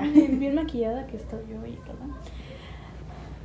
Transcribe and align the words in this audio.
bien, 0.00 0.38
bien 0.40 0.54
maquillada 0.54 1.06
que 1.06 1.16
estoy 1.16 1.40
yo 1.48 1.64
y 1.66 1.74
todo. 1.86 1.98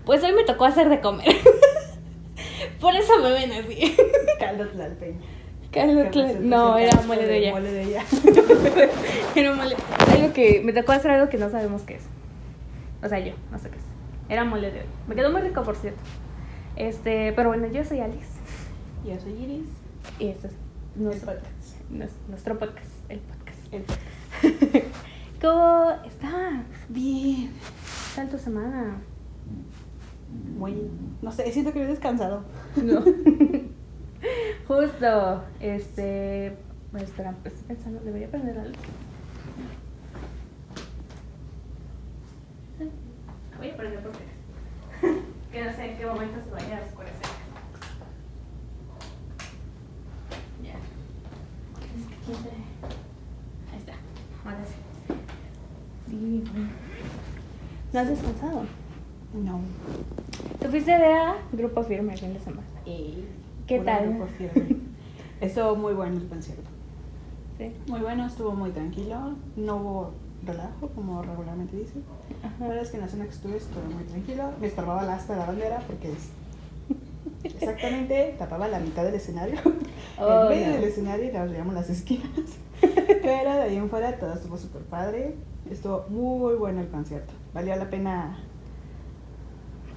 Pues 0.05 0.23
hoy 0.23 0.33
me 0.33 0.43
tocó 0.43 0.65
hacer 0.65 0.89
de 0.89 0.99
comer. 1.01 1.27
Por 2.79 2.95
eso 2.95 3.13
me 3.21 3.31
ven 3.31 3.51
así. 3.53 3.95
Caldo 4.39 4.67
tlalpeño. 4.69 5.19
Caldo 5.71 6.03
Que 6.03 6.11
tla- 6.11 6.39
No, 6.39 6.77
era 6.77 7.01
mole 7.01 7.25
de 7.25 7.37
ella. 7.37 7.51
Mole 7.51 7.71
de 7.71 7.83
ella. 7.83 8.03
Era 9.35 9.53
mole. 9.53 9.75
Algo 10.07 10.33
que 10.33 10.61
me 10.63 10.73
tocó 10.73 10.91
hacer 10.93 11.11
algo 11.11 11.29
que 11.29 11.37
no 11.37 11.49
sabemos 11.49 11.81
qué 11.83 11.95
es. 11.95 12.03
O 13.03 13.07
sea, 13.09 13.19
yo, 13.19 13.33
no 13.51 13.57
sé 13.59 13.69
qué 13.69 13.77
es. 13.77 13.83
Era 14.29 14.43
mole 14.45 14.71
de 14.71 14.79
hoy. 14.81 14.85
Me 15.07 15.15
quedó 15.15 15.31
muy 15.31 15.41
rico, 15.41 15.63
por 15.63 15.75
cierto. 15.75 15.99
Este, 16.75 17.33
pero 17.33 17.49
bueno, 17.49 17.67
yo 17.67 17.83
soy 17.83 17.99
Alice. 17.99 18.27
Yo 19.05 19.19
soy 19.19 19.33
Iris. 19.33 19.69
Y 20.19 20.27
este 20.29 20.47
es 20.47 20.53
nuestro, 20.95 21.33
podcast. 21.33 21.81
nues- 21.91 22.27
nuestro 22.29 22.57
podcast, 22.59 22.87
el 23.09 23.19
podcast. 23.19 23.73
El 23.73 23.81
podcast. 23.83 24.84
¿Cómo 25.45 25.91
está? 26.03 26.63
Bien. 26.89 27.51
¿Qué 27.53 28.15
tal 28.15 28.29
tu 28.29 28.37
semana? 28.39 28.99
Muy. 30.57 30.89
No 31.21 31.31
sé, 31.31 31.51
siento 31.51 31.71
que 31.71 31.83
he 31.83 31.85
descansado. 31.85 32.43
No. 32.75 33.01
Justo, 34.67 35.43
este. 35.59 36.57
Bueno, 36.91 37.05
espera, 37.05 37.35
estoy 37.43 37.63
pensando, 37.67 37.99
debería 37.99 38.27
prender 38.31 38.57
algo. 38.57 38.75
Voy 43.59 43.69
a 43.69 43.77
prender 43.77 43.99
porque. 44.01 44.25
que 45.51 45.63
no 45.63 45.73
sé 45.73 45.91
en 45.91 45.97
qué 45.99 46.05
momento 46.07 46.39
se 46.43 46.49
vaya 46.49 46.79
a 46.79 46.85
oscurecer. 46.87 47.27
Ya. 50.63 50.73
Es 50.73 52.25
que. 52.25 52.33
Ahí 53.71 53.77
está. 53.77 53.93
Ahora 54.43 54.65
sí. 54.65 54.94
¿No 57.93 57.99
has 57.99 58.09
descansado? 58.09 58.63
No. 59.33 59.59
Te 60.59 60.69
fuiste 60.69 60.93
a 60.93 60.99
ver 60.99 61.11
a 61.11 61.35
Grupo 61.51 61.83
Firme 61.83 62.13
el 62.13 62.19
fin 62.19 62.33
de 62.33 62.39
semana. 62.39 62.67
¿Qué 63.67 63.79
tal? 63.79 64.09
grupo 64.09 64.27
firme. 64.27 64.77
Estuvo 65.41 65.75
muy 65.75 65.93
bueno 65.93 66.17
el 66.17 66.27
concierto. 66.27 66.69
Sí. 67.57 67.71
Muy 67.87 67.99
bueno, 67.99 68.27
estuvo 68.27 68.51
muy 68.51 68.69
tranquilo. 68.71 69.33
No 69.55 69.77
hubo 69.77 70.11
relajo, 70.45 70.89
como 70.89 71.23
regularmente 71.23 71.75
dicen. 71.75 72.03
La 72.59 72.67
verdad 72.67 72.83
es 72.83 72.91
que 72.91 72.97
en 72.97 73.03
la 73.03 73.09
zona 73.09 73.23
que 73.25 73.31
estuve 73.31 73.57
estuvo 73.57 73.83
muy 73.85 74.03
tranquilo. 74.03 74.51
Me 74.61 74.67
estorbaba 74.67 75.03
la 75.03 75.15
asta 75.15 75.33
de 75.33 75.39
la 75.39 75.45
bandera 75.47 75.79
porque 75.87 76.11
es 76.11 76.29
exactamente 77.43 78.35
tapaba 78.37 78.67
la 78.67 78.79
mitad 78.79 79.03
del 79.03 79.15
escenario. 79.15 79.59
Oh, 80.17 80.43
en 80.43 80.47
medio 80.49 80.67
no. 80.67 80.73
del 80.75 80.83
escenario 80.85 81.25
y 81.25 81.49
veíamos 81.49 81.73
las 81.73 81.89
esquinas. 81.89 82.29
Pero 82.79 83.53
de 83.53 83.61
ahí 83.63 83.75
en 83.75 83.89
fuera 83.89 84.17
todo 84.17 84.33
estuvo 84.33 84.57
súper 84.57 84.83
padre. 84.83 85.35
Estuvo 85.69 86.05
muy 86.09 86.55
bueno 86.55 86.81
el 86.81 86.87
concierto. 86.89 87.33
Valió 87.53 87.75
la 87.75 87.89
pena. 87.89 88.37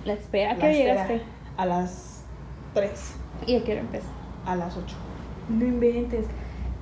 La 0.04 0.14
espera. 0.14 0.52
¿A 0.52 0.56
qué 0.56 0.72
llegaste? 0.74 1.22
A 1.56 1.66
las 1.66 2.22
3, 2.74 2.90
¿Y 3.46 3.56
a 3.56 3.64
qué 3.64 3.72
hora 3.72 3.80
empezó? 3.80 4.06
a 4.46 4.56
las 4.56 4.76
8. 4.76 4.96
No 5.50 5.64
inventes. 5.66 6.26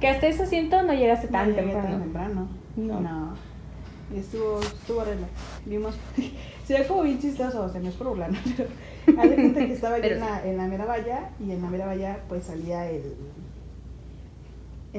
Que 0.01 0.09
hasta 0.09 0.27
ese 0.27 0.43
asiento 0.45 0.83
no 0.83 0.93
llegaste 0.93 1.29
tan 1.29 1.51
no 1.51 1.57
llegué 1.57 1.73
tan 1.73 1.83
temprano. 1.83 2.05
temprano. 2.05 2.49
No. 2.77 3.01
No. 3.01 3.35
Y 4.15 4.19
estuvo, 4.19 4.61
estuvo 4.61 5.03
relax. 5.03 5.31
Vimos. 5.65 5.97
Se 6.67 6.79
ve 6.79 6.87
como 6.87 7.03
bien 7.03 7.19
chistoso, 7.19 7.63
o 7.65 7.69
sea, 7.69 7.81
no 7.81 7.89
es 7.89 7.95
por 7.95 8.09
burlar, 8.09 8.31
pero 9.07 9.21
haz 9.21 9.31
de 9.31 9.35
cuenta 9.37 9.61
que 9.67 9.73
estaba 9.73 9.99
yo 9.99 10.05
en 10.05 10.21
la, 10.21 10.45
en 10.47 10.57
la 10.57 10.67
mera 10.67 10.85
valla 10.85 11.31
y 11.41 11.53
en 11.53 11.63
la 11.63 11.71
mera 11.71 11.87
valla 11.87 12.19
pues 12.29 12.45
salía 12.45 12.89
el. 12.91 13.15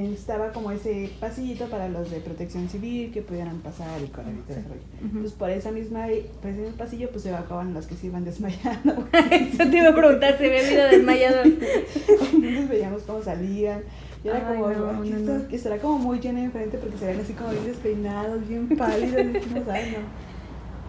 Estaba 0.05 0.51
como 0.51 0.71
ese 0.71 1.09
pasillito 1.19 1.65
para 1.65 1.89
los 1.89 2.09
de 2.11 2.19
protección 2.19 2.69
civil 2.69 3.11
que 3.11 3.21
pudieran 3.21 3.57
pasar 3.59 4.01
y 4.01 4.07
correr 4.07 4.33
y 4.35 4.41
todo. 4.47 4.57
Ujú. 4.59 5.05
Entonces 5.05 5.33
por 5.33 5.49
esa 5.49 5.71
misma, 5.71 6.05
por 6.41 6.51
ese 6.51 6.61
mismo 6.61 6.77
pasillo 6.77 7.09
pues 7.11 7.23
se 7.23 7.29
evacuaban 7.29 7.73
los 7.73 7.85
que 7.87 7.95
se 7.95 8.07
iban 8.07 8.23
desmayando. 8.25 9.07
Eso 9.31 9.69
te 9.69 9.77
iba 9.77 9.89
a 9.89 9.95
preguntar, 9.95 10.37
se 10.37 10.49
ve 10.49 10.65
habido 10.65 10.87
desmayado. 10.87 11.43
Entonces 11.43 12.69
veíamos 12.69 13.01
cómo 13.03 13.21
salían. 13.21 13.81
Y 14.23 14.29
era 14.29 14.49
Ay, 14.49 14.55
como, 14.57 14.69
no, 14.71 14.89
"Ay, 15.01 15.09
no, 15.11 15.17
esto- 15.17 15.37
no". 15.43 15.47
que 15.47 15.55
estará 15.55 15.77
como 15.77 15.99
muy 15.99 16.19
lleno 16.19 16.39
enfrente 16.39 16.77
porque 16.77 16.97
se 16.97 17.05
ven 17.05 17.19
así 17.19 17.33
como 17.33 17.51
bien 17.51 17.65
despeinados, 17.65 18.47
bien 18.47 18.67
pálidos, 18.77 19.21
y 19.21 19.53
no 19.53 19.63
saben, 19.65 19.91
no. 19.93 19.99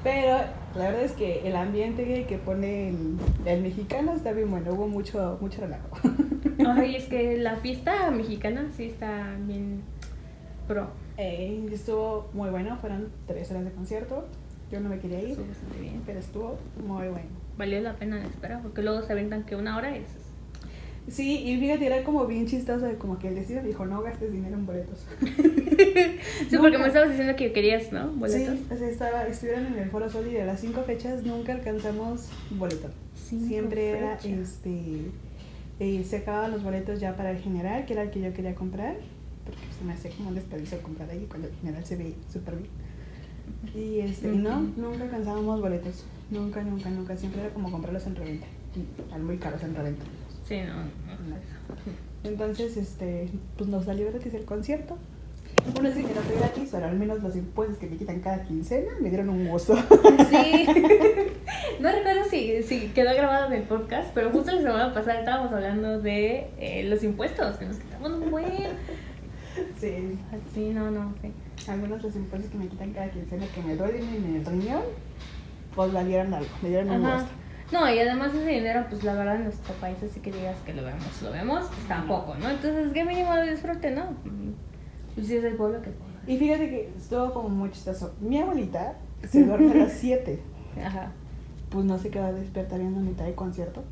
Pero 0.02 0.38
la 0.76 0.84
verdad 0.90 1.02
es 1.02 1.12
que 1.12 1.46
el 1.46 1.54
ambiente 1.56 2.04
que- 2.04 2.24
que 2.24 2.38
pone 2.38 2.88
el, 2.90 3.18
el 3.44 3.62
mexicano 3.62 4.12
está 4.14 4.32
bien 4.32 4.50
bueno, 4.50 4.72
hubo 4.72 4.88
mucho, 4.88 5.36
mucho 5.40 5.60
relajo. 5.60 5.88
Ay, 6.66 6.96
es 6.96 7.04
que 7.04 7.36
la 7.38 7.56
fiesta 7.56 8.10
mexicana 8.10 8.68
sí 8.76 8.84
está 8.84 9.36
bien 9.46 9.82
pro. 10.66 10.88
Eh, 11.16 11.66
estuvo 11.72 12.28
muy 12.32 12.50
bueno, 12.50 12.76
fueron 12.80 13.08
tres 13.26 13.50
horas 13.50 13.64
de 13.64 13.72
concierto. 13.72 14.26
Yo 14.70 14.80
no 14.80 14.88
me 14.90 14.98
quería 14.98 15.20
ir, 15.20 15.30
Estuvo 15.30 15.46
bastante 15.46 15.80
bien. 15.80 16.02
pero 16.04 16.18
estuvo 16.18 16.58
muy 16.86 17.08
bueno. 17.08 17.28
Valió 17.56 17.80
la 17.80 17.94
pena 17.94 18.18
la 18.18 18.26
espera, 18.26 18.60
porque 18.62 18.82
luego 18.82 19.02
se 19.02 19.12
aventan 19.12 19.44
que 19.44 19.56
una 19.56 19.76
hora 19.76 19.96
es. 19.96 20.06
Sí, 21.08 21.38
y 21.42 21.58
fíjate, 21.58 21.86
era 21.86 22.04
como 22.04 22.26
bien 22.26 22.46
chistoso, 22.46 22.86
como 22.98 23.18
que 23.18 23.28
el 23.28 23.34
destino 23.34 23.62
dijo, 23.62 23.86
no 23.86 24.02
gastes 24.02 24.30
dinero 24.30 24.54
en 24.54 24.66
boletos. 24.66 25.06
Sí, 26.50 26.56
porque 26.58 26.76
me 26.78 26.86
estabas 26.88 27.10
diciendo 27.10 27.36
que 27.36 27.52
querías, 27.52 27.92
¿no? 27.92 28.08
Boletos. 28.08 28.58
Sí, 28.58 28.66
o 28.70 28.76
sea, 28.76 28.88
estaba, 28.88 29.26
estuvieron 29.26 29.66
en 29.66 29.78
el 29.78 29.90
Foro 29.90 30.08
Sol 30.10 30.26
y 30.28 30.34
de 30.34 30.44
las 30.44 30.60
cinco 30.60 30.82
fechas 30.82 31.22
nunca 31.24 31.52
alcanzamos 31.52 32.28
boleto. 32.50 32.88
Cinco 33.14 33.46
Siempre 33.46 33.90
era, 33.90 34.14
este, 34.14 35.10
eh, 35.80 36.04
se 36.04 36.18
acababan 36.18 36.50
los 36.52 36.62
boletos 36.62 37.00
ya 37.00 37.16
para 37.16 37.30
el 37.30 37.38
general, 37.38 37.86
que 37.86 37.92
era 37.92 38.02
el 38.02 38.10
que 38.10 38.20
yo 38.20 38.32
quería 38.32 38.54
comprar, 38.54 38.96
porque 39.44 39.60
se 39.78 39.84
me 39.84 39.92
hacía 39.92 40.10
como 40.12 40.30
un 40.30 40.34
desperdicio 40.34 40.82
comprar 40.82 41.10
ahí 41.10 41.26
cuando 41.28 41.48
el 41.48 41.54
general 41.54 41.84
se 41.84 41.96
ve 41.96 42.14
súper 42.32 42.56
bien. 42.56 42.70
Y 43.74 44.00
este, 44.00 44.34
y 44.34 44.38
no, 44.38 44.60
nunca 44.60 45.04
alcanzábamos 45.04 45.60
boletos, 45.60 46.04
nunca, 46.30 46.62
nunca, 46.62 46.90
nunca, 46.90 47.16
siempre 47.16 47.42
era 47.42 47.50
como 47.50 47.70
comprarlos 47.70 48.06
en 48.06 48.16
reventa, 48.16 48.46
y 48.74 49.18
muy 49.20 49.38
caros 49.38 49.62
en 49.62 49.74
reventa. 49.74 50.04
Sí, 50.46 50.60
no. 50.62 50.76
no. 50.76 51.36
Entonces, 52.24 52.76
este, 52.76 53.28
pues 53.56 53.70
nos 53.70 53.84
salió 53.84 54.10
gratis 54.10 54.34
el 54.34 54.44
concierto. 54.44 54.96
Uno 55.78 55.88
dice 55.88 56.02
que 56.08 56.14
no 56.14 56.20
fue 56.22 56.36
gratis, 56.36 56.68
pero 56.72 56.86
al 56.86 56.96
menos 56.96 57.22
los 57.22 57.36
impuestos 57.36 57.78
que 57.78 57.86
me 57.86 57.96
quitan 57.96 58.20
cada 58.20 58.42
quincena 58.44 58.92
me 59.00 59.08
dieron 59.10 59.28
un 59.28 59.48
gusto. 59.48 59.76
Sí. 60.30 60.66
No 61.80 61.92
recuerdo 61.92 62.24
si, 62.28 62.60
si 62.64 62.88
quedó 62.88 63.14
grabado 63.14 63.46
en 63.46 63.52
el 63.52 63.62
podcast, 63.62 64.10
pero 64.12 64.30
justo 64.30 64.50
la 64.50 64.60
semana 64.60 64.92
pasada 64.92 65.20
estábamos 65.20 65.52
hablando 65.52 66.00
de 66.00 66.50
eh, 66.58 66.84
los 66.88 67.04
impuestos, 67.04 67.56
que 67.56 67.66
nos 67.66 67.76
quitamos 67.76 68.10
un 68.12 68.30
buen. 68.32 68.46
Sí, 69.78 70.18
Sí, 70.52 70.70
no, 70.74 70.90
no, 70.90 71.14
sí. 71.22 71.32
al 71.70 71.78
menos 71.78 72.02
los 72.02 72.16
impuestos 72.16 72.50
que 72.50 72.58
me 72.58 72.66
quitan 72.66 72.92
cada 72.92 73.08
quincena 73.10 73.46
que 73.54 73.62
me 73.62 73.76
duelen 73.76 74.02
en 74.02 74.36
el 74.36 74.44
riñón, 74.44 74.82
pues 75.74 75.92
valieron 75.92 76.34
algo, 76.34 76.50
me 76.62 76.68
dieron 76.68 76.90
un 76.90 77.06
Ajá. 77.06 77.14
gusto. 77.20 77.30
No, 77.70 77.88
y 77.94 77.98
además 78.00 78.34
ese 78.34 78.46
dinero, 78.48 78.84
pues 78.90 79.04
la 79.04 79.14
verdad 79.14 79.36
en 79.36 79.44
nuestro 79.44 79.74
país, 79.74 79.96
así 80.02 80.18
que 80.20 80.32
digas 80.32 80.56
que 80.66 80.74
lo 80.74 80.82
vemos, 80.84 81.22
lo 81.22 81.30
vemos, 81.30 81.64
pues 81.66 81.86
tampoco, 81.86 82.34
¿no? 82.34 82.50
Entonces, 82.50 82.92
¿qué 82.92 83.04
mínimo 83.04 83.34
lo 83.36 83.46
disfrute, 83.46 83.92
no? 83.92 84.04
Pues 85.18 85.26
si 85.28 85.36
es 85.36 85.44
el 85.44 85.56
pueblo 85.56 85.82
que. 85.82 85.90
Y 86.32 86.36
fíjate 86.38 86.68
que 86.70 86.92
estuvo 86.96 87.32
como 87.32 87.48
muy 87.48 87.70
chistoso. 87.70 88.14
Mi 88.20 88.38
abuelita 88.38 88.96
se 89.28 89.44
duerme 89.44 89.72
a 89.72 89.74
las 89.74 89.92
7, 89.94 90.38
Ajá. 90.84 91.10
pues 91.70 91.84
no 91.84 91.98
se 91.98 92.10
quedó 92.10 92.32
despierta 92.32 92.76
viendo 92.78 93.00
mitad 93.00 93.24
del 93.24 93.34
concierto. 93.34 93.82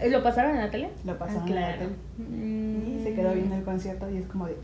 ¿Eh, 0.00 0.08
¿Lo 0.08 0.22
pasaron 0.22 0.52
en 0.52 0.62
la 0.62 0.70
tele? 0.70 0.90
Lo 1.04 1.18
pasaron 1.18 1.42
Ah, 1.42 1.46
en 1.48 1.54
la 1.54 1.60
claro. 1.76 1.78
tele. 1.78 2.94
Y 2.98 3.00
se 3.04 3.10
Mm. 3.10 3.14
quedó 3.16 3.32
viendo 3.34 3.54
el 3.56 3.62
concierto 3.64 4.10
y 4.10 4.16
es 4.18 4.26
como 4.26 4.46
de... 4.46 4.56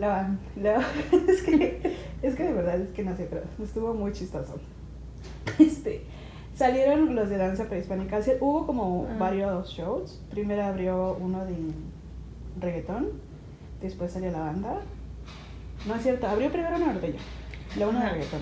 La, 0.00 0.36
la- 0.60 0.80
es, 1.28 1.42
que, 1.44 1.96
es 2.22 2.34
que 2.34 2.42
de 2.42 2.52
verdad 2.52 2.80
es 2.80 2.90
que 2.90 3.04
no 3.04 3.14
sé, 3.16 3.28
pero 3.30 3.42
estuvo 3.62 3.94
muy 3.94 4.10
chistoso. 4.12 4.56
Este, 5.60 6.02
salieron 6.54 7.14
los 7.14 7.30
de 7.30 7.36
danza 7.36 7.66
prehispánica. 7.68 8.20
Sí, 8.22 8.32
Hubo 8.40 8.66
como 8.66 9.06
Ah. 9.08 9.16
varios 9.18 9.68
shows. 9.70 10.20
Primero 10.30 10.64
abrió 10.64 11.16
uno 11.20 11.44
de 11.44 11.54
reggaetón, 12.60 13.08
después 13.80 14.10
salió 14.12 14.30
la 14.32 14.40
banda. 14.40 14.80
No 15.86 15.94
es 15.94 16.02
cierto, 16.02 16.26
abrió 16.26 16.50
primero 16.50 16.78
norteño, 16.78 17.18
luego 17.76 17.90
uno 17.90 18.00
de 18.00 18.08
reggaetón. 18.08 18.40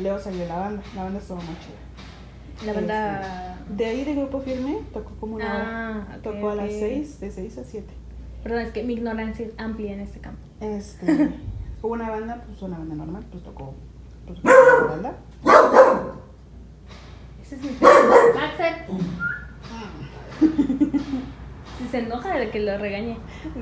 Luego 0.00 0.18
salió 0.18 0.46
la 0.46 0.56
banda, 0.58 0.82
la 0.94 1.04
banda 1.04 1.18
estuvo 1.18 1.38
muy 1.38 1.54
chida. 1.56 2.66
La 2.66 2.72
banda. 2.72 3.58
De 3.68 3.84
ahí 3.84 4.04
de 4.04 4.14
grupo 4.14 4.40
firme 4.40 4.78
tocó 4.92 5.10
como 5.18 5.36
una. 5.36 6.06
Ah, 6.06 6.16
ok, 6.16 6.22
Tocó 6.22 6.50
a 6.50 6.54
las 6.54 6.66
ok. 6.66 6.78
6, 6.78 7.20
de 7.20 7.30
6 7.30 7.58
a 7.58 7.64
7. 7.64 7.94
Perdón, 8.42 8.60
es 8.60 8.70
que 8.72 8.84
mi 8.84 8.92
ignorancia 8.94 9.46
es 9.46 9.52
amplia 9.58 9.92
en 9.92 10.00
este 10.00 10.20
campo. 10.20 10.40
Este, 10.60 11.30
hubo 11.82 11.92
una 11.92 12.10
banda, 12.10 12.42
pues 12.46 12.62
una 12.62 12.78
banda 12.78 12.94
normal, 12.94 13.24
pues 13.30 13.42
tocó, 13.42 13.74
pues 14.26 14.40
tocó 14.40 14.50
la 14.52 14.90
banda. 14.90 15.16
Ese 17.42 17.56
es 17.56 17.62
mi 17.62 17.68
perro. 17.70 18.14
Axel. 18.40 18.74
Si 21.78 21.88
se 21.88 21.98
enoja 21.98 22.36
de 22.36 22.50
que 22.50 22.60
lo 22.60 22.78
regañe. 22.78 23.16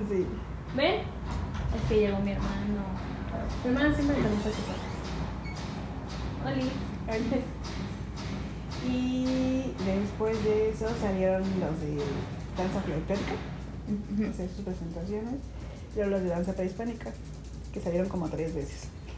Sí. 0.08 0.26
¿Ven? 0.76 1.00
Es 1.76 1.88
que 1.88 2.00
llegó 2.00 2.19
mi 2.19 2.32
hermano. 2.32 2.82
Mi 3.64 3.70
hermano 3.70 3.94
siempre 3.94 4.16
le 4.16 4.22
pregunta 4.22 4.50
cosa. 4.50 4.93
Oli. 6.50 6.70
Y 8.88 9.75
después 9.84 10.43
de 10.44 10.70
eso 10.70 10.87
salieron 11.00 11.43
los 11.43 11.81
de 11.81 12.02
danza 12.56 12.81
folclórica, 12.81 13.14
hacer 14.28 14.49
sus 14.50 14.64
presentaciones, 14.64 15.34
y 15.94 15.96
luego 15.96 16.10
los 16.10 16.22
de 16.22 16.28
danza 16.28 16.52
prehispánica, 16.52 17.12
que 17.72 17.81
salieron 17.81 18.08
como 18.08 18.28
tres 18.28 18.54
veces. 18.54 18.88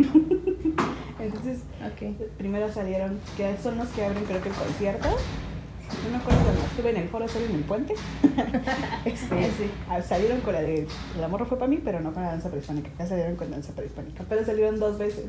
Entonces, 1.19 1.61
primero 2.37 2.73
salieron, 2.73 3.19
que 3.37 3.57
son 3.63 3.79
los 3.79 3.89
que 3.89 4.05
abren 4.05 4.25
creo 4.25 4.43
que 4.43 4.49
el 4.51 4.55
concierto. 4.55 5.09
No 6.05 6.11
me 6.11 6.17
acuerdo 6.17 6.41
cuando 6.43 6.63
estuve 6.63 6.91
en 6.91 6.97
el 6.97 7.09
foro 7.09 7.29
solo 7.29 7.47
en 7.47 7.55
el 7.55 7.63
puente. 7.63 7.95
este, 9.05 9.45
Sí. 9.45 9.71
ah, 9.89 10.03
salieron 10.03 10.41
con 10.41 10.55
la 10.55 10.63
de 10.63 10.87
El 11.17 11.25
amor 11.25 11.47
fue 11.47 11.59
para 11.59 11.69
mí, 11.69 11.81
pero 11.85 12.01
no 12.01 12.13
con 12.13 12.23
la 12.23 12.31
danza 12.31 12.49
prehispánica. 12.49 12.91
Ya 12.99 13.07
salieron 13.07 13.37
con 13.37 13.51
danza 13.51 13.73
prehispánica, 13.73 14.25
pero 14.29 14.45
salieron 14.45 14.79
dos 14.79 14.99
veces. 14.99 15.27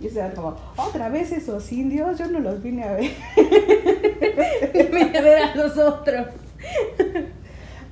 Y 0.00 0.06
estaban 0.06 0.32
como, 0.32 0.56
otra 0.76 1.08
vez 1.08 1.32
esos 1.32 1.72
indios, 1.72 2.18
yo 2.18 2.28
no 2.28 2.38
los 2.38 2.62
vine 2.62 2.84
a 2.84 2.92
ver. 2.92 3.10
Me 4.92 5.04
ver 5.20 5.42
a 5.42 5.54
los 5.56 5.76
otros. 5.76 6.28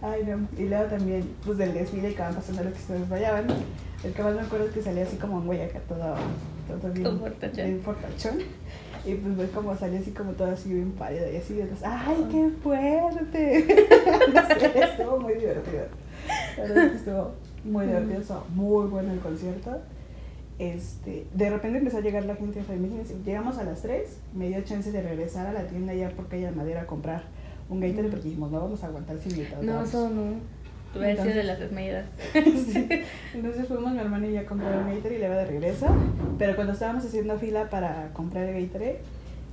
Ay, 0.02 0.22
no. 0.24 0.46
Y 0.62 0.68
luego 0.68 0.84
también, 0.84 1.28
pues 1.44 1.58
del 1.58 1.74
desfile 1.74 2.14
que 2.14 2.22
van 2.22 2.34
pasando 2.34 2.62
los 2.62 2.72
que 2.74 2.78
se 2.78 2.92
desmayaban. 2.94 3.46
El 4.04 4.12
que 4.12 4.22
más 4.22 4.34
me 4.34 4.42
acuerdo 4.42 4.66
es 4.66 4.72
que 4.72 4.82
salía 4.82 5.02
así 5.02 5.16
como 5.16 5.40
en 5.40 5.46
Guayaca, 5.46 5.80
todo, 5.80 6.14
todo 6.68 6.92
bien. 6.92 7.04
Bien 7.66 7.82
fortachón. 7.82 8.38
Y 9.06 9.14
pues 9.14 9.36
ves 9.36 9.50
como 9.50 9.76
salía 9.76 10.00
así 10.00 10.10
como 10.10 10.32
todo 10.32 10.50
así 10.50 10.72
bien 10.72 10.92
pálido 10.92 11.30
y 11.32 11.36
así 11.36 11.54
de 11.54 11.66
los, 11.66 11.82
¡ay, 11.84 12.26
qué 12.30 12.50
fuerte! 12.62 13.66
no 14.34 14.46
sé, 14.46 14.80
estuvo 14.80 15.20
muy 15.20 15.34
divertido. 15.34 15.84
La 16.56 16.62
verdad 16.64 16.84
es 16.84 16.90
que 16.90 16.96
estuvo 16.98 17.30
muy 17.64 17.86
divertido, 17.86 18.20
estuvo 18.20 18.44
muy 18.54 18.86
bueno 18.88 19.12
el 19.12 19.20
concierto. 19.20 19.78
Este, 20.58 21.26
de 21.34 21.50
repente 21.50 21.78
empezó 21.78 21.98
a 21.98 22.00
llegar 22.00 22.24
la 22.24 22.34
gente 22.34 22.60
a 22.60 23.24
Llegamos 23.24 23.58
a 23.58 23.64
las 23.64 23.82
3, 23.82 24.18
me 24.34 24.48
dio 24.48 24.62
chance 24.62 24.90
de 24.90 25.02
regresar 25.02 25.46
a 25.46 25.52
la 25.52 25.66
tienda 25.66 25.94
ya 25.94 26.08
por 26.10 26.28
calle 26.28 26.46
de 26.46 26.52
madera 26.52 26.82
a 26.82 26.86
comprar 26.86 27.24
un 27.68 27.80
Gatorade 27.80 28.08
porque 28.08 28.28
dijimos, 28.28 28.50
no 28.50 28.60
vamos 28.60 28.82
a 28.82 28.86
aguantar 28.86 29.18
sin 29.18 29.32
invitados. 29.32 29.64
No, 29.64 29.74
vamos". 29.74 29.88
eso 29.88 30.08
no. 30.10 30.55
De 31.00 31.10
Entonces- 31.10 31.44
las 31.44 31.58
desmayadas. 31.60 32.06
Sí. 32.34 32.88
Entonces 33.34 33.66
fuimos 33.68 33.92
mi 33.92 33.98
hermana 33.98 34.26
y 34.26 34.32
yo 34.34 34.40
a 34.40 34.44
comprar 34.44 34.72
el 34.72 34.78
Gatorade 34.96 35.16
y 35.16 35.18
le 35.18 35.26
iba 35.26 35.36
de 35.36 35.44
regreso. 35.46 35.86
Pero 36.38 36.54
cuando 36.54 36.72
estábamos 36.72 37.04
haciendo 37.04 37.38
fila 37.38 37.68
para 37.70 38.08
comprar 38.12 38.44
el 38.48 38.66
Gatorade, 38.66 38.98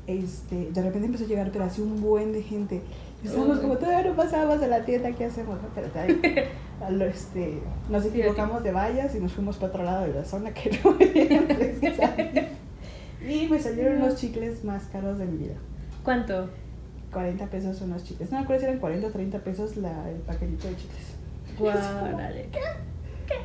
este, 0.07 0.69
de 0.71 0.81
repente 0.81 1.05
empezó 1.07 1.23
a 1.25 1.27
llegar, 1.27 1.49
pero 1.51 1.63
así 1.65 1.81
un 1.81 2.01
buen 2.01 2.33
de 2.33 2.41
gente. 2.43 2.81
Y 3.23 3.27
estábamos 3.27 3.59
como, 3.59 3.77
todavía 3.77 4.09
no 4.09 4.15
pasábamos 4.17 4.61
a 4.61 4.67
la 4.67 4.83
tienda, 4.83 5.11
¿qué 5.13 5.25
hacemos? 5.25 5.55
no? 5.61 5.69
Pero 5.73 5.87
todavía, 5.87 6.17
al- 6.85 7.01
este, 7.03 7.59
nos 7.89 8.05
equivocamos 8.05 8.63
de 8.63 8.71
vallas 8.73 9.15
y 9.15 9.19
nos 9.21 9.31
fuimos 9.31 9.55
para 9.57 9.67
otro 9.71 9.83
lado 9.85 10.05
de 10.07 10.13
la 10.13 10.25
zona 10.25 10.53
que 10.53 10.77
no. 10.83 10.97
Y 13.25 13.47
me 13.47 13.57
salieron 13.59 13.99
los 13.99 14.15
chicles 14.17 14.63
más 14.65 14.83
caros 14.91 15.17
de 15.17 15.25
mi 15.25 15.37
vida. 15.37 15.53
¿Cuánto? 16.03 16.49
40 17.13 17.45
pesos 17.47 17.79
unos 17.81 18.03
chicles. 18.03 18.29
No 18.31 18.37
me 18.39 18.43
acuerdo 18.43 18.61
si 18.61 18.67
eran 18.67 18.79
40 18.79 19.07
o 19.07 19.11
30 19.11 19.39
pesos 19.39 19.77
la, 19.77 20.09
el 20.09 20.17
paquetito 20.17 20.67
de 20.67 20.75
chicles. 20.75 21.15
Guárale. 21.59 22.49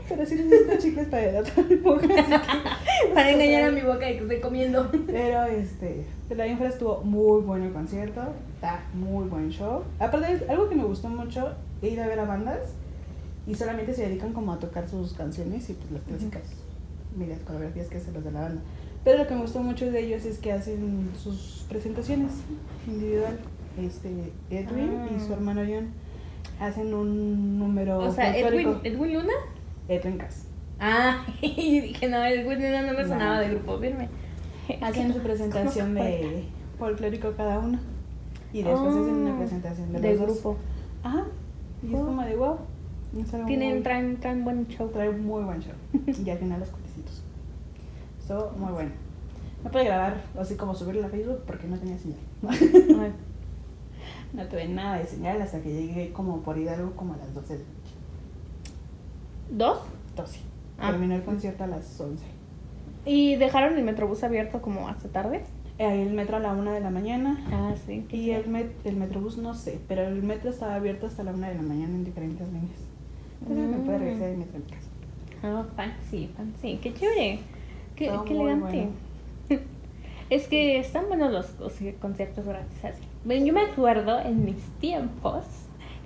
Pero 0.09 0.27
sí 0.27 0.35
necesito 0.35 0.77
chicles 0.79 1.09
para 1.09 1.29
hidratar 1.31 1.65
mi 1.65 1.77
boca. 1.77 2.07
así 2.07 2.33
que- 2.33 3.09
Para 3.15 3.31
engañar 3.31 3.65
a 3.69 3.71
mi 3.71 3.81
boca 3.81 4.11
y 4.11 4.15
que 4.17 4.23
estoy 4.23 4.41
comiendo. 4.41 4.91
Pero 5.07 5.45
este, 5.45 6.05
pero 6.29 6.39
la 6.39 6.47
infra 6.47 6.69
estuvo 6.69 7.03
muy 7.05 7.43
bueno 7.43 7.67
el 7.67 7.73
concierto, 7.73 8.23
está 8.55 8.81
muy 8.95 9.29
buen 9.29 9.51
show. 9.51 9.85
Aparte, 9.99 10.45
algo 10.49 10.69
que 10.69 10.75
me 10.75 10.85
gustó 10.85 11.09
mucho, 11.09 11.53
he 11.83 11.89
ido 11.91 12.03
a 12.03 12.07
ver 12.07 12.19
a 12.21 12.25
bandas 12.25 12.59
y 13.47 13.55
solamente 13.55 13.95
se 13.95 14.03
dedican 14.09 14.33
como 14.33 14.53
a 14.53 14.59
tocar 14.59 14.89
sus 14.89 15.13
canciones 15.15 15.71
y 15.71 15.75
pues 15.75 15.91
las 15.93 16.03
clásicas, 16.03 16.43
mira, 17.17 17.35
las 17.37 17.45
coreografías 17.45 17.87
que 17.89 17.99
hacen 17.99 18.15
los 18.15 18.25
de 18.25 18.33
la 18.33 18.41
banda. 18.41 18.63
Pero 19.05 19.19
lo 19.19 19.27
que 19.29 19.35
me 19.35 19.43
gustó 19.43 19.61
mucho 19.61 19.91
de 19.91 20.01
ellos 20.01 20.25
es 20.25 20.39
que 20.39 20.53
hacen 20.53 21.11
sus 21.23 21.65
presentaciones 21.69 22.33
individual. 22.87 23.39
Este, 23.81 24.09
Edwin 24.51 24.91
y 25.17 25.21
su 25.21 25.33
Ah. 25.33 25.37
hermano 25.37 25.61
John 25.67 25.87
hacen 26.61 26.93
un 26.95 27.59
número 27.59 27.99
O 27.99 28.11
sea, 28.11 28.37
Edwin. 28.37 28.77
Edwin 28.85 29.15
Luna. 29.15 29.33
Edwin 29.89 30.19
Cass. 30.19 30.47
Ah, 30.81 31.25
y 31.43 31.81
dije, 31.81 32.09
no, 32.09 32.25
Edwin 32.25 32.59
Luna 32.63 32.83
no 32.83 32.93
me 32.93 33.03
No. 33.03 33.09
sonaba 33.09 33.41
de 33.41 33.49
grupo 33.51 33.79
firme. 33.79 34.09
Hacen 34.83 35.13
su 35.13 35.21
presentación 35.21 35.95
de 35.95 36.45
folclórico 36.79 37.33
cada 37.37 37.59
uno. 37.59 37.79
Y 38.53 38.63
después 38.63 38.95
hacen 38.95 39.15
una 39.15 39.35
Ah, 39.35 39.39
presentación 39.39 39.93
de, 39.93 40.01
de 40.01 40.11
los 40.11 40.19
dos. 40.21 40.29
grupo. 40.43 40.57
Ajá. 41.03 41.25
Y 41.83 41.89
es 41.95 42.01
Oh. 42.01 42.05
como 42.07 42.23
de 42.23 42.37
wow. 42.37 42.57
es 43.19 43.31
Tienen, 43.47 43.75
muy- 43.75 43.83
traen, 43.83 44.17
traen 44.21 44.45
buen 44.45 44.67
show. 44.69 44.89
trae 44.89 45.09
un 45.09 45.25
muy 45.25 45.43
buen 45.45 45.61
show. 45.61 45.75
y 46.25 46.31
al 46.31 46.39
final 46.39 46.61
los 46.61 46.69
cortecitos. 46.71 47.23
Estuvo 48.21 48.51
muy 48.59 48.73
bueno. 48.73 48.91
No 49.65 49.71
pude 49.71 49.85
grabar, 49.85 50.23
así 50.39 50.55
como 50.57 50.75
subirlo 50.75 51.05
a 51.07 51.09
Facebook 51.09 51.41
porque 51.47 51.67
no 51.67 51.77
tenía 51.79 51.99
señal. 51.99 52.19
No 54.33 54.45
tuve 54.47 54.69
nada 54.69 54.99
de 54.99 55.07
señal 55.07 55.41
hasta 55.43 55.61
que 55.61 55.73
llegué 55.73 56.13
como 56.13 56.41
por 56.43 56.59
Hidalgo 56.59 56.93
como 56.97 57.15
a 57.15 57.17
las 57.17 57.33
12 57.35 57.55
de 57.55 57.59
la 57.61 57.65
noche. 57.65 57.95
¿Dos? 59.51 59.79
12. 60.17 60.41
Ah. 60.79 60.91
Terminó 60.91 61.15
el 61.15 61.23
concierto 61.23 61.65
a 61.65 61.67
las 61.67 61.99
11. 62.01 62.25
¿Y 63.07 63.37
dejaron 63.37 63.77
el 63.79 63.85
metrobús 63.85 64.23
abierto 64.25 64.61
como 64.61 64.89
hasta 64.89 65.09
tarde? 65.09 65.43
Eh, 65.79 66.03
El 66.03 66.13
metro 66.13 66.37
a 66.37 66.41
la 66.41 66.53
1 66.53 66.73
de 66.73 66.81
la 66.81 66.91
mañana. 66.91 67.39
Ah, 67.53 67.75
sí. 67.87 68.05
Y 68.11 68.31
el, 68.31 68.49
met 68.49 68.71
el 68.85 68.97
metrobús 68.97 69.39
no 69.39 69.55
sé, 69.55 69.79
pero 69.89 70.03
el 70.03 70.23
metro 70.23 70.51
estaba 70.51 70.75
abierto 70.75 71.07
hasta 71.07 71.23
la 71.23 71.33
1 71.33 71.47
de 71.49 71.55
la 71.55 71.63
mañana 71.63 71.95
en 71.95 72.05
diferentes 72.05 72.47
líneas. 72.49 72.79
Entonces 73.41 73.69
me 73.69 73.77
pude 73.79 73.97
Mm. 73.97 74.01
regresar 74.01 74.29
en 74.31 74.39
metro 74.41 74.59
mi 74.59 74.65
casa. 74.67 74.89
Ah, 75.43 75.65
fancy, 75.77 76.29
fancy. 76.37 76.79
Qué 76.83 76.93
chévere. 76.95 77.39
Qué, 77.97 78.13
qué 78.27 78.33
elegante. 78.35 78.89
Es 80.31 80.47
que 80.47 80.79
están 80.79 81.09
buenos 81.09 81.33
los, 81.33 81.59
los 81.59 81.73
conciertos 82.03 82.45
gratis 82.45 82.85
así. 82.85 83.03
Bueno, 83.25 83.47
yo 83.47 83.53
me 83.53 83.63
acuerdo 83.63 84.21
en 84.21 84.45
mis 84.45 84.63
tiempos 84.81 85.45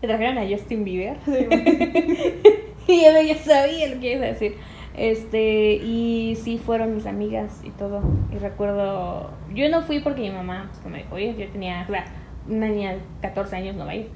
que 0.00 0.06
trajeron 0.06 0.38
a 0.38 0.48
Justin 0.48 0.84
Bieber. 0.84 1.16
y 2.88 3.02
yo 3.04 3.22
ya 3.22 3.36
sabía 3.38 3.88
lo 3.94 4.00
que 4.00 4.12
iba 4.14 4.24
a 4.24 4.28
decir. 4.28 4.56
Este, 4.96 5.74
y 5.76 6.36
sí 6.36 6.58
fueron 6.58 6.94
mis 6.94 7.06
amigas 7.06 7.62
y 7.64 7.70
todo. 7.70 8.02
Y 8.32 8.38
recuerdo, 8.38 9.30
yo 9.54 9.68
no 9.70 9.82
fui 9.82 10.00
porque 10.00 10.22
mi 10.22 10.30
mamá 10.30 10.70
pues, 10.72 10.84
me 10.92 10.98
dijo, 10.98 11.14
oye, 11.14 11.34
yo 11.38 11.48
tenía, 11.50 11.84
o 11.88 11.90
sea, 11.90 12.04
una 12.48 12.68
niña 12.68 12.92
de 12.94 13.00
14 13.22 13.56
años 13.56 13.76
no 13.76 13.86
va 13.86 13.92
a 13.92 13.96
ir. 13.96 14.08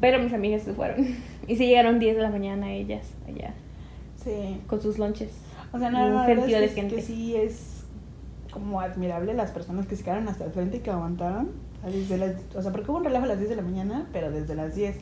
Pero 0.00 0.18
mis 0.18 0.32
amigas 0.32 0.62
se 0.62 0.72
fueron. 0.72 1.06
Y 1.46 1.56
sí 1.56 1.66
llegaron 1.66 1.98
10 1.98 2.16
de 2.16 2.22
la 2.22 2.30
mañana 2.30 2.72
ellas 2.72 3.14
allá 3.28 3.52
Sí. 4.16 4.62
con 4.66 4.80
sus 4.80 4.98
lonches. 4.98 5.38
O 5.74 5.78
sea, 5.78 5.90
no, 5.90 6.24
es 6.26 6.72
que, 6.72 6.86
que 6.88 7.02
sí 7.02 7.36
es 7.36 7.73
como 8.54 8.80
admirable 8.80 9.34
las 9.34 9.50
personas 9.50 9.86
que 9.86 9.96
se 9.96 10.04
quedaron 10.04 10.28
hasta 10.28 10.44
el 10.46 10.52
frente 10.52 10.78
y 10.78 10.80
que 10.80 10.90
aguantaron. 10.90 11.50
Desde 11.84 12.16
las, 12.16 12.32
o 12.56 12.62
sea, 12.62 12.72
porque 12.72 12.90
hubo 12.90 12.96
un 12.98 13.04
relajo 13.04 13.24
a 13.24 13.28
las 13.28 13.38
10 13.38 13.50
de 13.50 13.56
la 13.56 13.62
mañana, 13.62 14.06
pero 14.12 14.30
desde 14.30 14.54
las 14.54 14.74
10 14.74 14.96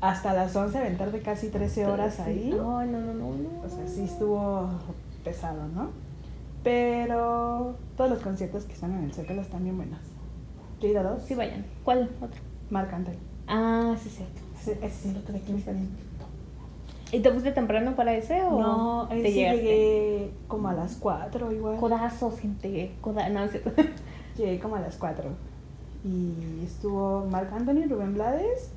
hasta 0.00 0.32
las 0.32 0.54
11 0.54 0.78
aventar 0.78 1.10
de 1.10 1.20
casi 1.22 1.48
13 1.48 1.86
horas 1.86 2.14
Sí. 2.14 2.22
ahí. 2.24 2.50
No, 2.56 2.84
no, 2.86 3.00
no, 3.00 3.12
no, 3.14 3.30
no. 3.34 3.62
O 3.64 3.68
sea, 3.68 3.88
sí 3.88 4.02
estuvo 4.04 4.68
pesado, 5.24 5.66
¿no? 5.74 5.90
Pero 6.62 7.74
todos 7.96 8.10
los 8.10 8.20
conciertos 8.20 8.64
que 8.64 8.74
están 8.74 8.92
en 8.92 9.04
el 9.04 9.12
Zócalo 9.12 9.42
están 9.42 9.64
bien 9.64 9.76
buenos. 9.76 9.98
Yo 10.80 10.88
he 10.88 10.90
ido 10.92 11.00
a 11.00 11.04
dos. 11.04 11.22
Sí, 11.24 11.34
vayan. 11.34 11.64
¿Cuál 11.84 12.10
otro? 12.20 12.40
Marc 12.70 12.92
Anthony. 12.92 13.14
Ah, 13.48 13.96
sí, 14.00 14.08
cierto. 14.08 14.40
Ese, 14.60 14.72
ese 14.84 15.08
sí 15.08 15.12
lo 15.14 15.20
tuve 15.20 15.40
que 15.40 15.52
ver 15.52 15.74
bien. 15.74 15.88
¿Y 17.12 17.20
te 17.20 17.30
fuiste 17.30 17.52
temprano 17.52 17.94
para 17.96 18.14
ese 18.14 18.40
o 18.42 18.58
No, 18.60 19.08
te 19.08 19.22
sí 19.26 19.32
llegaste? 19.32 19.62
llegué 19.62 20.30
como 20.48 20.68
a 20.68 20.74
las 20.74 20.96
4 20.96 21.52
igual. 21.52 21.76
Codazo, 21.76 22.30
gente. 22.36 22.92
Coda... 23.00 23.28
No, 23.28 23.44
es 23.44 23.50
cierto. 23.52 23.70
Llegué 24.36 24.60
como 24.60 24.76
a 24.76 24.80
las 24.80 24.96
4. 24.96 25.28
Y 26.04 26.64
estuvo 26.64 27.26
Marc 27.30 27.52
Anthony, 27.52 27.86
Rubén 27.88 28.14
Blades 28.14 28.72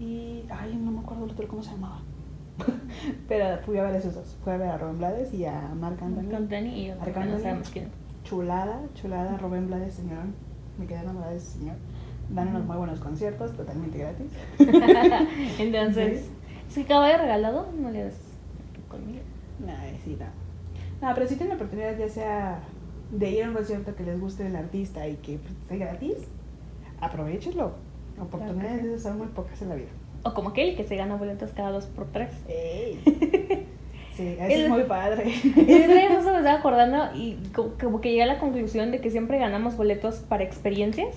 y. 0.00 0.42
Ay, 0.50 0.74
no 0.82 0.90
me 0.90 1.00
acuerdo 1.00 1.24
el 1.26 1.30
otro 1.32 1.46
cómo 1.46 1.62
se 1.62 1.70
llamaba. 1.72 2.00
Pero 3.28 3.58
fui 3.64 3.78
a 3.78 3.82
ver 3.84 3.96
esos 3.96 4.14
dos. 4.14 4.36
Fui 4.42 4.52
a 4.52 4.56
ver 4.56 4.68
a 4.70 4.78
Rubén 4.78 4.98
Blades 4.98 5.32
y 5.34 5.44
a 5.44 5.60
Marc 5.78 6.02
Anthony. 6.02 6.34
Anthony 6.34 6.74
y 6.74 6.86
yo 6.86 6.96
Marc 6.96 7.14
no 7.16 7.22
Anthony. 7.22 7.38
sabemos 7.42 7.70
quién. 7.70 7.88
Chulada, 8.24 8.80
chulada, 8.94 9.36
Rubén 9.38 9.66
Blades, 9.68 9.94
señor. 9.94 10.24
Me 10.78 10.86
quedé 10.86 11.00
enamorada 11.00 11.32
de 11.32 11.38
ese 11.38 11.58
señor. 11.58 11.76
Dan 12.30 12.48
unos 12.48 12.64
muy 12.64 12.76
buenos 12.76 12.98
conciertos, 12.98 13.52
totalmente 13.52 13.98
gratis. 13.98 14.32
Entonces, 15.58 16.30
si 16.72 16.84
caballo 16.84 17.18
regalado, 17.18 17.68
no 17.78 17.90
le 17.90 18.04
das 18.04 18.16
conmigo. 18.88 19.20
Ay, 19.66 19.98
sí, 20.04 20.16
no. 20.18 20.26
No, 21.06 21.14
pero 21.14 21.26
si 21.26 21.34
tienen 21.36 21.50
la 21.50 21.54
oportunidad, 21.56 21.96
ya 21.98 22.08
sea 22.08 22.60
de 23.10 23.30
ir 23.30 23.44
a 23.44 23.48
un 23.48 23.54
concierto 23.54 23.94
que 23.94 24.04
les 24.04 24.20
guste 24.20 24.46
el 24.46 24.56
artista 24.56 25.06
y 25.08 25.16
que 25.16 25.38
pues, 25.38 25.52
sea 25.68 25.76
gratis, 25.76 26.16
aprovechenlo. 27.00 27.72
Oportunidades 28.20 28.84
esas 28.84 29.02
son 29.02 29.18
muy 29.18 29.26
pocas 29.28 29.60
en 29.62 29.68
la 29.70 29.74
vida. 29.74 29.88
O 30.24 30.34
como 30.34 30.50
aquel 30.50 30.76
que 30.76 30.84
se 30.84 30.96
gana 30.96 31.16
boletos 31.16 31.50
cada 31.52 31.70
dos 31.70 31.86
por 31.86 32.06
tres. 32.06 32.30
Ey. 32.48 33.00
Sí, 34.14 34.36
eso 34.38 34.44
El- 34.44 34.60
es 34.64 34.68
muy 34.68 34.82
padre. 34.82 35.24
El 35.56 36.18
otro 36.18 36.32
me 36.32 36.38
estaba 36.40 36.58
acordando 36.58 37.16
y 37.16 37.36
co- 37.54 37.72
como 37.80 38.02
que 38.02 38.10
llegué 38.10 38.24
a 38.24 38.26
la 38.26 38.38
conclusión 38.38 38.90
de 38.90 39.00
que 39.00 39.10
siempre 39.10 39.38
ganamos 39.38 39.74
boletos 39.78 40.16
para 40.16 40.44
experiencias. 40.44 41.16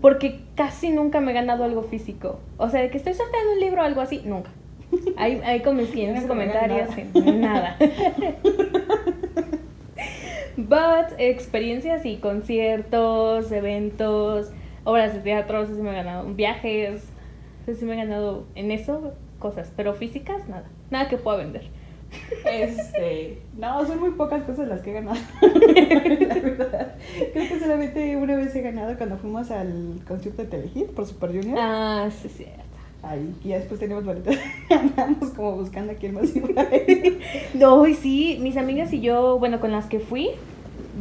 Porque 0.00 0.40
casi 0.56 0.90
nunca 0.90 1.20
me 1.20 1.30
he 1.30 1.34
ganado 1.34 1.62
algo 1.62 1.84
físico. 1.84 2.40
O 2.56 2.68
sea, 2.68 2.82
de 2.82 2.90
que 2.90 2.96
estoy 2.98 3.14
sorteando 3.14 3.52
un 3.52 3.60
libro 3.60 3.80
o 3.80 3.84
algo 3.84 4.00
así, 4.00 4.22
nunca. 4.24 4.50
Ahí, 5.16 5.40
ahí 5.44 5.60
con 5.60 5.76
mis 5.76 5.88
500 5.88 6.26
No 6.26 6.34
me 6.34 6.46
regalan 6.46 6.86
comentarios, 6.86 7.26
y 7.26 7.30
nada. 7.32 7.76
But 10.56 11.18
experiencias 11.18 12.06
y 12.06 12.16
conciertos, 12.16 13.52
eventos, 13.52 14.50
obras 14.84 15.14
de 15.14 15.20
teatro, 15.20 15.66
sí 15.66 15.72
me 15.74 15.90
he 15.90 15.94
ganado, 15.94 16.24
viajes, 16.32 17.04
sí 17.66 17.84
me 17.84 17.94
he 17.94 17.96
ganado 17.96 18.46
en 18.54 18.70
eso 18.70 19.12
cosas, 19.38 19.70
pero 19.76 19.94
físicas 19.94 20.48
nada, 20.48 20.64
nada 20.90 21.08
que 21.08 21.18
pueda 21.18 21.38
vender. 21.38 21.68
Este, 22.44 23.42
no, 23.58 23.84
son 23.84 24.00
muy 24.00 24.10
pocas 24.12 24.44
cosas 24.44 24.68
las 24.68 24.80
que 24.80 24.90
he 24.90 24.94
ganado. 24.94 25.18
La 25.42 26.34
verdad. 26.34 26.94
Creo 27.32 27.48
que 27.48 27.60
solamente 27.60 28.16
una 28.16 28.36
vez 28.36 28.54
he 28.54 28.62
ganado 28.62 28.96
cuando 28.96 29.18
fuimos 29.18 29.50
al 29.50 30.00
concierto 30.06 30.42
de 30.42 30.48
Telehit 30.48 30.90
por 30.92 31.06
Super 31.06 31.30
Junior. 31.30 31.58
Ah, 31.60 32.08
sí, 32.10 32.28
sí. 32.28 32.46
Ahí, 33.08 33.32
y 33.44 33.48
ya 33.48 33.58
después 33.58 33.78
teníamos 33.78 34.04
boletos. 34.04 34.36
Andamos 34.70 35.30
como 35.30 35.52
buscando 35.52 35.92
a 35.92 35.94
quién 35.94 36.14
más 36.14 36.34
iba 36.34 36.62
a 36.62 36.74
ir. 36.74 37.20
No, 37.54 37.86
y 37.86 37.94
sí, 37.94 38.38
mis 38.40 38.56
amigas 38.56 38.92
y 38.92 39.00
yo, 39.00 39.38
bueno, 39.38 39.60
con 39.60 39.70
las 39.70 39.86
que 39.86 40.00
fui, 40.00 40.30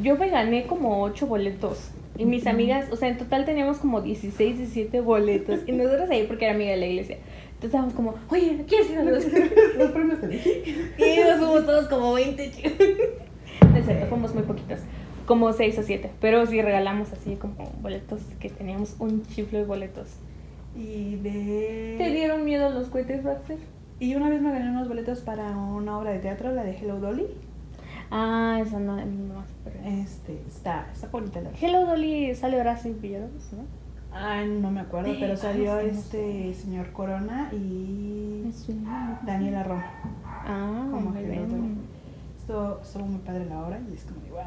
yo 0.04 0.16
me 0.18 0.30
gané 0.30 0.68
como 0.68 1.02
8 1.02 1.26
boletos. 1.26 1.90
Y 2.18 2.26
mis 2.26 2.48
amigas, 2.48 2.92
o 2.92 2.96
sea, 2.96 3.10
en 3.10 3.18
total 3.18 3.44
teníamos 3.44 3.78
como 3.78 4.02
16, 4.02 4.58
17 4.58 5.02
boletos. 5.02 5.62
Y 5.66 5.72
nosotros 5.72 6.10
ahí 6.10 6.26
porque 6.28 6.46
era 6.46 6.54
amiga 6.54 6.72
de 6.72 6.78
la 6.78 6.86
iglesia. 6.86 7.18
Entonces 7.56 7.66
estábamos 7.66 7.94
como, 7.94 8.16
oye, 8.30 8.64
¿quieres 8.68 8.90
ir 8.92 9.00
a 9.00 9.04
los? 9.04 9.26
Los 9.78 9.92
premios 9.92 10.22
Telehit. 10.22 10.68
Y 10.98 11.20
nos 11.22 11.40
fuimos 11.40 11.66
todos 11.66 11.88
como 11.88 12.14
20, 12.14 12.52
chicos. 12.52 12.72
No 13.72 13.78
es 13.78 13.86
cierto, 13.86 14.06
fuimos 14.08 14.34
muy 14.34 14.44
poquitos. 14.44 14.80
Como 15.26 15.52
6 15.52 15.80
o 15.80 15.84
7. 15.84 16.12
Pero 16.22 16.46
sí 16.46 16.62
regalamos 16.62 17.12
así 17.12 17.36
como 17.36 17.56
boletos, 17.82 18.22
que 18.40 18.50
teníamos 18.50 18.96
un 19.00 19.26
chiflo 19.26 19.58
de 19.58 19.66
boletos. 19.66 20.08
Y 20.76 21.16
de. 21.18 21.96
¿Te 21.98 22.12
dieron 22.12 22.44
miedo 22.44 22.70
los 22.70 22.90
cohetes, 22.90 23.24
Baxter? 23.24 23.58
Y 24.00 24.16
una 24.16 24.30
vez 24.30 24.42
me 24.42 24.52
gané 24.52 24.70
unos 24.70 24.88
boletos 24.88 25.20
para 25.22 25.56
una 25.56 25.98
obra 25.98 26.12
de 26.12 26.20
teatro, 26.20 26.52
la 26.52 26.64
de 26.64 26.78
Hello 26.78 27.00
Dolly. 27.00 27.28
Ah, 28.12 28.60
esa 28.62 28.80
no, 28.80 28.98
no. 28.98 29.44
Este, 29.86 30.42
está, 30.48 30.88
está 30.92 31.08
bonita 31.08 31.42
la 31.42 31.50
Hello 31.60 31.86
Dolly 31.86 32.36
sale 32.36 32.60
Horacio 32.60 32.94
Villalobos, 32.94 33.54
¿no? 33.54 33.64
Ay, 34.12 34.48
no 34.50 34.72
me 34.72 34.82
acuerdo, 34.82 35.12
pero 35.20 35.32
Ay, 35.32 35.38
salió 35.38 35.74
no 35.76 35.80
este 35.80 36.54
señor 36.54 36.92
Corona 36.92 37.50
y. 37.52 38.50
Daniela 39.26 39.64
Ron. 39.64 39.82
Ah, 40.26 40.88
Como 40.92 41.12
muy 41.12 41.24
Hello. 41.24 41.48
Dolly. 41.48 41.76
Estuvo, 42.38 42.80
estuvo 42.82 43.06
muy 43.06 43.20
padre 43.22 43.46
la 43.46 43.66
obra 43.66 43.80
y 43.90 43.94
es 43.94 44.04
como 44.04 44.22
de 44.22 44.30
wow. 44.32 44.42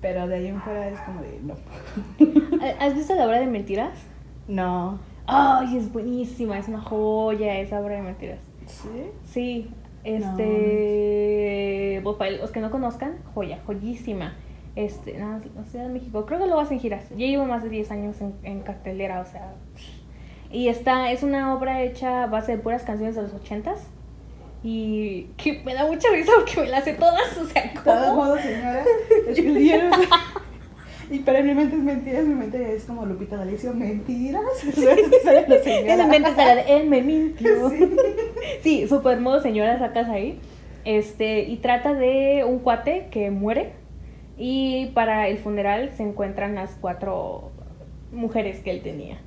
Pero 0.00 0.26
de 0.26 0.34
ahí 0.36 0.46
en 0.46 0.60
fuera 0.62 0.88
es 0.88 1.00
como 1.00 1.20
de 1.20 1.40
no. 1.42 1.54
¿Has 2.80 2.94
visto 2.94 3.14
la 3.14 3.26
obra 3.26 3.40
de 3.40 3.46
mentiras? 3.46 3.98
No. 4.48 4.98
Ay, 5.30 5.76
es 5.76 5.92
buenísima, 5.92 6.58
es 6.58 6.68
una 6.68 6.80
joya 6.80 7.58
esa 7.58 7.80
obra 7.80 7.96
de 7.96 8.02
mentiras. 8.02 8.40
¿Sí? 8.66 8.88
Sí, 9.24 9.70
este. 10.04 12.00
pues, 12.02 12.16
para 12.16 12.30
los 12.32 12.50
que 12.50 12.60
no 12.60 12.70
conozcan, 12.70 13.18
joya, 13.34 13.60
joyísima. 13.66 14.34
Este, 14.76 15.18
nada, 15.18 15.40
la 15.54 15.64
Ciudad 15.64 15.86
de 15.86 15.92
México. 15.92 16.24
Creo 16.26 16.38
que 16.38 16.46
lo 16.46 16.58
hacen 16.58 16.78
giras. 16.80 17.08
Ya 17.10 17.26
llevo 17.26 17.44
más 17.44 17.62
de 17.62 17.68
10 17.68 17.90
años 17.90 18.20
en, 18.20 18.34
en 18.42 18.60
cartelera, 18.60 19.20
o 19.20 19.24
sea. 19.24 19.54
Y 20.50 20.68
está, 20.68 21.12
es 21.12 21.22
una 21.22 21.54
obra 21.54 21.82
hecha 21.82 22.24
a 22.24 22.26
base 22.26 22.52
de 22.52 22.58
puras 22.58 22.82
canciones 22.82 23.14
de 23.14 23.22
los 23.22 23.34
ochentas. 23.34 23.88
Y 24.62 25.24
que 25.36 25.62
me 25.64 25.74
da 25.74 25.86
mucha 25.86 26.08
risa 26.10 26.32
porque 26.36 26.60
me 26.60 26.68
las 26.68 26.84
sé 26.84 26.94
todas, 26.94 27.36
o 27.38 27.46
sea, 27.46 27.72
¿cómo? 27.82 28.16
modos, 28.16 28.40
señora, 28.40 28.84
escribieron. 29.28 29.92
Y 31.10 31.18
para 31.20 31.42
mi 31.42 31.54
mente 31.54 31.74
es 31.76 31.82
mentiras, 31.82 32.24
mi 32.24 32.34
mente 32.34 32.76
es 32.76 32.84
como 32.84 33.04
Lupita 33.04 33.36
D'Alessio, 33.36 33.74
mentiras. 33.74 34.42
En 34.64 35.98
mi 35.98 36.06
mente 36.06 36.30
está 36.30 36.46
la 36.46 36.54
de 36.54 36.76
él 36.76 36.88
me 36.88 37.02
mintió. 37.02 37.68
Sí. 37.70 37.90
Sí, 38.62 38.86
modo 39.20 39.40
señora 39.40 39.78
sacas 39.78 40.08
ahí. 40.08 40.38
Este, 40.84 41.42
y 41.42 41.56
trata 41.56 41.94
de 41.94 42.44
un 42.46 42.60
cuate 42.60 43.08
que 43.10 43.30
muere. 43.30 43.72
Y 44.38 44.86
para 44.94 45.28
el 45.28 45.38
funeral 45.38 45.90
se 45.96 46.02
encuentran 46.02 46.54
las 46.54 46.76
cuatro 46.80 47.50
mujeres 48.12 48.60
que 48.60 48.70
él 48.70 48.82
tenía. 48.82 49.18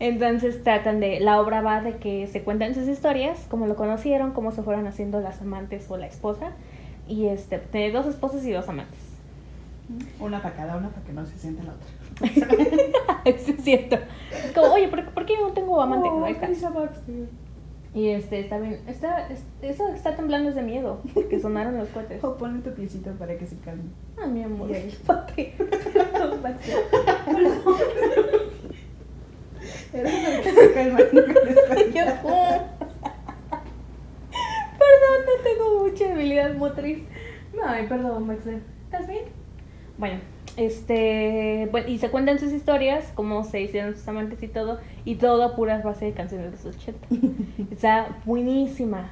Entonces 0.00 0.62
tratan 0.62 1.00
de. 1.00 1.20
La 1.20 1.40
obra 1.40 1.60
va 1.60 1.80
de 1.80 1.96
que 1.96 2.26
se 2.26 2.42
cuentan 2.42 2.74
sus 2.74 2.88
historias, 2.88 3.46
cómo 3.48 3.66
lo 3.66 3.76
conocieron, 3.76 4.32
cómo 4.32 4.50
se 4.50 4.62
fueron 4.62 4.86
haciendo 4.86 5.20
las 5.20 5.40
amantes 5.40 5.88
o 5.90 5.96
la 5.96 6.06
esposa. 6.06 6.52
Y 7.08 7.26
este, 7.26 7.58
tiene 7.58 7.92
dos 7.92 8.06
esposas 8.06 8.44
y 8.44 8.50
dos 8.50 8.68
amantes. 8.68 9.11
Una 10.20 10.42
para 10.42 10.54
cada 10.56 10.76
una 10.76 10.90
para 10.90 11.04
que 11.04 11.12
no 11.12 11.24
se 11.26 11.36
siente 11.38 11.62
la 11.62 11.72
otra. 11.74 11.88
Eso 13.24 13.50
es 13.52 13.64
cierto. 13.64 13.96
Es 14.32 14.52
como, 14.52 14.72
oye, 14.72 14.88
¿por, 14.88 15.04
por 15.12 15.26
qué 15.26 15.34
yo 15.36 15.48
no 15.48 15.52
tengo 15.54 15.80
amante? 15.80 16.08
Oh, 16.10 16.24
Ahí 16.24 16.32
está. 16.32 16.46
Y 17.94 18.08
este, 18.08 18.40
está 18.40 18.58
bien. 18.58 18.80
Está, 18.86 19.28
es- 19.28 19.44
eso 19.60 19.86
está 19.88 20.16
temblando 20.16 20.48
es 20.48 20.54
de 20.54 20.62
miedo, 20.62 21.00
porque 21.12 21.38
sonaron 21.40 21.76
los 21.76 21.88
cohetes. 21.88 22.22
O 22.24 22.36
ponle 22.36 22.62
tu 22.62 22.70
piecito 22.74 23.10
para 23.12 23.36
que 23.36 23.46
se 23.46 23.56
calme. 23.58 23.84
Ay, 24.22 24.30
mi 24.30 24.42
amor. 24.42 24.70
Y 24.70 24.74
ahí. 24.74 24.98
Papi. 25.06 25.52
Que 29.92 30.02
se. 30.04 31.92
Yo- 31.92 32.04
Perdón, 34.78 35.18
no 35.26 35.42
tengo 35.44 35.82
mucha 35.84 36.12
habilidad 36.12 36.54
motriz. 36.54 37.04
Ay, 37.64 37.86
perdón, 37.86 38.26
Maxer. 38.26 38.60
¿Estás 38.84 39.06
bien? 39.06 39.24
Bueno, 40.02 40.18
este. 40.56 41.68
Bueno, 41.70 41.88
y 41.88 41.98
se 41.98 42.10
cuentan 42.10 42.40
sus 42.40 42.50
historias, 42.50 43.12
cómo 43.14 43.44
se 43.44 43.60
hicieron 43.60 43.94
sus 43.94 44.08
amantes 44.08 44.42
y 44.42 44.48
todo. 44.48 44.80
Y 45.04 45.14
todo 45.14 45.44
a 45.44 45.54
puras 45.54 45.84
base 45.84 46.06
de 46.06 46.12
canciones 46.12 46.46
de 46.46 46.50
los 46.50 46.76
80. 46.76 47.06
Está 47.70 48.08
buenísima. 48.24 49.10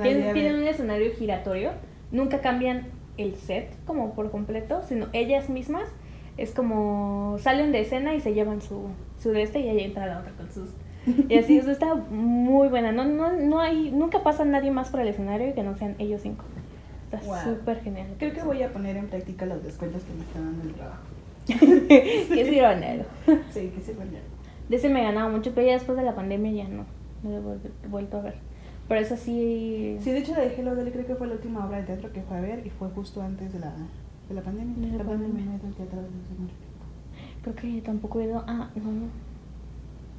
Tienen, 0.00 0.32
tienen 0.32 0.60
un 0.60 0.68
escenario 0.68 1.10
giratorio. 1.14 1.72
Nunca 2.12 2.40
cambian 2.40 2.86
el 3.16 3.34
set 3.34 3.74
como 3.84 4.14
por 4.14 4.30
completo, 4.30 4.84
sino 4.86 5.08
ellas 5.12 5.48
mismas 5.48 5.88
es 6.36 6.52
como 6.52 7.36
salen 7.40 7.72
de 7.72 7.80
escena 7.80 8.14
y 8.14 8.20
se 8.20 8.32
llevan 8.32 8.62
su, 8.62 8.90
su 9.18 9.30
de 9.30 9.42
este 9.42 9.58
y 9.58 9.70
ahí 9.70 9.80
entra 9.80 10.06
la 10.06 10.20
otra 10.20 10.30
con 10.36 10.52
sus. 10.52 10.70
Y 11.28 11.36
así, 11.36 11.58
o 11.58 11.64
sea, 11.64 11.72
está 11.72 11.96
muy 11.96 12.68
buena. 12.68 12.92
No, 12.92 13.04
no, 13.04 13.32
no 13.32 13.58
hay, 13.58 13.90
nunca 13.90 14.22
pasa 14.22 14.44
nadie 14.44 14.70
más 14.70 14.88
por 14.88 15.00
el 15.00 15.08
escenario 15.08 15.52
que 15.52 15.64
no 15.64 15.76
sean 15.76 15.96
ellos 15.98 16.20
cinco. 16.22 16.44
Está 17.12 17.26
Wow. 17.26 17.54
súper 17.56 17.80
genial. 17.82 18.06
Creo 18.18 18.32
que 18.32 18.42
voy 18.42 18.62
a 18.62 18.72
poner 18.72 18.96
en 18.96 19.08
práctica 19.08 19.44
los 19.46 19.62
descuentos 19.62 20.02
que 20.02 20.14
me 20.14 20.20
están 20.24 20.44
dando 20.46 20.62
en 20.62 20.68
el 20.70 20.74
trabajo. 20.74 21.02
que 22.28 22.40
es 22.40 22.52
ironero. 22.52 23.04
Sí, 23.52 23.70
que 23.74 23.80
sí, 23.82 23.92
bueno. 23.94 24.12
De 24.68 24.76
ese 24.76 24.88
me 24.88 25.02
ganaba 25.02 25.28
mucho, 25.28 25.52
pero 25.54 25.66
ya 25.66 25.74
después 25.74 25.98
de 25.98 26.04
la 26.04 26.14
pandemia 26.14 26.52
ya 26.52 26.68
no. 26.68 26.84
No 27.22 27.30
lo 27.30 27.36
he 27.36 27.40
vuel- 27.56 27.90
vuelto 27.90 28.16
a 28.18 28.22
ver. 28.22 28.34
Pero 28.88 29.00
eso 29.00 29.16
sí. 29.16 29.96
Sí, 30.00 30.10
de 30.10 30.18
hecho 30.18 30.34
de 30.34 30.54
Hello 30.54 30.74
Dolly 30.74 30.90
creo 30.90 31.06
que 31.06 31.14
fue 31.14 31.26
la 31.26 31.34
última 31.34 31.66
obra 31.66 31.78
de 31.78 31.84
teatro 31.84 32.12
que 32.12 32.22
fue 32.22 32.36
a 32.36 32.40
ver 32.40 32.66
y 32.66 32.70
fue 32.70 32.88
justo 32.90 33.22
antes 33.22 33.52
de 33.52 33.58
la, 33.60 33.72
de 34.28 34.34
la 34.34 34.40
pandemia. 34.42 34.74
De 34.76 34.92
la 34.98 35.04
la 35.04 35.10
pandemia 35.10 35.34
pandemia. 35.44 35.54
al 35.68 35.74
teatro 35.74 35.98
mucho 36.38 36.54
Creo 37.42 37.54
que 37.56 37.80
tampoco 37.82 38.20
he 38.20 38.24
ido. 38.24 38.44
Ah, 38.46 38.70
no, 38.76 38.92
no. 38.92 39.08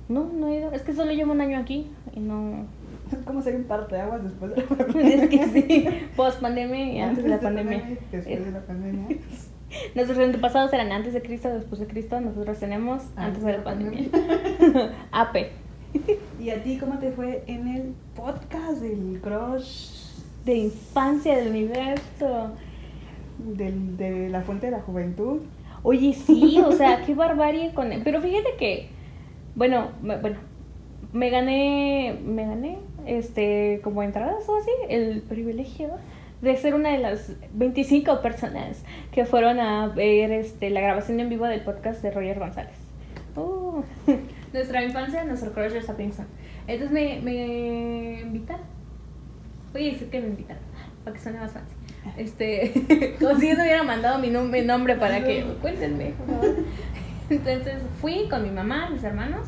No, 0.09 0.33
no 0.33 0.47
he 0.49 0.57
ido. 0.59 0.71
Es 0.71 0.81
que 0.81 0.93
solo 0.93 1.11
llevo 1.11 1.31
un 1.31 1.41
año 1.41 1.57
aquí 1.57 1.87
y 2.15 2.19
no. 2.19 2.65
Es 3.11 3.25
como 3.25 3.41
ser 3.41 3.55
un 3.55 3.63
par 3.63 3.87
de 3.87 3.99
aguas 3.99 4.23
después 4.23 4.55
de 4.55 4.61
la 4.61 4.67
pandemia. 4.67 5.15
Es 5.23 5.29
que 5.29 5.45
sí. 5.47 5.87
Post 6.15 6.41
pandemia 6.41 6.85
y 6.93 6.99
antes 6.99 7.23
de 7.23 7.29
la 7.29 7.39
pandemia. 7.39 7.77
y 7.77 7.97
Después 8.11 8.45
de 8.45 8.51
la 8.51 8.61
pandemia. 8.61 9.17
Nuestros 9.95 10.19
antepasados 10.19 10.71
eran 10.73 10.91
antes 10.91 11.13
de 11.13 11.21
Cristo, 11.21 11.49
después 11.49 11.79
de 11.79 11.87
Cristo. 11.87 12.19
Nosotros 12.21 12.59
tenemos 12.59 13.03
antes 13.15 13.43
de 13.43 13.57
la 13.57 13.63
pandemia. 13.63 14.09
AP. 15.11 15.37
¿Y 16.39 16.49
a 16.49 16.63
ti 16.63 16.77
cómo 16.77 16.99
te 16.99 17.11
fue 17.11 17.43
en 17.47 17.67
el 17.67 17.93
podcast 18.15 18.81
del 18.81 19.19
crush 19.21 19.91
De 20.45 20.55
infancia 20.55 21.37
del 21.37 21.49
universo. 21.49 22.51
del, 23.37 23.97
de 23.97 24.29
la 24.29 24.41
fuente 24.41 24.67
de 24.67 24.71
la 24.73 24.81
juventud? 24.81 25.41
Oye, 25.83 26.13
sí, 26.13 26.61
o 26.65 26.71
sea, 26.71 27.03
qué 27.05 27.13
barbarie 27.13 27.73
con 27.73 27.89
Pero 28.03 28.21
fíjate 28.21 28.55
que, 28.57 28.87
bueno, 29.55 29.89
me, 30.01 30.17
bueno, 30.17 30.37
me 31.11 31.29
gané, 31.29 32.17
me 32.25 32.45
gané, 32.45 32.79
este, 33.05 33.79
como 33.83 34.03
entradas 34.03 34.47
o 34.47 34.55
así, 34.57 34.71
el 34.89 35.21
privilegio 35.21 35.89
de 36.41 36.55
ser 36.57 36.73
una 36.75 36.91
de 36.91 36.97
las 36.97 37.31
25 37.53 38.21
personas 38.21 38.83
que 39.11 39.25
fueron 39.25 39.59
a 39.59 39.87
ver 39.87 40.31
este, 40.31 40.69
la 40.69 40.81
grabación 40.81 41.19
en 41.19 41.29
vivo 41.29 41.45
del 41.45 41.61
podcast 41.61 42.01
de 42.01 42.11
Roger 42.11 42.39
González. 42.39 42.75
Uh, 43.35 43.81
nuestra 44.53 44.83
infancia, 44.83 45.23
nuestro 45.23 45.53
crush 45.53 45.71
de 45.71 45.81
Sapinson. 45.81 46.25
Entonces 46.67 46.91
me, 46.91 47.19
me 47.21 48.21
invitan. 48.21 48.57
Voy 49.71 49.89
a 49.89 49.91
decir 49.93 50.09
que 50.09 50.19
me 50.21 50.27
invitan, 50.27 50.57
para 51.03 51.15
que 51.15 51.21
suene 51.23 51.39
más 51.39 51.51
fácil. 51.51 51.75
Este, 52.17 53.15
como 53.19 53.39
si 53.39 53.47
yo 53.47 53.55
no 53.55 53.63
hubiera 53.63 53.83
mandado 53.83 54.19
mi, 54.19 54.29
nom- 54.29 54.49
mi 54.49 54.61
nombre 54.61 54.95
para 54.97 55.23
que 55.23 55.45
cuéntenme. 55.61 56.13
Entonces 57.29 57.75
fui 58.01 58.27
con 58.29 58.43
mi 58.43 58.49
mamá, 58.51 58.89
mis 58.89 59.03
hermanos, 59.03 59.47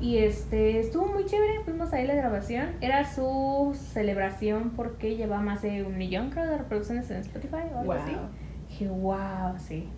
y 0.00 0.18
este 0.18 0.78
estuvo 0.80 1.06
muy 1.06 1.24
chévere. 1.24 1.60
Fuimos 1.64 1.92
ahí 1.92 2.04
a 2.04 2.08
la 2.08 2.14
grabación. 2.14 2.70
Era 2.80 3.04
su 3.10 3.76
celebración 3.92 4.70
porque 4.76 5.16
lleva 5.16 5.40
más 5.40 5.62
de 5.62 5.82
un 5.84 5.96
millón, 5.96 6.30
creo, 6.30 6.46
de 6.46 6.58
reproducciones 6.58 7.10
en 7.10 7.18
Spotify 7.18 7.56
o 7.74 7.78
algo 7.78 7.92
Wow. 7.92 8.02
así. 8.02 8.16
Dije, 8.68 8.88
wow, 8.88 9.58
sí. 9.58 9.88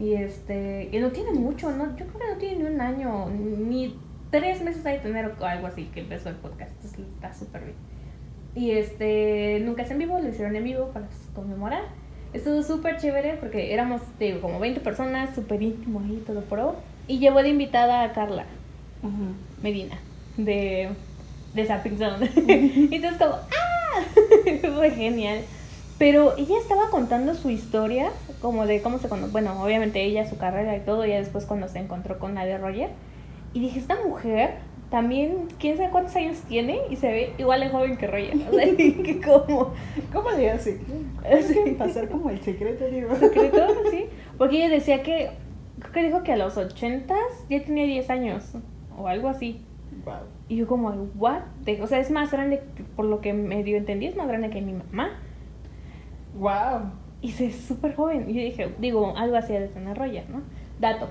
Y 0.00 0.14
este, 0.14 0.88
y 0.90 0.98
no 0.98 1.10
tiene 1.10 1.32
mucho, 1.32 1.70
¿no? 1.70 1.96
Yo 1.96 2.06
creo 2.06 2.18
que 2.18 2.26
no 2.32 2.36
tiene 2.38 2.56
ni 2.64 2.74
un 2.74 2.80
año, 2.80 3.28
ni 3.30 3.96
tres 4.30 4.62
meses 4.62 4.82
de 4.82 4.98
tener 4.98 5.32
o 5.38 5.44
algo 5.44 5.66
así 5.66 5.84
que 5.94 6.00
empezó 6.00 6.28
el 6.30 6.36
podcast. 6.36 6.72
Entonces 6.76 7.00
está 7.14 7.32
súper 7.32 7.62
bien. 7.64 7.76
Y 8.54 8.72
este, 8.72 9.60
nunca 9.64 9.82
es 9.82 9.90
en 9.90 9.98
vivo, 9.98 10.18
lo 10.18 10.28
hicieron 10.28 10.56
en 10.56 10.64
vivo 10.64 10.88
para 10.88 11.06
conmemorar. 11.34 11.82
Estuvo 12.32 12.62
súper 12.62 12.96
chévere 12.96 13.34
porque 13.34 13.72
éramos, 13.72 14.00
digo, 14.18 14.40
como 14.40 14.58
20 14.58 14.80
personas, 14.80 15.34
súper 15.34 15.62
íntimo 15.62 16.00
ahí, 16.00 16.22
todo 16.26 16.40
pro. 16.40 16.76
Y 17.06 17.18
llevó 17.18 17.42
de 17.42 17.50
invitada 17.50 18.02
a 18.02 18.12
Carla 18.12 18.46
Medina, 19.62 19.98
de, 20.36 20.88
de 21.54 21.66
Zapping 21.66 21.98
Zone. 21.98 22.30
y 22.90 22.94
entonces 22.94 23.18
como, 23.18 23.34
¡ah! 23.34 23.72
fue 24.76 24.90
genial. 24.90 25.40
Pero 25.98 26.36
ella 26.36 26.58
estaba 26.58 26.90
contando 26.90 27.34
su 27.34 27.50
historia, 27.50 28.10
como 28.40 28.66
de 28.66 28.82
cómo 28.82 28.98
se 28.98 29.08
conoció, 29.08 29.30
bueno, 29.30 29.62
obviamente 29.62 30.02
ella, 30.02 30.28
su 30.28 30.36
carrera 30.36 30.76
y 30.76 30.80
todo, 30.80 31.06
y 31.06 31.10
después 31.10 31.46
cuando 31.46 31.68
se 31.68 31.78
encontró 31.78 32.18
con 32.18 32.34
la 32.34 32.44
de 32.44 32.58
Roger. 32.58 32.90
Y 33.54 33.60
dije, 33.60 33.78
esta 33.78 33.96
mujer 34.02 34.54
también, 34.90 35.48
quién 35.58 35.76
sabe 35.76 35.90
cuántos 35.90 36.16
años 36.16 36.38
tiene 36.48 36.80
y 36.90 36.96
se 36.96 37.06
ve 37.06 37.32
igual 37.38 37.60
de 37.60 37.68
joven 37.68 37.96
que 37.96 38.06
Roger. 38.06 38.34
O 38.50 38.52
sea, 38.52 38.76
que 38.76 39.20
como... 39.20 39.74
¿Cómo 40.12 40.30
le 40.32 40.50
hace? 40.50 40.80
Es 41.30 41.46
que 41.46 41.72
pasar 41.78 42.08
como 42.08 42.30
el 42.30 42.40
secreto, 42.40 42.86
digo. 42.86 43.14
¿Secreto? 43.14 43.66
Sí. 43.90 44.06
Porque 44.38 44.56
ella 44.56 44.70
decía 44.70 45.02
que, 45.02 45.30
creo 45.78 45.92
que 45.92 46.02
dijo 46.02 46.22
que 46.22 46.32
a 46.32 46.36
los 46.36 46.56
80 46.56 47.14
ya 47.48 47.64
tenía 47.64 47.86
10 47.86 48.10
años, 48.10 48.44
o 49.02 49.08
algo 49.08 49.28
así. 49.28 49.60
Wow. 50.04 50.14
Y 50.48 50.56
yo 50.56 50.66
como, 50.66 50.90
¿what? 51.16 51.42
O 51.80 51.86
sea, 51.86 51.98
es 51.98 52.10
más 52.10 52.30
grande, 52.30 52.62
por 52.96 53.04
lo 53.04 53.20
que 53.20 53.32
medio 53.32 53.76
entendí, 53.76 54.06
es 54.06 54.16
más 54.16 54.28
grande 54.28 54.50
que 54.50 54.60
mi 54.60 54.72
mamá. 54.72 55.10
Wow. 56.38 56.92
Y 57.20 57.32
se 57.32 57.46
es 57.46 57.56
súper 57.56 57.94
joven. 57.94 58.28
Y 58.28 58.34
yo 58.34 58.40
dije, 58.40 58.74
digo, 58.78 59.14
algo 59.16 59.36
así 59.36 59.52
de 59.52 59.68
tener 59.68 59.96
Roger, 59.96 60.28
¿no? 60.30 60.42
Dato. 60.80 61.08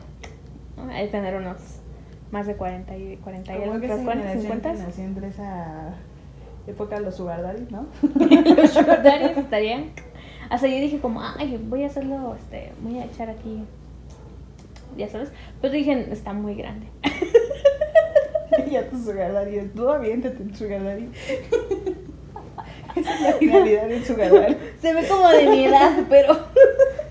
¿no? 0.78 0.88
de 0.88 1.08
tener 1.08 1.36
unos 1.36 1.82
más 2.32 2.48
de 2.48 2.56
40 2.56 2.98
y 2.98 3.18
40 3.18 3.52
y 3.52 3.64
algo, 3.64 3.80
que 3.80 3.86
esa 3.86 4.04
40, 4.04 4.12
generación 4.14 4.42
50. 4.42 4.72
que 4.72 4.78
nació 4.78 5.04
entre 5.04 5.28
esa 5.28 5.94
época 6.68 6.96
de 6.96 7.02
los 7.02 7.16
sugar 7.16 7.56
¿no? 7.70 7.86
Los 8.56 8.72
sugar 8.72 9.04
daddies 9.04 9.38
estarían. 9.38 9.92
Hasta 10.50 10.68
yo 10.68 10.76
dije 10.76 11.00
como, 11.00 11.22
ay, 11.22 11.64
voy 11.70 11.84
a 11.84 11.88
hacerlo, 11.88 12.36
este, 12.36 12.72
voy 12.82 13.00
a 13.00 13.06
echar 13.06 13.30
aquí. 13.30 13.64
Ya 14.98 15.08
sabes. 15.08 15.32
Pero 15.62 15.74
dije, 15.74 16.12
está 16.12 16.34
muy 16.34 16.56
grande. 16.56 16.88
ya 18.72 18.90
tu 18.90 18.98
sugar 18.98 19.34
daddy, 19.34 19.60
tú 19.76 19.90
aviéntate 19.90 20.42
el 20.42 20.56
sugar 20.56 20.84
daddy. 20.84 21.10
Esa 22.96 23.14
es 23.16 23.22
la 23.22 23.34
finalidad 23.34 23.88
del 23.88 24.04
sugar 24.04 24.32
daddy. 24.32 24.58
Se 24.82 24.94
ve 24.94 25.08
como 25.08 25.30
de 25.30 25.48
mi 25.50 25.66
edad, 25.66 25.92
pero. 26.10 26.38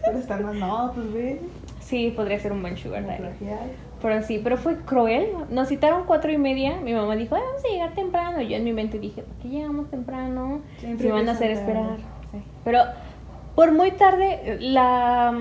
Pero 0.03 0.19
está 0.19 0.39
más, 0.39 0.55
no, 0.55 0.93
pues 0.95 1.13
ve. 1.13 1.41
Sí, 1.81 2.13
podría 2.17 2.39
ser 2.41 2.53
un 2.53 2.63
buen 2.63 2.77
sugar 2.77 3.07
daddy. 3.07 3.23
Pero 4.01 4.23
sí, 4.23 4.41
pero 4.43 4.57
fue 4.57 4.79
cruel. 4.79 5.29
Nos 5.51 5.69
citaron 5.69 6.05
cuatro 6.07 6.33
y 6.33 6.39
media. 6.39 6.81
Mi 6.81 6.95
mamá 6.95 7.15
dijo, 7.17 7.35
"Ay, 7.37 7.43
vamos 7.47 7.63
a 7.65 7.69
llegar 7.69 7.95
temprano. 7.95 8.41
Yo 8.41 8.57
en 8.57 8.65
mi 8.65 8.73
mente 8.73 8.99
dije, 8.99 9.23
¿por 9.23 9.35
qué 9.37 9.49
llegamos 9.49 9.91
temprano? 9.91 10.63
Siempre 10.79 11.07
Se 11.07 11.13
van 11.13 11.29
a 11.29 11.33
hacer 11.33 11.51
esperar. 11.51 11.99
Sí. 12.33 12.39
Pero 12.65 12.81
por 13.55 13.73
muy 13.73 13.91
tarde, 13.93 14.57
la 14.61 15.35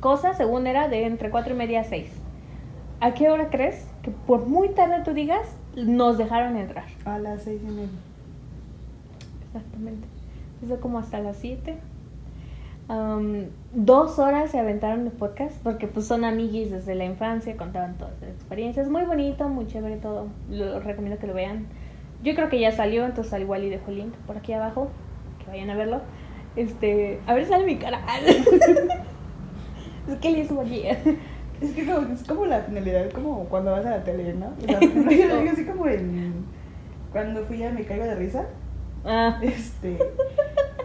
cosa, 0.00 0.34
según 0.34 0.66
era, 0.66 0.88
de 0.88 1.06
entre 1.06 1.30
cuatro 1.30 1.54
y 1.54 1.56
media 1.56 1.80
a 1.80 1.84
seis. 1.84 2.10
¿A 3.00 3.14
qué 3.14 3.30
hora 3.30 3.48
crees 3.48 3.86
que 4.04 4.10
por 4.10 4.46
muy 4.46 4.68
tarde 4.68 5.02
tú 5.04 5.14
digas, 5.14 5.56
nos 5.74 6.18
dejaron 6.18 6.56
entrar? 6.56 6.84
A 7.04 7.18
las 7.18 7.42
seis 7.42 7.60
y 7.64 7.70
media. 7.70 7.88
Exactamente. 9.46 10.06
Eso 10.64 10.80
como 10.80 10.98
hasta 10.98 11.20
las 11.20 11.36
7. 11.38 11.76
dos 13.72 14.18
horas 14.18 14.50
se 14.50 14.58
aventaron 14.58 15.06
el 15.06 15.12
podcast 15.12 15.56
porque 15.62 15.86
pues 15.86 16.06
son 16.06 16.24
amiguis 16.24 16.70
desde 16.70 16.94
la 16.94 17.04
infancia, 17.04 17.56
contaban 17.56 17.96
todas 17.96 18.14
sus 18.18 18.28
experiencias. 18.28 18.88
Muy 18.88 19.04
bonito, 19.04 19.48
muy 19.48 19.66
chévere 19.66 19.96
todo. 19.96 20.26
Lo 20.50 20.80
recomiendo 20.80 21.18
que 21.18 21.26
lo 21.26 21.34
vean. 21.34 21.66
Yo 22.22 22.34
creo 22.34 22.48
que 22.48 22.60
ya 22.60 22.72
salió, 22.72 23.04
entonces 23.04 23.32
al 23.32 23.42
igual 23.42 23.64
y 23.64 23.70
dejo 23.70 23.90
el 23.90 23.98
link 23.98 24.14
por 24.26 24.36
aquí 24.36 24.52
abajo. 24.52 24.88
Que 25.38 25.50
vayan 25.50 25.70
a 25.70 25.76
verlo. 25.76 26.00
Este, 26.56 27.20
a 27.26 27.34
ver 27.34 27.44
si 27.44 27.50
sale 27.50 27.64
mi 27.64 27.76
cara. 27.76 28.00
es 30.08 30.16
que 30.20 30.30
le 30.30 30.60
allí. 30.60 30.84
Es 31.64 31.72
que 31.72 31.86
como, 31.86 32.12
es 32.12 32.24
como 32.24 32.46
la 32.46 32.60
finalidad, 32.60 33.10
como 33.10 33.44
cuando 33.46 33.72
vas 33.72 33.86
a 33.86 33.90
la 33.90 34.04
tele, 34.04 34.34
¿no? 34.34 34.52
O 34.62 34.66
sea, 34.66 34.80
yo 34.80 35.28
lo 35.28 35.40
digo 35.40 35.52
así 35.52 35.64
como 35.64 35.86
en... 35.86 36.44
Cuando 37.12 37.44
fui 37.44 37.62
a 37.62 37.70
Me 37.70 37.84
Caigo 37.84 38.04
de 38.04 38.16
Risa, 38.16 38.44
Ah, 39.04 39.38
este... 39.42 39.98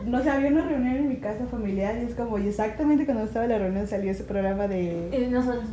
No 0.06 0.22
sé, 0.24 0.30
había 0.30 0.50
una 0.50 0.66
reunión 0.66 0.96
en 0.96 1.10
mi 1.10 1.18
casa 1.18 1.46
familiar 1.50 1.98
y 1.98 2.06
es 2.06 2.16
como, 2.16 2.38
y 2.38 2.48
exactamente 2.48 3.06
cuando 3.06 3.24
estaba 3.24 3.46
en 3.46 3.52
la 3.52 3.60
reunión 3.60 3.88
salió 3.88 4.12
ese 4.12 4.24
programa 4.24 4.68
de... 4.68 5.10
eh, 5.12 5.28
nosotros. 5.30 5.66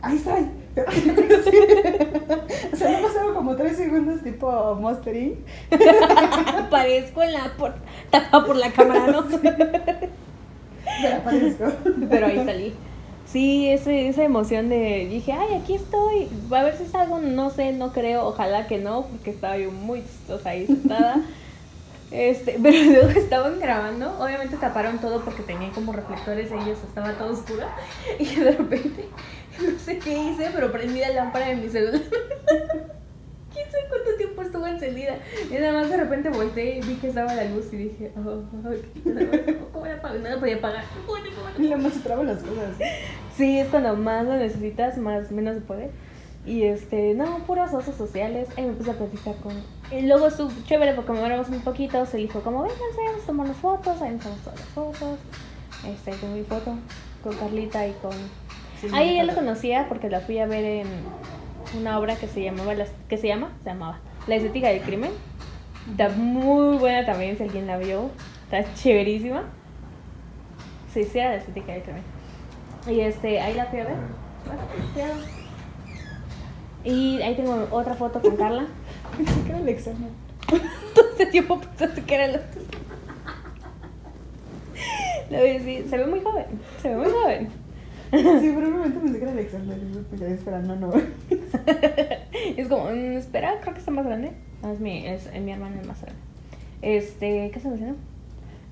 Ahí 0.00 0.16
está. 0.16 0.36
o 2.72 2.76
sea, 2.76 3.00
no 3.00 3.06
pasaba 3.06 3.34
como 3.34 3.56
tres 3.56 3.76
segundos 3.76 4.22
tipo 4.22 4.76
Monster 4.80 5.16
Inc. 5.16 5.38
Aparezco 6.58 7.22
en 7.22 7.32
la 7.32 7.52
por, 7.58 7.74
tapa 8.10 8.44
por 8.44 8.56
la 8.56 8.70
cámara, 8.70 9.08
¿no? 9.08 9.24
Pero 9.28 11.16
aparezco. 11.16 11.64
Pero 12.08 12.26
ahí 12.26 12.44
salí. 12.44 12.74
Sí, 13.32 13.70
ese, 13.70 14.08
esa 14.08 14.24
emoción 14.24 14.68
de, 14.68 15.06
dije, 15.08 15.32
ay, 15.32 15.54
aquí 15.54 15.74
estoy, 15.74 16.28
a 16.50 16.62
ver 16.64 16.76
si 16.76 16.84
salgo, 16.84 17.18
no 17.18 17.48
sé, 17.48 17.72
no 17.72 17.90
creo, 17.94 18.26
ojalá 18.26 18.66
que 18.66 18.76
no, 18.76 19.06
porque 19.06 19.30
estaba 19.30 19.56
yo 19.56 19.70
muy 19.70 20.02
chistosa 20.02 20.50
ahí 20.50 20.66
sentada. 20.66 21.22
Este, 22.12 22.58
pero 22.62 22.76
luego 22.92 23.18
estaban 23.18 23.58
grabando, 23.58 24.22
obviamente 24.22 24.58
taparon 24.58 24.98
todo 24.98 25.24
porque 25.24 25.42
tenían 25.44 25.70
como 25.70 25.94
reflectores 25.94 26.52
ellos, 26.52 26.78
estaba 26.86 27.14
todo 27.14 27.32
oscuro. 27.32 27.66
Y 28.18 28.34
de 28.34 28.50
repente, 28.52 29.08
no 29.62 29.78
sé 29.78 29.98
qué 29.98 30.18
hice, 30.24 30.50
pero 30.52 30.70
prendí 30.70 31.00
la 31.00 31.08
lámpara 31.08 31.46
de 31.48 31.56
mi 31.56 31.70
celular. 31.70 32.02
¿Quién 33.52 33.70
sabe 33.70 33.84
cuánto 33.88 34.16
tiempo 34.16 34.42
estuvo 34.42 34.66
encendida? 34.66 35.16
Y 35.50 35.54
nada 35.54 35.72
más 35.72 35.90
de 35.90 35.96
repente 35.96 36.28
volteé 36.30 36.78
y 36.78 36.80
vi 36.82 36.94
que 36.94 37.08
estaba 37.08 37.34
la 37.34 37.44
luz 37.44 37.72
y 37.72 37.76
dije, 37.76 38.12
oh, 38.16 38.38
ok, 38.68 39.70
¿cómo 39.72 39.86
la 39.86 39.94
apago? 39.94 40.18
No 40.18 40.28
la 40.30 40.38
podía 40.40 40.56
apagar. 40.56 40.84
¿Cómo 41.06 41.18
la- 41.18 41.24
cómo 41.34 41.48
la- 41.58 41.64
Y 41.64 41.68
luego 41.68 41.90
se 41.90 42.00
traban 42.00 42.26
las 42.26 42.42
cosas. 42.42 42.76
Sí, 43.36 43.58
es 43.58 43.68
cuando 43.68 43.96
más 43.96 44.24
lo 44.26 44.34
necesitas, 44.36 44.98
más 44.98 45.30
menos 45.30 45.54
se 45.56 45.60
puede. 45.60 45.90
Y 46.44 46.64
este, 46.64 47.14
no, 47.14 47.38
puros 47.46 47.72
osos 47.72 47.94
sociales. 47.94 48.48
Ahí 48.56 48.66
me 48.66 48.72
puse 48.72 48.90
a 48.90 48.94
platicar 48.94 49.36
con. 49.36 49.52
Y 49.96 50.06
luego 50.06 50.26
estuvo 50.26 50.50
chévere 50.66 50.94
porque 50.94 51.12
me 51.12 51.38
un 51.40 51.60
poquito. 51.62 52.04
Se 52.06 52.16
dijo, 52.16 52.40
como, 52.40 52.62
vengan, 52.62 52.78
vamos 53.06 53.22
a 53.22 53.26
tomar 53.26 53.48
las 53.48 53.56
fotos. 53.58 54.02
Ahí 54.02 54.10
nos 54.12 54.22
tomamos 54.22 54.42
todas 54.44 54.58
las 54.58 54.68
fotos. 54.70 55.18
Este, 55.88 56.10
ahí 56.10 56.16
tengo 56.20 56.34
mi 56.34 56.42
foto 56.42 56.74
con 57.22 57.36
Carlita 57.36 57.86
y 57.86 57.92
con. 58.02 58.12
Sí, 58.80 58.88
Ahí 58.92 59.14
ya 59.16 59.22
lo 59.24 59.34
conocía 59.34 59.86
porque 59.88 60.10
la 60.10 60.20
fui 60.20 60.38
a 60.40 60.46
ver 60.46 60.64
en 60.64 60.86
una 61.78 61.98
obra 61.98 62.16
que 62.16 62.26
se 62.28 62.42
llamaba, 62.42 62.74
las- 62.74 62.92
que 63.08 63.16
se 63.16 63.28
llama, 63.28 63.50
se 63.62 63.70
llamaba 63.70 63.98
La 64.26 64.36
estética 64.36 64.68
del 64.68 64.82
crimen. 64.82 65.10
Está 65.90 66.08
muy 66.10 66.76
buena 66.78 67.04
también, 67.04 67.36
si 67.36 67.42
alguien 67.42 67.66
la 67.66 67.78
vio. 67.78 68.10
Está 68.50 68.72
chéverísima. 68.74 69.42
Sí, 70.92 71.04
sí, 71.04 71.18
era 71.18 71.30
la 71.30 71.36
estética 71.36 71.72
del 71.72 71.82
crimen. 71.82 72.02
Y 72.88 73.00
este, 73.00 73.40
ahí 73.40 73.54
la 73.54 73.66
fui 73.66 73.80
a 73.80 73.84
ver. 73.84 73.96
Bueno, 74.46 74.62
cuidado. 74.92 75.14
Y 76.84 77.22
ahí 77.22 77.34
tengo 77.36 77.66
otra 77.70 77.94
foto 77.94 78.20
con 78.20 78.36
Carla. 78.36 78.66
Pensé 79.16 79.42
que 79.42 79.48
era 79.50 79.58
Alexander. 79.58 80.10
Todo 80.94 81.08
este 81.10 81.26
tiempo 81.26 81.58
pensaste 81.60 82.02
que 82.02 82.14
era 82.14 82.40
voy 85.30 85.50
a 85.50 85.52
decir, 85.54 85.86
se 85.88 85.96
ve 85.96 86.06
muy 86.06 86.20
joven, 86.20 86.44
se 86.80 86.88
ve 86.90 86.96
muy 86.96 87.10
joven. 87.10 87.48
Sí, 88.10 88.50
por 88.52 88.62
un 88.64 88.72
momento 88.72 89.00
pensé 89.00 89.18
que 89.18 89.24
era 89.24 89.32
yo, 89.40 90.02
Pues 90.10 90.20
ya 90.20 90.26
esperando, 90.28 90.76
no. 90.76 90.92
Es 92.56 92.68
como, 92.68 92.84
mm, 92.86 93.16
espera, 93.16 93.58
creo 93.60 93.74
que 93.74 93.80
está 93.80 93.90
más 93.90 94.06
grande. 94.06 94.32
No, 94.62 94.72
es 94.72 94.80
mi, 94.80 95.06
es, 95.06 95.26
es 95.26 95.40
mi 95.42 95.52
hermana 95.52 95.80
el 95.80 95.86
más 95.86 96.00
grande. 96.02 96.20
Este, 96.82 97.50
¿qué 97.50 97.56
estamos 97.58 97.78
diciendo? 97.78 97.98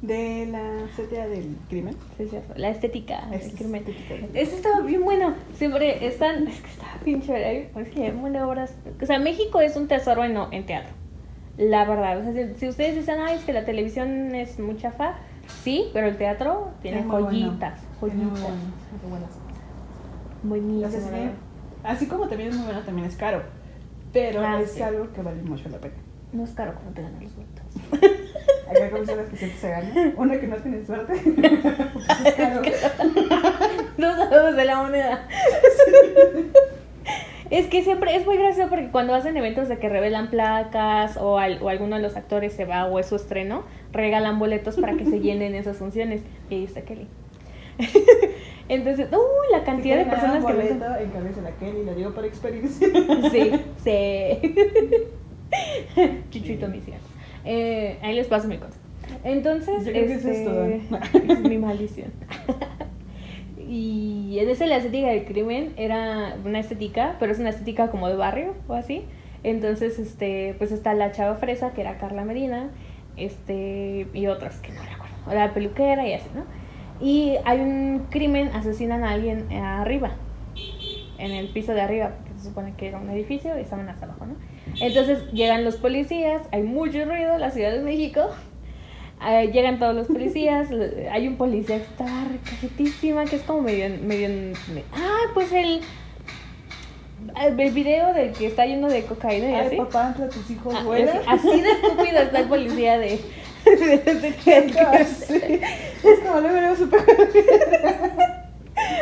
De 0.02 0.46
la 0.46 0.88
setia 0.96 1.28
del 1.28 1.56
crimen. 1.68 1.94
Sí, 2.16 2.26
sí, 2.30 2.36
la 2.56 2.70
estética 2.70 3.26
del 3.30 3.40
Es 3.40 3.54
crimen. 3.54 3.82
estética 3.86 4.14
del- 4.14 4.36
Eso 4.36 4.56
estaba 4.56 4.80
bien 4.80 5.04
bueno. 5.04 5.34
Siempre 5.54 6.06
están, 6.06 6.48
es 6.48 6.60
que 6.60 6.70
estaba 6.70 6.92
bien 7.04 7.20
chévere. 7.22 7.46
Hay, 7.46 7.82
es 7.82 7.88
que 7.90 8.04
hay 8.04 8.10
un 8.10 8.20
buen 8.22 8.32
de 8.32 8.40
obras. 8.42 8.74
O 9.00 9.06
sea, 9.06 9.18
México 9.18 9.60
es 9.60 9.76
un 9.76 9.88
tesoro 9.88 10.24
en, 10.24 10.36
en 10.52 10.64
teatro. 10.64 10.90
La 11.58 11.84
verdad. 11.84 12.18
O 12.18 12.22
sea, 12.24 12.32
si, 12.32 12.54
si 12.58 12.68
ustedes 12.68 12.94
dicen, 12.96 13.16
ay, 13.20 13.36
es 13.36 13.44
que 13.44 13.52
la 13.52 13.64
televisión 13.66 14.34
es 14.34 14.58
muy 14.58 14.76
chafa, 14.78 15.16
sí, 15.62 15.88
pero 15.92 16.06
el 16.06 16.16
teatro 16.16 16.70
tiene 16.80 17.00
Es 17.00 17.04
muy 17.06 17.22
bueno. 17.22 17.28
joyitas. 17.50 17.80
Muy 18.00 18.10
Joyitas. 18.10 18.40
buenas, 18.40 18.58
muy 19.02 19.10
buenas. 19.10 19.30
Buenísimo. 20.42 21.49
Así 21.84 22.06
como 22.06 22.28
también 22.28 22.50
es 22.50 22.56
muy 22.56 22.66
bueno, 22.66 22.80
también 22.80 23.06
es 23.08 23.16
caro. 23.16 23.42
Pero 24.12 24.40
Ah, 24.44 24.60
es 24.60 24.72
sí. 24.72 24.82
algo 24.82 25.12
que 25.12 25.22
vale 25.22 25.42
mucho 25.42 25.68
la 25.68 25.78
pena. 25.78 25.94
No 26.32 26.44
es 26.44 26.50
caro 26.50 26.74
cuando 26.74 26.92
te 26.92 27.02
ganan 27.02 27.22
los 27.24 27.32
boletos. 27.34 28.10
Acá 28.68 28.90
como 28.90 29.04
son 29.04 29.16
las 29.18 29.26
que 29.28 29.36
siempre 29.36 29.58
se. 29.58 30.14
Una 30.16 30.38
que 30.40 30.46
no 30.46 30.56
tiene 30.56 30.84
suerte. 30.84 31.12
pues 31.92 32.06
es 32.24 32.34
caro. 32.34 32.62
Dos 33.98 34.18
lados 34.18 34.56
de 34.56 34.64
la 34.64 34.82
moneda. 34.82 35.26
Es 37.50 37.66
que 37.66 37.82
siempre 37.82 38.14
es 38.14 38.24
muy 38.24 38.36
gracioso 38.36 38.70
porque 38.70 38.90
cuando 38.92 39.12
hacen 39.12 39.36
eventos 39.36 39.66
de 39.68 39.78
que 39.78 39.88
revelan 39.88 40.30
placas 40.30 41.16
o, 41.16 41.36
al- 41.36 41.60
o 41.60 41.68
alguno 41.68 41.96
de 41.96 42.02
los 42.02 42.14
actores 42.16 42.52
se 42.52 42.64
va 42.64 42.86
o 42.86 43.00
es 43.00 43.06
su 43.06 43.16
estreno, 43.16 43.64
regalan 43.92 44.38
boletos 44.38 44.76
para 44.76 44.94
que 44.96 45.04
se 45.04 45.18
llenen 45.18 45.56
esas 45.56 45.76
funciones. 45.76 46.22
Y 46.48 46.54
ahí 46.54 46.64
está 46.64 46.82
Kelly. 46.82 47.08
Entonces, 48.70 49.08
uy, 49.12 49.52
la 49.58 49.64
cantidad 49.64 49.96
de 49.98 50.04
Si 50.04 50.10
personas 50.10 50.44
que 50.44 50.52
un 50.52 50.58
me... 50.58 50.64
boleto, 50.64 50.96
encárguese 50.96 51.42
la 51.42 51.50
Kelly, 51.52 51.84
lo 51.84 51.94
digo 51.94 52.10
por 52.12 52.24
experiencia. 52.24 52.86
Sí, 53.30 53.52
sí. 53.84 54.54
Chuchuito 56.30 56.68
misión. 56.68 56.98
Eh, 57.44 57.98
ahí 58.02 58.14
les 58.14 58.28
paso 58.28 58.46
mi 58.48 58.58
cosa. 58.58 58.78
Entonces, 59.24 59.84
Yo 59.84 59.90
creo 59.92 60.06
que 60.06 60.14
ese 60.14 60.30
es 60.30 60.44
todo. 60.44 60.64
este, 60.66 61.32
es 61.32 61.40
mi 61.50 61.58
maldición. 61.58 62.12
y 63.68 64.38
en 64.40 64.48
ese 64.48 64.66
la 64.66 64.76
estética 64.76 65.08
del 65.08 65.24
crimen 65.24 65.72
era 65.76 66.36
una 66.44 66.60
estética, 66.60 67.16
pero 67.18 67.32
es 67.32 67.38
una 67.38 67.50
estética 67.50 67.90
como 67.90 68.08
de 68.08 68.14
barrio 68.16 68.54
o 68.68 68.74
así. 68.74 69.04
Entonces, 69.42 69.98
este, 69.98 70.54
pues 70.58 70.70
está 70.70 70.94
la 70.94 71.12
chava 71.12 71.34
fresa, 71.36 71.72
que 71.72 71.80
era 71.80 71.98
Carla 71.98 72.24
Medina. 72.24 72.70
este, 73.16 74.06
y 74.14 74.26
otras 74.28 74.60
que 74.60 74.70
no 74.72 74.80
recuerdo, 74.82 75.14
o 75.26 75.34
la 75.34 75.52
peluquera 75.52 76.06
y 76.06 76.12
así, 76.14 76.28
¿no? 76.34 76.44
Y 77.00 77.36
hay 77.44 77.60
un 77.60 78.06
crimen, 78.10 78.50
asesinan 78.54 79.04
a 79.04 79.12
alguien 79.12 79.50
arriba, 79.52 80.12
en 81.18 81.32
el 81.32 81.48
piso 81.48 81.72
de 81.72 81.80
arriba, 81.80 82.12
porque 82.16 82.38
se 82.38 82.48
supone 82.48 82.74
que 82.76 82.88
era 82.88 82.98
un 82.98 83.08
edificio 83.10 83.56
y 83.58 83.62
estaban 83.62 83.88
hasta 83.88 84.06
abajo, 84.06 84.26
¿no? 84.26 84.34
Entonces 84.80 85.30
llegan 85.32 85.64
los 85.64 85.76
policías, 85.76 86.42
hay 86.52 86.62
mucho 86.62 87.04
ruido 87.04 87.34
en 87.34 87.40
la 87.40 87.50
Ciudad 87.50 87.72
de 87.72 87.80
México, 87.80 88.22
eh, 89.26 89.50
llegan 89.52 89.78
todos 89.78 89.94
los 89.94 90.06
policías, 90.06 90.68
hay 91.12 91.28
un 91.28 91.36
policía 91.36 91.76
que 91.76 91.82
está 91.84 92.06
recajetísima, 92.30 93.24
que 93.24 93.36
es 93.36 93.42
como 93.42 93.62
medio, 93.62 93.88
medio, 94.02 94.54
ah, 94.94 95.30
pues 95.34 95.52
el, 95.52 95.80
el 97.36 97.70
video 97.72 98.14
del 98.14 98.32
que 98.32 98.46
está 98.46 98.64
lleno 98.66 98.88
de 98.88 99.04
cocaína 99.04 99.50
y 99.50 99.54
Ay, 99.54 99.66
así. 99.66 99.76
papá, 99.76 100.08
entre 100.08 100.28
tus 100.28 100.50
hijos 100.50 100.74
Ah, 100.74 100.84
así 101.28 101.60
de 101.60 101.70
estúpido 101.70 102.18
está 102.18 102.40
el 102.40 102.48
policía 102.48 102.98
de... 102.98 103.20
Es 106.02 106.18
como 106.20 106.40
lo 106.40 106.52
veremos 106.52 106.78
súper. 106.78 107.00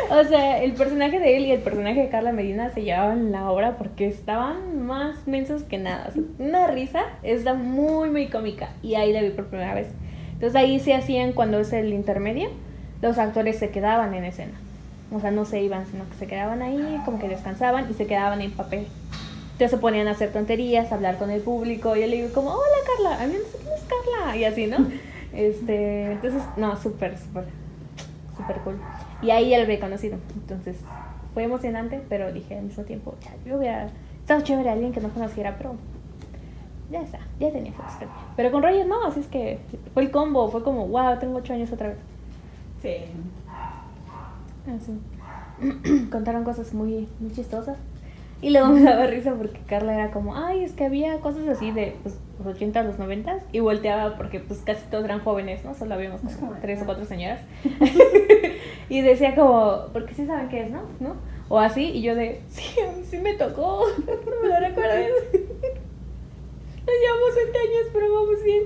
O 0.09 0.23
sea, 0.23 0.61
el 0.63 0.73
personaje 0.73 1.19
de 1.19 1.37
él 1.37 1.45
y 1.45 1.51
el 1.51 1.61
personaje 1.61 2.01
de 2.01 2.09
Carla 2.09 2.31
Medina 2.31 2.71
se 2.71 2.83
llevaban 2.83 3.31
la 3.31 3.49
obra 3.49 3.77
porque 3.77 4.07
estaban 4.07 4.85
más 4.85 5.27
mensos 5.27 5.63
que 5.63 5.77
nada. 5.77 6.07
O 6.09 6.11
sea, 6.11 6.23
una 6.39 6.67
risa 6.67 7.03
está 7.23 7.53
muy, 7.53 8.09
muy 8.09 8.27
cómica. 8.27 8.69
Y 8.81 8.95
ahí 8.95 9.13
la 9.13 9.21
vi 9.21 9.29
por 9.29 9.45
primera 9.45 9.73
vez. 9.73 9.87
Entonces 10.33 10.55
ahí 10.55 10.79
se 10.79 10.95
hacían 10.95 11.33
cuando 11.33 11.59
es 11.59 11.73
el 11.73 11.93
intermedio, 11.93 12.49
los 13.01 13.17
actores 13.17 13.57
se 13.57 13.69
quedaban 13.69 14.13
en 14.13 14.23
escena. 14.23 14.53
O 15.11 15.19
sea, 15.19 15.31
no 15.31 15.45
se 15.45 15.61
iban, 15.61 15.85
sino 15.87 16.07
que 16.09 16.15
se 16.15 16.27
quedaban 16.27 16.61
ahí, 16.61 17.01
como 17.05 17.19
que 17.19 17.27
descansaban 17.27 17.89
y 17.89 17.93
se 17.93 18.07
quedaban 18.07 18.41
en 18.41 18.51
papel. 18.51 18.87
Entonces 19.59 19.77
se 19.77 19.81
ponían 19.81 20.07
a 20.07 20.11
hacer 20.11 20.31
tonterías, 20.31 20.89
a 20.89 20.95
hablar 20.95 21.17
con 21.17 21.29
el 21.31 21.41
público. 21.41 21.93
Y 21.93 21.99
yo 21.99 22.07
le 22.07 22.15
digo 22.15 22.29
como, 22.33 22.51
hola 22.51 22.77
Carla, 22.87 23.21
a 23.21 23.27
mí 23.27 23.33
no 23.33 23.43
sé 23.43 23.57
quién 23.57 23.73
es 23.73 23.81
Carla. 23.81 24.37
Y 24.37 24.45
así, 24.45 24.67
¿no? 24.67 24.77
Este, 25.33 26.13
entonces, 26.13 26.41
no, 26.55 26.77
súper, 26.77 27.17
súper, 27.17 27.43
súper 28.37 28.55
cool. 28.61 28.77
Y 29.21 29.31
ahí 29.31 29.49
ya 29.49 29.57
lo 29.57 29.65
había 29.65 29.81
conocido. 29.81 30.17
Entonces, 30.33 30.77
fue 31.33 31.43
emocionante, 31.43 32.01
pero 32.07 32.31
dije 32.31 32.57
al 32.57 32.63
mismo 32.63 32.83
tiempo, 32.83 33.15
ya, 33.21 33.31
yo 33.45 33.57
hubiera 33.57 33.89
estado 34.21 34.41
chévere 34.41 34.69
a 34.69 34.73
alguien 34.73 34.93
que 34.93 35.01
no 35.01 35.09
conociera, 35.09 35.55
pero 35.57 35.75
ya 36.89 37.01
está, 37.01 37.19
ya 37.37 37.51
tenía 37.51 37.73
fotos. 37.73 38.07
Pero 38.37 38.51
con 38.51 38.63
Roger 38.63 38.87
no, 38.87 39.05
así 39.05 39.19
es 39.19 39.27
que 39.27 39.59
fue 39.93 40.03
el 40.03 40.09
combo, 40.09 40.49
fue 40.49 40.63
como, 40.63 40.87
wow, 40.87 41.19
tengo 41.19 41.37
ocho 41.37 41.53
años 41.53 41.69
otra 41.71 41.89
vez. 41.89 41.97
Sí. 42.81 42.95
Así. 44.73 46.05
Contaron 46.11 46.45
cosas 46.45 46.73
muy, 46.73 47.09
muy 47.19 47.33
chistosas. 47.33 47.77
Y 48.41 48.51
luego 48.51 48.69
me 48.69 48.81
daba 48.81 49.05
risa 49.07 49.33
porque 49.35 49.59
Carla 49.67 49.93
era 49.93 50.11
como, 50.11 50.35
ay, 50.35 50.63
es 50.63 50.71
que 50.71 50.85
había 50.85 51.19
cosas 51.19 51.47
así 51.49 51.71
de 51.71 51.95
pues, 52.03 52.17
los 52.37 52.55
80 52.55 52.79
a 52.79 52.83
los 52.83 52.97
90 52.97 53.39
y 53.51 53.59
volteaba 53.59 54.15
porque 54.15 54.39
pues 54.39 54.61
casi 54.61 54.85
todos 54.89 55.03
eran 55.03 55.19
jóvenes, 55.19 55.65
¿no? 55.65 55.73
Solo 55.73 55.95
habíamos 55.95 56.21
como 56.21 56.53
tres 56.61 56.81
o 56.81 56.85
cuatro 56.85 57.03
señoras. 57.03 57.41
y 58.89 59.01
decía 59.01 59.35
como, 59.35 59.87
porque 59.91 60.13
sí 60.13 60.25
saben 60.25 60.47
qué 60.47 60.63
es, 60.63 60.71
¿no? 60.71 60.83
¿no? 61.01 61.15
O 61.49 61.59
así, 61.59 61.83
y 61.83 62.01
yo 62.01 62.15
de, 62.15 62.41
sí, 62.49 62.79
a 62.79 62.91
mí 62.95 63.03
sí 63.03 63.17
me 63.17 63.33
tocó, 63.33 63.85
no 63.97 64.41
me 64.41 64.47
lo 64.47 64.59
recuerdes. 64.59 65.11
Nos 65.33 66.95
llevamos 67.01 67.35
20 67.35 67.59
años, 67.59 67.87
pero 67.93 68.13
vamos 68.13 68.43
bien. 68.43 68.63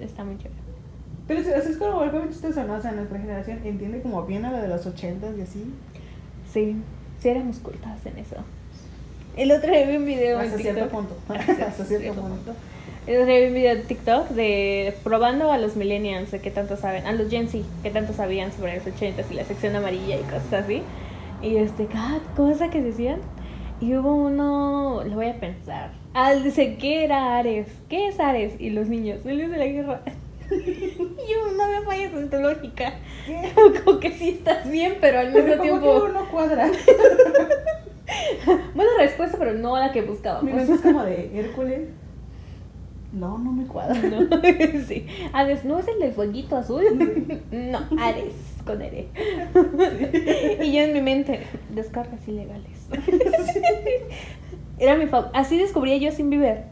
Está 0.00 0.24
muy 0.24 0.36
chévere. 0.36 0.60
Pero 1.26 1.42
sí, 1.42 1.50
así 1.50 1.70
es 1.70 1.76
como 1.78 2.00
algo 2.00 2.18
muy 2.18 2.28
chistoso, 2.28 2.64
¿no? 2.64 2.74
O 2.74 2.80
sea, 2.80 2.92
nuestra 2.92 3.18
generación 3.18 3.60
entiende 3.64 4.02
como 4.02 4.24
bien 4.24 4.44
a 4.44 4.52
lo 4.52 4.58
de 4.58 4.68
los 4.68 4.84
ochentas 4.84 5.38
y 5.38 5.42
así. 5.42 5.72
Sí, 6.52 6.76
sí 7.24 7.30
éramos 7.30 7.58
cultas 7.58 8.04
en 8.04 8.18
eso. 8.18 8.36
El 9.34 9.50
otro 9.50 9.70
día 9.70 9.86
vi 9.86 9.96
un 9.96 10.04
video 10.04 10.42
en 10.42 10.58
cierto 10.58 10.82
TikTok. 10.82 10.90
punto. 10.90 11.16
Hasta 11.28 11.52
Hasta 11.68 11.84
cierto 11.84 11.84
cierto 11.84 12.20
punto. 12.20 12.52
El 13.06 13.14
otro 13.14 13.26
día 13.26 13.40
vi 13.40 13.46
un 13.46 13.54
video 13.54 13.76
de 13.76 13.82
TikTok 13.82 14.28
de 14.28 14.94
probando 15.02 15.50
a 15.50 15.56
los 15.56 15.74
millennials 15.74 16.30
de 16.30 16.40
qué 16.40 16.50
tanto 16.50 16.76
saben, 16.76 17.06
a 17.06 17.12
los 17.12 17.30
Gen 17.30 17.48
Z, 17.48 17.64
qué 17.82 17.90
tanto 17.90 18.12
sabían 18.12 18.52
sobre 18.52 18.76
los 18.76 18.86
80 18.86 19.22
y 19.30 19.34
la 19.34 19.44
sección 19.44 19.74
amarilla 19.74 20.16
y 20.16 20.22
cosas 20.24 20.52
así. 20.64 20.82
Y 21.40 21.56
este, 21.56 21.86
cada 21.86 22.18
cosa 22.36 22.68
que 22.68 22.82
decían. 22.82 23.20
Y 23.80 23.96
hubo 23.96 24.14
uno, 24.14 25.02
lo 25.04 25.14
voy 25.14 25.28
a 25.28 25.40
pensar. 25.40 25.92
Ah, 26.12 26.34
dice, 26.34 26.76
¿qué 26.76 27.04
era 27.04 27.38
Ares? 27.38 27.68
¿Qué 27.88 28.08
es 28.08 28.20
Ares? 28.20 28.52
Y 28.60 28.68
los 28.68 28.88
niños, 28.88 29.24
el 29.24 29.38
dios 29.38 29.50
de 29.50 29.56
la 29.56 29.66
guerra. 29.66 30.02
yo, 30.50 31.52
no 31.56 31.68
me 31.70 31.82
falles 31.84 32.12
en 32.14 32.30
tu 32.30 32.38
lógica. 32.38 32.94
¿Qué? 33.26 33.52
Como 33.84 34.00
que 34.00 34.12
sí 34.12 34.30
estás 34.30 34.68
bien, 34.70 34.96
pero 35.00 35.20
al 35.20 35.26
mismo 35.32 35.42
Pero 35.42 35.58
como 35.58 35.80
tiempo. 35.80 36.04
que 36.04 36.10
uno 36.10 36.28
cuadra. 36.30 36.70
Buena 38.74 38.90
respuesta, 38.98 39.38
pero 39.38 39.54
no 39.54 39.76
la 39.78 39.90
que 39.92 40.02
buscábamos. 40.02 40.44
Mira, 40.44 40.62
eso 40.62 40.74
es 40.74 40.80
como 40.82 41.02
de 41.04 41.30
Hércules. 41.38 41.88
No, 43.12 43.38
no 43.38 43.52
me 43.52 43.66
cuadra. 43.66 43.94
No, 43.94 44.28
sí. 44.86 45.06
Hades, 45.32 45.64
¿no 45.64 45.78
es 45.78 45.88
el 45.88 45.98
del 46.00 46.12
fueguito 46.12 46.56
azul? 46.56 46.84
No, 47.50 47.78
Ares, 47.98 48.34
con 48.66 48.82
R. 48.82 49.08
Y 50.62 50.72
yo 50.72 50.80
en 50.82 50.92
mi 50.92 51.00
mente, 51.00 51.40
descargas 51.70 52.26
ilegales. 52.28 52.88
Era 54.78 54.96
mi 54.96 55.06
fav- 55.06 55.30
Así 55.32 55.56
descubrí 55.56 55.94
a 56.04 56.08
Justin 56.08 56.28
Bieber. 56.30 56.64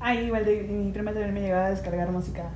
Ay, 0.00 0.26
igual 0.26 0.44
de, 0.44 0.62
mi 0.62 0.92
prima 0.92 1.12
también 1.12 1.34
me 1.34 1.40
llegaba 1.40 1.66
a 1.66 1.70
descargar 1.70 2.10
música. 2.10 2.50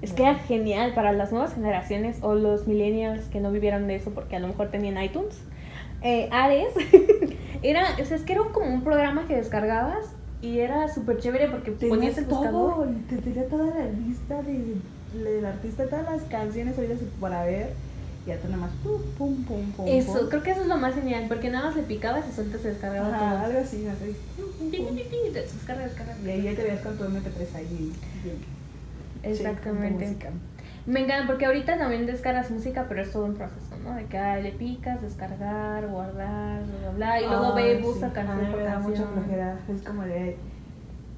Es 0.00 0.12
que 0.12 0.22
era 0.22 0.36
genial 0.36 0.94
para 0.94 1.12
las 1.12 1.32
nuevas 1.32 1.54
generaciones 1.54 2.18
o 2.22 2.34
los 2.34 2.66
millennials 2.66 3.24
que 3.26 3.40
no 3.40 3.50
vivieron 3.50 3.88
de 3.88 3.96
eso 3.96 4.12
porque 4.12 4.36
a 4.36 4.38
lo 4.38 4.48
mejor 4.48 4.68
tenían 4.68 5.02
iTunes. 5.02 5.40
Eh, 6.02 6.28
Ares 6.30 6.72
era, 7.62 7.84
o 8.00 8.04
sea, 8.04 8.16
es 8.16 8.22
que 8.22 8.32
era 8.32 8.42
como 8.52 8.72
un 8.72 8.82
programa 8.82 9.26
que 9.26 9.34
descargabas 9.34 10.14
y 10.40 10.60
era 10.60 10.88
súper 10.88 11.18
chévere 11.18 11.48
porque 11.48 11.72
ponías 11.72 12.16
el 12.16 12.26
buscador. 12.26 12.74
todo, 12.74 12.86
te 13.08 13.16
tenía 13.16 13.48
toda 13.48 13.66
la 13.66 13.86
lista 13.86 14.40
de, 14.42 14.76
del 15.20 15.44
artista, 15.44 15.86
todas 15.86 16.04
las 16.04 16.22
canciones 16.22 16.78
oídas 16.78 16.98
para 17.20 17.44
ver. 17.44 17.72
Y 18.28 18.30
ya 18.30 18.38
tú 18.38 18.48
nada 18.48 18.58
más 18.58 18.70
pum, 18.82 19.00
pum, 19.16 19.42
pum, 19.44 19.72
pum. 19.72 19.86
Eso, 19.88 20.18
pum. 20.20 20.28
creo 20.28 20.42
que 20.42 20.50
eso 20.50 20.60
es 20.60 20.66
lo 20.66 20.76
más 20.76 20.94
genial, 20.94 21.24
porque 21.28 21.48
nada 21.48 21.68
más 21.68 21.76
le 21.76 21.82
picabas 21.84 22.26
y 22.30 22.32
solito 22.34 22.58
se 22.58 22.68
descargaba 22.68 23.08
Ajá, 23.08 23.30
todo. 23.30 23.38
algo 23.46 23.60
así, 23.60 23.86
así. 23.86 24.14
Pi, 24.70 25.32
te 25.32 25.40
Descarga, 25.40 25.84
descarga. 25.84 26.14
Y 26.22 26.28
ahí 26.28 26.42
ya 26.42 26.54
te 26.54 26.62
veías 26.62 26.82
con 26.82 26.98
tu 26.98 27.04
MP3 27.04 27.54
ahí. 27.54 27.92
Exactamente. 29.22 30.08
Sí. 30.08 30.16
Me 30.84 31.00
encanta, 31.00 31.26
porque 31.26 31.46
ahorita 31.46 31.78
también 31.78 32.04
descargas 32.04 32.50
música, 32.50 32.84
pero 32.86 33.00
es 33.00 33.12
todo 33.12 33.24
un 33.24 33.34
proceso, 33.34 33.76
¿no? 33.82 33.94
De 33.94 34.04
que 34.04 34.18
ah, 34.18 34.38
le 34.38 34.52
picas, 34.52 35.00
descargar, 35.00 35.86
guardar, 35.86 36.62
bla, 36.64 36.78
bla, 36.80 36.90
bla, 36.96 37.20
y 37.22 37.26
luego 37.26 37.54
ve 37.54 37.78
y 37.78 37.82
busca 37.82 38.12
canción 38.12 38.52
por 38.52 38.62
da 38.62 38.78
mucha 38.78 39.06
flojera. 39.06 39.58
Es 39.74 39.82
como 39.82 40.02
de. 40.02 40.36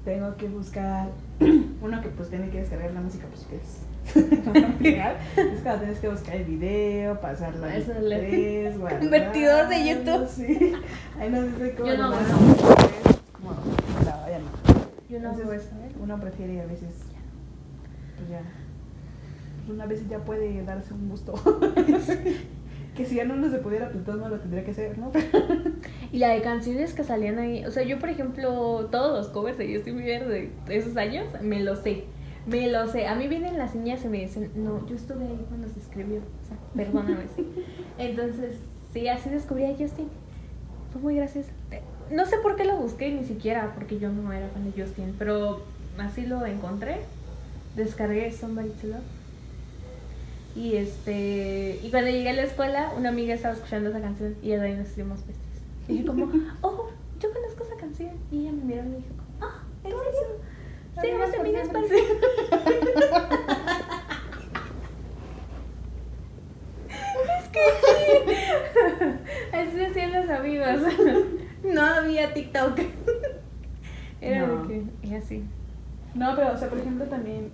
Tengo 0.05 0.35
que 0.37 0.47
buscar. 0.47 1.09
Uno 1.81 2.01
que 2.01 2.07
pues 2.07 2.29
tiene 2.29 2.49
que 2.49 2.59
descargar 2.59 2.91
la 2.91 3.01
música, 3.01 3.27
pues 3.27 3.45
que 3.47 3.57
es. 3.57 3.90
legal. 4.79 5.17
es 5.37 5.61
cuando 5.61 5.81
tienes 5.81 5.99
que 5.99 6.09
buscar 6.09 6.35
el 6.35 6.45
video, 6.45 7.19
pasarlo 7.21 7.65
al 7.65 7.83
tres, 7.83 8.75
Convertidor 8.99 9.69
de 9.69 9.89
YouTube. 9.89 10.27
Sí. 10.27 10.73
Ahí 11.19 11.29
no 11.29 11.41
sé 11.57 11.73
cómo. 11.75 11.87
Yo 11.87 11.97
no 11.97 12.13
hacer, 12.13 12.35
Como, 13.33 13.51
no, 13.51 14.03
ya 14.03 14.39
no. 14.39 14.51
Yo 15.09 15.19
no 15.19 15.31
Entonces, 15.31 15.65
¿eh? 15.67 15.95
Uno 16.01 16.19
prefiere 16.19 16.61
a 16.61 16.65
veces. 16.65 16.93
Pues 18.17 18.29
ya. 18.29 18.41
Pues 19.65 19.75
una 19.75 19.85
vez 19.85 20.07
ya 20.09 20.19
puede 20.19 20.63
darse 20.63 20.93
un 20.93 21.09
gusto. 21.09 21.33
que 22.95 23.05
si 23.05 23.15
ya 23.15 23.23
no 23.23 23.49
se 23.49 23.57
pudiera, 23.59 23.89
pues 23.89 24.03
todo 24.03 24.17
no 24.17 24.27
lo 24.27 24.39
tendría 24.39 24.65
que 24.65 24.71
hacer, 24.71 24.97
¿no? 24.97 25.11
Y 26.11 26.17
la 26.17 26.29
de 26.29 26.41
canciones 26.41 26.93
que 26.93 27.05
salían 27.05 27.39
ahí, 27.39 27.63
o 27.65 27.71
sea, 27.71 27.83
yo 27.83 27.97
por 27.99 28.09
ejemplo, 28.09 28.89
todos 28.91 29.17
los 29.17 29.29
covers 29.29 29.57
de 29.57 29.73
Justin 29.73 29.97
Bieber 29.97 30.27
de 30.27 30.51
esos 30.67 30.97
años, 30.97 31.25
me 31.41 31.61
lo 31.61 31.77
sé, 31.77 32.03
me 32.45 32.67
lo 32.69 32.87
sé. 32.87 33.07
A 33.07 33.15
mí 33.15 33.27
vienen 33.27 33.57
las 33.57 33.75
niñas 33.75 34.03
y 34.03 34.07
me 34.07 34.19
dicen, 34.21 34.51
no, 34.55 34.85
yo 34.87 34.95
estuve 34.95 35.25
ahí 35.25 35.45
cuando 35.47 35.69
se 35.69 35.79
escribió, 35.79 36.19
o 36.19 36.47
sea, 36.47 36.57
perdóname. 36.75 37.25
sí. 37.35 37.45
Entonces, 37.97 38.57
sí, 38.93 39.07
así 39.07 39.29
descubrí 39.29 39.65
a 39.65 39.75
Justin. 39.77 40.07
Fue 40.91 41.01
muy 41.01 41.15
gracioso. 41.15 41.49
No 42.09 42.25
sé 42.25 42.37
por 42.37 42.55
qué 42.55 42.65
lo 42.65 42.75
busqué, 42.77 43.11
ni 43.11 43.23
siquiera, 43.23 43.73
porque 43.75 43.99
yo 43.99 44.09
no 44.09 44.33
era 44.33 44.49
fan 44.49 44.69
de 44.69 44.81
Justin, 44.81 45.15
pero 45.17 45.61
así 45.97 46.25
lo 46.25 46.45
encontré. 46.45 46.97
Descargué 47.75 48.31
Somebody 48.31 48.69
to 48.69 48.87
Love. 48.87 48.99
Y 50.53 50.75
este 50.75 51.79
y 51.81 51.89
cuando 51.91 52.11
llegué 52.11 52.31
a 52.31 52.33
la 52.33 52.43
escuela, 52.43 52.91
una 52.97 53.07
amiga 53.07 53.33
estaba 53.33 53.53
escuchando 53.53 53.89
esa 53.89 54.01
canción 54.01 54.35
y 54.41 54.49
de 54.49 54.59
ahí 54.59 54.75
nos 54.75 54.89
hicimos 54.89 55.19
besties. 55.19 55.61
Y 55.87 55.93
dije 55.93 56.05
como, 56.05 56.25
oh, 56.61 56.89
yo 57.21 57.31
conozco 57.31 57.63
esa 57.63 57.75
canción. 57.77 58.11
Y 58.31 58.39
ella 58.39 58.51
me 58.51 58.63
miró 58.65 58.81
y 58.81 58.89
me 58.89 58.97
dijo, 58.97 59.13
ah, 59.39 59.63
¿en 59.85 59.91
serio? 59.91 60.50
Sí, 60.99 61.09
Amigas 61.09 61.31
amigas 61.39 61.67
para. 61.69 61.85
Es 67.37 67.47
que 67.49 67.59
sí. 67.81 68.33
Así 69.53 69.83
hacían 69.83 70.13
los 70.13 70.29
amigos. 70.29 70.67
No 71.63 71.81
había 71.81 72.33
TikTok. 72.33 72.79
Era 74.19 74.47
No. 74.47 74.63
de 74.63 74.67
que, 74.67 75.07
y 75.07 75.15
así. 75.15 75.43
No, 76.13 76.35
pero, 76.35 76.53
o 76.53 76.57
sea, 76.57 76.69
por 76.69 76.79
ejemplo, 76.79 77.05
también 77.05 77.51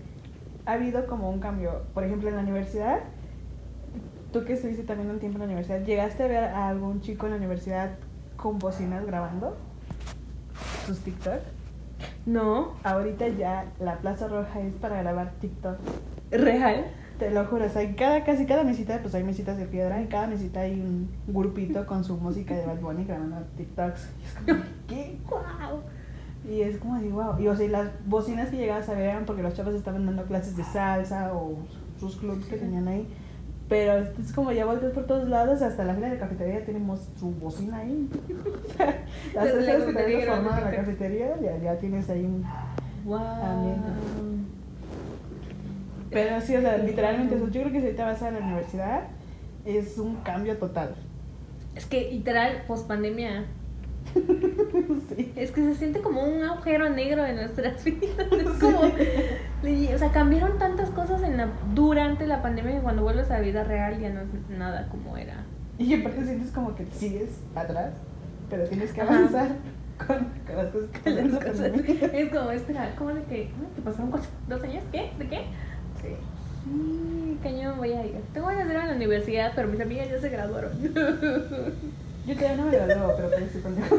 ha 0.66 0.74
habido 0.74 1.06
como 1.08 1.30
un 1.30 1.40
cambio. 1.40 1.84
Por 1.94 2.04
ejemplo, 2.04 2.30
en 2.30 2.36
la 2.36 2.42
universidad, 2.42 3.00
tú 4.34 4.44
que 4.46 4.54
estuviste 4.54 4.84
también 4.84 5.10
un 5.12 5.20
tiempo 5.20 5.36
en 5.38 5.40
la 5.42 5.46
universidad, 5.46 5.82
¿llegaste 5.86 6.24
a 6.24 6.28
ver 6.28 6.44
a 6.46 6.70
algún 6.70 7.02
chico 7.02 7.26
en 7.28 7.34
la 7.34 7.38
universidad 7.38 7.92
con 8.38 8.60
bocinas 8.60 9.06
grabando 9.06 9.56
sus 10.86 11.00
TikTok? 11.00 11.40
No. 12.28 12.74
Ahorita 12.84 13.30
ya 13.30 13.72
la 13.80 13.98
Plaza 14.00 14.28
Roja 14.28 14.60
es 14.60 14.74
para 14.76 15.02
grabar 15.02 15.32
TikTok. 15.40 15.78
¿Real? 16.30 16.86
Te 17.18 17.32
lo 17.32 17.46
juro, 17.46 17.66
o 17.66 17.70
sea, 17.70 17.82
en 17.82 17.96
cada, 17.96 18.24
casi 18.26 18.46
cada 18.46 18.64
mesita, 18.64 19.00
pues 19.02 19.16
hay 19.16 19.24
mesitas 19.24 19.58
de 19.58 19.66
piedra, 19.66 20.00
en 20.00 20.08
cada 20.08 20.28
mesita 20.28 20.60
hay 20.60 20.74
un 20.74 21.10
grupito 21.26 21.88
con 21.88 22.04
su 22.04 22.18
música 22.18 22.54
de 22.54 22.66
Bad 22.66 22.82
Bunny 22.82 23.06
grabando 23.06 23.38
TikToks. 23.56 24.10
Y 24.20 24.26
es 24.26 24.34
como, 24.36 24.64
¿qué? 24.88 25.18
¡Wow! 25.30 25.82
Y 26.54 26.62
es 26.62 26.78
como, 26.78 27.00
digo, 27.00 27.24
wow. 27.24 27.40
Y 27.40 27.48
o 27.48 27.56
sea, 27.56 27.66
y 27.66 27.70
las 27.70 27.90
bocinas 28.06 28.50
que 28.50 28.58
llegabas 28.58 28.88
a 28.90 28.94
ver 28.94 29.10
eran 29.10 29.26
porque 29.26 29.42
los 29.42 29.54
chavos 29.54 29.74
estaban 29.74 30.06
dando 30.06 30.26
clases 30.26 30.56
de 30.58 30.64
salsa 30.66 31.34
o 31.34 31.58
sus 31.98 32.18
clubs 32.18 32.46
que 32.46 32.58
tenían 32.58 32.88
ahí. 32.90 33.08
Pero 33.70 33.98
es 33.98 34.32
como 34.34 34.52
ya 34.54 34.66
volteas 34.66 34.94
por 34.94 35.06
todos 35.06 35.28
lados, 35.28 35.62
hasta 35.62 35.84
la 35.84 35.94
fila 35.94 36.10
de 36.10 36.18
cafetería 36.18 36.64
tenemos 36.66 37.10
su 37.20 37.32
bocina 37.32 37.80
ahí. 37.80 38.10
Desde 39.34 39.62
la 39.62 39.80
cafetería 39.80 40.26
formada 40.26 40.62
la 40.62 40.76
cafetería, 40.76 41.36
ya, 41.42 41.58
ya 41.58 41.76
tienes 41.78 42.10
ahí 42.10 42.24
un... 42.24 42.46
¡Wow! 43.04 43.78
Pero 46.10 46.40
sí, 46.40 46.56
o 46.56 46.62
sea, 46.62 46.78
literalmente, 46.78 47.36
o 47.36 47.40
sea, 47.40 47.48
yo 47.50 47.62
creo 47.62 47.74
que 47.74 47.80
si 47.80 47.86
ahorita 47.88 48.06
vas 48.06 48.22
a 48.22 48.32
la 48.32 48.40
universidad, 48.40 49.02
es 49.66 49.98
un 49.98 50.16
cambio 50.18 50.58
total. 50.58 50.96
Es 51.76 51.86
que 51.86 52.10
literal, 52.12 52.64
post 52.68 52.88
pandemia, 52.88 53.46
sí. 55.16 55.34
es 55.36 55.52
que 55.52 55.62
se 55.62 55.76
siente 55.76 56.02
como 56.02 56.24
un 56.24 56.44
agujero 56.44 56.90
negro 56.90 57.26
en 57.26 57.36
nuestras 57.38 57.84
vidas. 57.84 58.28
Es 58.32 58.60
como, 58.60 58.80
o 58.82 59.98
sea, 59.98 60.12
cambiaron 60.12 60.58
tantas 60.58 60.90
cosas 60.92 61.22
en 61.24 61.38
la, 61.38 61.50
durante 61.74 62.28
la 62.28 62.42
pandemia 62.42 62.74
que 62.76 62.82
cuando 62.82 63.04
vuelves 63.04 63.30
a 63.32 63.36
la 63.36 63.42
vida 63.42 63.64
real 63.64 64.00
ya 64.00 64.10
no 64.10 64.22
es 64.22 64.28
nada 64.58 64.88
como 64.90 65.18
era. 65.18 65.44
Y 65.78 65.94
aparte 66.00 66.26
sientes 66.26 66.52
como 66.52 66.76
que 66.76 66.86
sigues 66.92 67.40
atrás, 67.56 67.94
pero 68.50 68.64
tienes 68.66 68.92
que 68.94 69.02
avanzar 69.02 69.50
con, 70.06 70.18
con 70.46 70.56
las 70.58 70.68
cosas 70.72 70.90
que 71.04 71.10
Las 71.10 71.34
pasan 71.34 71.66
en 71.66 71.72
la 71.72 71.92
cosas. 72.00 72.14
Es 72.14 72.30
como, 72.34 72.52
espera, 72.52 72.96
¿cómo 72.98 73.10
de 73.14 73.24
que? 73.24 73.52
¿cómo 73.52 73.68
¿Te 73.76 73.82
pasaron 73.82 74.10
cuatro- 74.12 74.30
dos 74.48 74.64
años? 74.64 74.84
¿Qué? 74.92 75.12
¿De 75.20 75.28
qué? 75.28 75.38
Sí. 76.02 76.10
Sí, 76.64 77.38
cañón, 77.42 77.78
voy 77.78 77.94
a 77.94 78.06
ir. 78.06 78.16
Tengo 78.34 78.48
ganas 78.48 78.68
de 78.68 78.74
ir 78.74 78.80
a 78.80 78.88
la 78.88 78.96
universidad, 78.96 79.52
pero 79.56 79.68
mis 79.70 79.80
amigas 79.80 80.10
ya 80.10 80.20
se 80.20 80.30
graduaron. 80.30 80.72
Yo 82.28 82.36
todavía 82.36 82.58
no 82.58 82.66
me 82.66 82.72
gradúo, 82.78 83.16
pero 83.16 83.30
sí 83.50 83.60
pendejo. 83.64 83.96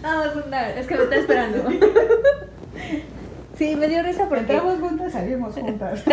Vamos 0.00 0.26
a 0.26 0.40
andar, 0.44 0.78
es 0.78 0.86
que 0.86 0.94
me 0.94 1.02
está 1.02 1.16
esperando. 1.16 1.68
Sí, 3.56 3.74
me 3.74 3.88
dio 3.88 4.00
risa 4.04 4.28
porque. 4.28 4.52
Entramos 4.52 4.78
juntas, 4.78 5.12
salimos 5.12 5.54
juntas. 5.54 6.04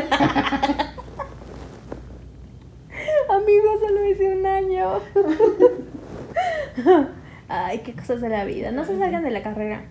Amigos, 3.30 3.80
solo 3.80 4.10
hice 4.10 4.36
un 4.36 4.44
año. 4.48 5.02
Ay, 7.48 7.80
qué 7.80 7.94
cosas 7.94 8.22
de 8.22 8.30
la 8.30 8.46
vida. 8.46 8.72
No 8.72 8.86
se 8.86 8.98
salgan 8.98 9.24
de 9.24 9.30
la 9.30 9.44
carrera. 9.44 9.84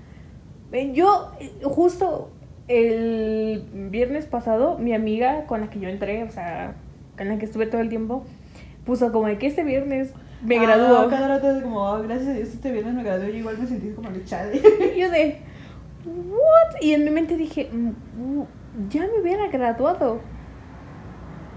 Yo, 0.93 1.31
eh, 1.39 1.53
justo 1.63 2.31
el 2.67 3.65
viernes 3.91 4.27
pasado, 4.27 4.77
mi 4.79 4.93
amiga 4.93 5.47
con 5.47 5.61
la 5.61 5.71
que 5.71 5.79
yo 5.79 5.89
entré, 5.89 6.25
o 6.25 6.31
sea, 6.33 6.75
con 7.17 7.29
la 7.29 7.39
que 7.39 7.45
estuve 7.45 7.67
todo 7.67 7.81
el 7.81 7.91
tiempo, 7.91 8.25
puso 8.85 9.13
como 9.13 9.27
de 9.29 9.39
que 9.39 9.47
este 9.47 9.65
viernes 9.65 10.11
me 10.45 10.59
Ah, 10.59 10.63
graduó. 10.63 11.09
cada 11.09 11.29
rato 11.29 11.51
es 11.57 11.63
como, 11.63 11.81
oh, 11.83 12.03
gracias 12.03 12.29
a 12.29 12.33
Dios 12.33 12.49
este 12.49 12.73
viernes 12.73 12.95
me 12.95 13.03
gradué 13.05 13.31
y 13.31 13.37
igual 13.37 13.59
me 13.59 13.67
sentí 13.67 13.91
como 13.91 14.11
de 14.11 14.25
chale. 14.25 14.61
Y 14.97 15.01
yo 15.01 15.11
de, 15.11 15.39
¿what? 16.05 16.81
Y 16.81 16.93
en 16.95 17.05
mi 17.05 17.11
mente 17.11 17.37
dije, 17.37 17.71
"Mm, 17.73 17.89
uh, 18.41 18.47
ya 18.89 19.03
me 19.03 19.21
hubiera 19.21 19.49
graduado. 19.49 20.21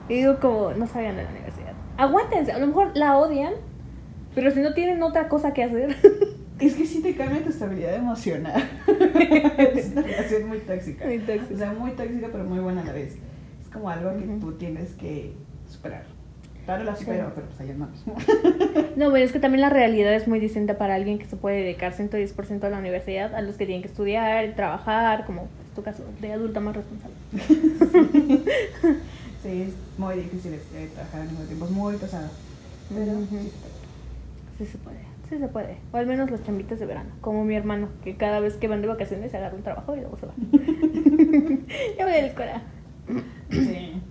Y 0.08 0.16
digo, 0.18 0.40
como, 0.40 0.72
no 0.74 0.86
sabían 0.86 1.16
de 1.16 1.24
la 1.24 1.30
universidad. 1.32 1.74
Aguántense, 1.98 2.52
a 2.52 2.60
lo 2.60 2.68
mejor 2.68 2.92
la 2.94 3.18
odian, 3.18 3.54
pero 4.36 4.52
si 4.52 4.60
no 4.62 4.74
tienen 4.74 5.02
otra 5.02 5.28
cosa 5.30 5.54
que 5.54 5.64
hacer. 5.64 5.96
Es 6.58 6.74
que 6.76 6.86
sí 6.86 7.02
te 7.02 7.14
cambia 7.18 7.44
tu 7.44 7.50
estabilidad 7.50 7.96
emocional. 7.96 8.64
es 8.88 9.92
una 9.92 10.04
relación 10.04 10.48
muy 10.48 10.60
tóxica. 10.60 11.04
Muy 11.06 11.18
tóxica. 11.20 11.54
O 11.54 11.58
sea, 11.58 11.74
muy 11.74 11.92
tóxica, 11.92 12.30
pero 12.32 12.46
muy 12.46 12.60
buena 12.60 12.80
a 12.82 12.86
la 12.86 12.94
vez. 12.94 13.18
Es 13.62 13.70
como 13.74 13.90
algo 13.90 14.10
que 14.18 14.24
tú 14.40 14.54
tienes 14.54 14.94
que 14.94 15.34
superar. 15.68 16.04
Claro, 16.66 16.84
la 16.84 16.96
Sí. 16.96 17.06
supero, 17.06 17.32
pero 17.36 17.48
pues 17.48 17.62
allá 17.62 17.74
no. 17.78 17.88
No, 18.96 19.10
bueno, 19.12 19.24
es 19.26 19.32
que 19.32 19.40
también 19.40 19.62
la 19.62 19.70
realidad 19.70 20.14
es 20.14 20.28
muy 20.28 20.40
distinta 20.40 20.78
para 20.78 20.96
alguien 20.96 21.20
que 21.20 21.26
se 21.26 21.36
puede 21.36 21.58
dedicar 21.62 21.94
110% 21.94 22.64
a 22.64 22.70
la 22.70 22.80
universidad, 22.80 23.36
a 23.36 23.42
los 23.42 23.56
que 23.56 23.66
tienen 23.66 23.82
que 23.84 23.88
estudiar, 23.90 24.56
trabajar, 24.56 25.26
como 25.26 25.44
es 25.44 25.76
tu 25.76 25.84
caso, 25.84 26.04
de 26.22 26.32
adulta 26.34 26.60
más 26.60 26.76
responsable. 26.76 27.16
Sí, 29.44 29.62
es 29.62 29.74
muy 30.00 30.16
difícil 30.16 30.56
este, 30.56 30.88
trabajar 30.88 31.22
al 31.22 31.28
mismo 31.30 31.46
tiempo. 31.46 31.66
Es 31.66 31.72
muy 31.72 31.96
pesado. 31.98 32.30
Pero 32.90 33.12
Ujú. 33.12 33.38
sí 33.38 33.46
se 33.52 33.58
puede. 33.60 33.76
Sí 34.58 34.66
se 34.66 34.78
puede, 34.80 34.98
sí 35.30 35.38
se 35.38 35.48
puede. 35.48 35.78
O 35.92 35.98
al 35.98 36.08
menos 36.08 36.32
los 36.32 36.44
chambitas 36.44 36.80
de 36.80 36.88
verano, 36.88 37.10
como 37.22 37.46
mi 37.46 37.54
hermano, 37.56 37.90
que 38.04 38.16
cada 38.16 38.40
vez 38.40 38.56
que 38.56 38.68
van 38.68 38.82
de 38.82 38.88
vacaciones 38.88 39.30
se 39.30 39.38
agarra 39.38 39.56
un 39.56 39.62
trabajo 39.62 39.96
y 39.96 40.00
luego 40.00 40.18
se 40.18 40.26
va. 40.26 40.34
ya 42.00 42.06
voy 42.06 42.14
a 42.16 42.22
la 42.22 42.28
escuela. 42.28 42.62
Sí. 43.52 44.02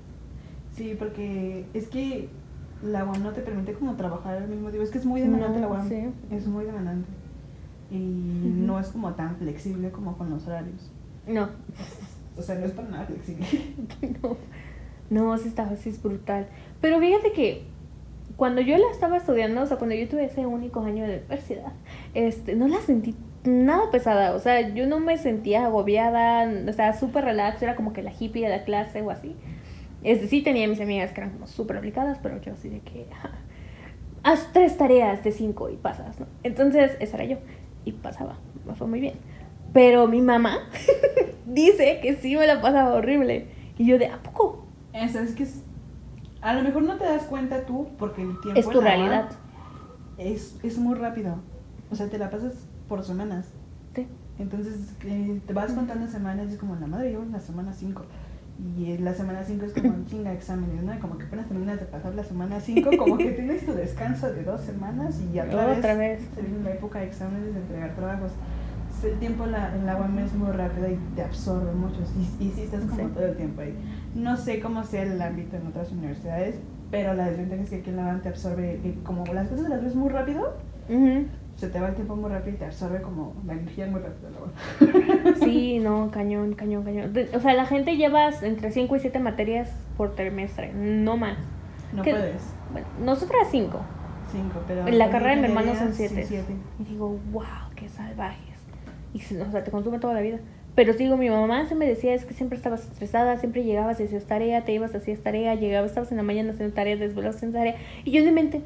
Sí, 0.77 0.95
porque 0.97 1.65
es 1.75 1.89
que 1.89 2.29
la 2.85 3.05
UAM 3.05 3.23
no 3.23 3.33
te 3.33 3.41
permite 3.41 3.73
como 3.73 3.95
trabajar 3.97 4.37
al 4.37 4.49
mismo 4.49 4.69
tiempo. 4.69 4.85
Es 4.85 4.91
que 4.91 4.99
es 4.99 5.07
muy 5.07 5.21
demandante 5.21 5.61
No, 5.61 5.69
la 5.69 5.73
UAM. 5.73 5.89
sí. 5.89 6.09
Es 6.31 6.47
muy 6.47 6.65
demandante. 6.65 7.09
Y 7.91 7.97
no 7.97 8.79
es 8.81 8.89
como 8.89 9.13
tan 9.15 9.37
flexible 9.37 9.91
como 9.91 10.17
con 10.17 10.31
los 10.31 10.47
horarios. 10.47 10.91
No, 11.27 11.49
O 12.37 12.43
sea, 12.43 12.57
no 12.57 12.67
es 12.67 12.73
para 12.73 12.89
nada 12.89 13.07
flexible. 13.07 13.47
no, 14.23 14.37
no, 15.11 15.39
sí 15.39 15.49
está, 15.49 15.75
sí 15.77 15.91
es 15.91 16.03
brutal. 16.03 16.47
Pero 16.81 16.99
fíjate 16.99 17.33
que 17.33 17.63
cuando 18.37 18.61
yo 18.61 18.77
la 18.77 18.91
estaba 18.91 19.17
estudiando, 19.17 19.63
o 19.63 19.67
sea, 19.67 19.77
cuando 19.77 19.95
yo 19.95 20.09
tuve 20.09 20.25
ese 20.25 20.45
único 20.45 20.81
año 20.81 21.05
de 21.07 21.19
universidad, 21.19 21.73
este, 22.15 22.57
no 22.57 22.67
la 22.67 22.81
sentí 22.81 23.15
nada 23.45 23.91
pesada, 23.91 24.35
o 24.35 24.39
sea, 24.39 24.71
yo 24.71 24.87
no 24.87 24.99
me 25.01 25.19
sentía 25.19 25.67
agobiada, 25.67 26.51
o 26.69 26.73
sea, 26.73 26.95
súper 26.95 27.25
relax, 27.25 27.63
era 27.63 27.77
como 27.77 27.93
que 27.93 28.03
la 28.03 28.11
hippie 28.19 28.43
de 28.43 28.49
la 28.49 28.65
clase 28.65 29.03
o 29.03 29.11
así. 29.11 29.37
Este, 30.05 30.29
sí 30.29 30.43
tenía 30.43 30.69
mis 30.69 30.81
amigas 30.81 31.13
que 31.13 31.21
eran 31.23 31.33
como 31.33 31.47
súper 31.47 31.79
aplicadas, 31.79 32.19
pero 32.23 32.41
yo 32.41 32.53
así 32.53 32.69
de 32.69 32.81
que, 32.81 33.07
ajá, 33.11 33.31
haz 34.23 34.51
tres 34.53 34.77
tareas 34.77 35.25
de 35.25 35.33
cinco 35.33 35.71
y 35.71 35.77
pasas, 35.77 36.21
¿no? 36.21 36.27
Entonces, 36.43 36.93
esa 37.01 37.17
era 37.17 37.25
yo, 37.25 37.39
y 37.85 37.93
pasaba, 37.93 38.37
me 38.67 38.75
fue 38.75 38.87
muy 38.87 39.01
bien. 39.01 39.15
Pero 39.73 40.07
mi 40.07 40.21
mamá 40.21 40.59
dice 41.47 42.01
que 42.03 42.17
sí 42.17 42.37
me 42.37 42.47
la 42.47 42.61
pasaba 42.61 42.95
horrible, 42.95 43.47
y 43.79 43.87
yo 43.87 43.99
de, 43.99 44.07
¿a 44.07 44.23
poco? 44.23 44.67
Eso 44.93 45.19
es 45.21 45.35
que 45.35 45.45
es, 45.45 45.63
a 46.41 46.53
lo 46.53 46.63
mejor 46.63 46.83
no 46.83 46.97
te 46.97 47.05
das 47.05 47.25
cuenta 47.25 47.65
tú 47.65 47.89
porque 47.99 48.23
el 48.23 48.39
tiempo 48.41 48.61
Es 48.61 48.69
tu 48.69 48.81
realidad. 48.81 49.31
Es, 50.19 50.59
es 50.63 50.79
muy 50.79 50.95
rápido. 50.95 51.37
O 51.91 51.97
sea, 51.97 52.09
te 52.09 52.19
la 52.19 52.31
pasas 52.31 52.67
por 52.89 53.03
semanas. 53.03 53.49
Sí. 53.95 54.07
Entonces 54.39 54.95
eh, 55.05 55.41
te 55.47 55.53
vas 55.53 55.73
contando 55.73 56.07
semanas 56.07 56.49
y 56.51 56.53
es 56.53 56.59
como 56.59 56.77
la 56.77 56.87
madre, 56.87 57.13
yo 57.13 57.23
en 57.23 57.33
la 57.33 57.41
semana 57.41 57.73
5. 57.73 58.03
Y 58.77 58.93
en 58.93 59.05
la 59.05 59.13
semana 59.15 59.43
5 59.45 59.65
es 59.67 59.73
como 59.73 59.89
un 59.89 60.07
chinga 60.07 60.33
exámenes, 60.33 60.83
¿no? 60.85 60.95
Y 60.95 60.99
como 60.99 61.19
que 61.19 61.25
apenas 61.27 61.47
terminas 61.49 61.81
de 61.81 61.87
pasar 61.87 62.15
la 62.15 62.23
semana 62.23 62.61
5, 62.61 62.91
como 62.99 63.19
que 63.19 63.33
tienes 63.33 63.67
tu 63.67 63.73
descanso 63.75 64.33
de 64.33 64.45
dos 64.45 64.61
semanas 64.61 65.21
y 65.21 65.33
ya 65.35 65.45
otra, 65.45 65.73
Otra 65.73 65.95
vez, 65.95 66.21
vez. 66.21 66.29
se 66.35 66.43
viene 66.43 66.63
la 66.63 66.71
época 66.73 67.01
de 67.01 67.07
exámenes 67.07 67.53
de 67.53 67.61
entregar 67.61 67.95
trabajos. 67.97 68.31
Entonces, 68.87 69.13
El 69.13 69.19
tiempo 69.19 69.45
en 69.45 69.53
la, 69.53 69.75
en 69.75 69.87
la 69.87 69.97
UAM 69.97 70.19
es 70.21 70.33
muy 70.35 70.53
rápido 70.53 70.89
y 70.89 70.97
te 71.17 71.23
absorbe 71.23 71.73
mucho. 71.73 71.99
Y, 72.41 72.45
y 72.45 72.51
sí 72.53 72.63
estás 72.63 72.85
como 72.85 73.09
Sí. 73.09 73.15
todo 73.15 73.27
el 73.27 73.37
tiempo 73.37 73.61
ahí. 73.61 73.75
No 74.15 74.37
sé 74.37 74.61
cómo 74.61 74.85
sea 74.85 75.03
el 75.03 75.21
ámbito 75.21 75.57
en 75.57 75.67
otras 75.67 75.91
universidades, 75.91 76.55
pero 76.93 77.13
la 77.15 77.27
desventaja 77.29 77.63
es 77.63 77.71
que 77.71 77.77
aquí 77.77 77.91
en 77.91 77.97
la 77.97 78.05
UAM 78.07 78.23
te 78.23 78.29
absorbe, 78.29 78.81
eh, 78.85 78.95
como 79.03 79.25
las 79.27 79.49
cosas 79.49 79.69
las 79.69 79.83
ves 79.83 79.97
muy 79.97 80.11
rápido, 80.11 80.57
Ujú. 80.89 81.25
Se 81.57 81.69
te 81.69 81.81
va 81.81 81.89
el 81.89 81.95
tiempo 81.95 82.17
muy 82.17 82.31
rápido 82.31 82.57
y 82.57 82.59
te 82.59 82.65
absorbe 82.65 83.01
como 83.01 83.35
la 83.47 83.53
energía 83.55 83.87
muy 83.87 84.01
rápido 84.01 84.31
la 84.31 84.39
UAM. 85.31 85.37
Sí, 85.41 85.79
no, 85.79 86.11
cañón, 86.11 86.55
cañón, 86.55 86.85
cañón. 86.85 87.13
O 87.35 87.41
sea, 87.41 87.55
la 87.55 87.67
gente 87.67 87.97
lleva 87.97 88.31
entre 88.43 88.73
5 88.73 88.97
y 88.97 89.01
7 89.01 89.19
materias 89.21 89.71
por 89.97 90.15
trimestre, 90.15 90.73
no 90.73 91.17
más. 91.17 91.39
No 91.93 92.03
puedes. 92.03 92.43
Bueno, 92.73 92.87
nosotras 93.01 93.49
5. 93.51 93.81
Cinco, 94.33 94.61
pero. 94.67 94.87
En 94.87 94.99
la 94.99 95.11
carrera 95.11 95.37
de 95.37 95.43
mi 95.43 95.47
hermano 95.47 95.75
son 95.77 95.93
7. 95.95 96.15
sí, 96.15 96.29
siete. 96.29 96.55
Y 96.81 96.85
digo, 96.85 97.17
wow, 97.33 97.45
qué 97.77 97.89
salvajes. 97.89 98.55
Y 99.13 99.19
o 99.37 99.51
sea, 99.51 99.63
te 99.63 99.71
consume 99.71 100.01
toda 100.01 100.15
la 100.15 100.21
vida. 100.21 100.39
Pero 100.75 100.93
digo, 100.93 101.17
mi 101.17 101.31
mamá 101.31 101.67
se 101.67 101.77
me 101.77 101.87
decía, 101.87 102.15
es 102.15 102.25
que 102.25 102.35
siempre 102.35 102.57
estabas 102.57 102.83
estresada, 102.83 103.37
siempre 103.39 103.63
llegabas 103.63 104.01
y 104.01 104.05
hacías 104.05 104.25
tarea, 104.25 104.65
te 104.65 104.73
ibas, 104.73 104.93
hacías 104.93 105.21
tarea, 105.21 105.55
llegabas, 105.55 105.91
estabas 105.91 106.11
en 106.11 106.17
la 106.17 106.25
mañana 106.25 106.53
haciendo 106.53 106.75
tarea, 106.75 106.97
desvelabas 106.97 107.37
haciendo 107.37 107.59
tarea. 107.59 107.77
Y 108.05 108.11
yo 108.11 108.19
en 108.19 108.27
mi 108.27 108.33
mente, 108.33 108.63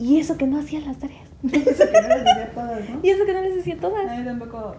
¿y 0.00 0.18
eso 0.18 0.36
que 0.36 0.48
no 0.48 0.58
hacía 0.58 0.80
las 0.80 0.98
tareas? 0.98 1.23
Eso 1.52 1.84
que 1.90 2.00
no 2.02 2.08
las 2.08 2.24
decía 2.24 2.50
todas, 2.54 2.88
¿no? 2.90 3.00
¿Y 3.02 3.10
eso 3.10 3.24
que 3.26 3.32
no 3.34 3.40
les 3.42 3.54
decía 3.56 3.76
todas? 3.80 4.10
A 4.10 4.16
mí 4.16 4.24
tampoco. 4.24 4.76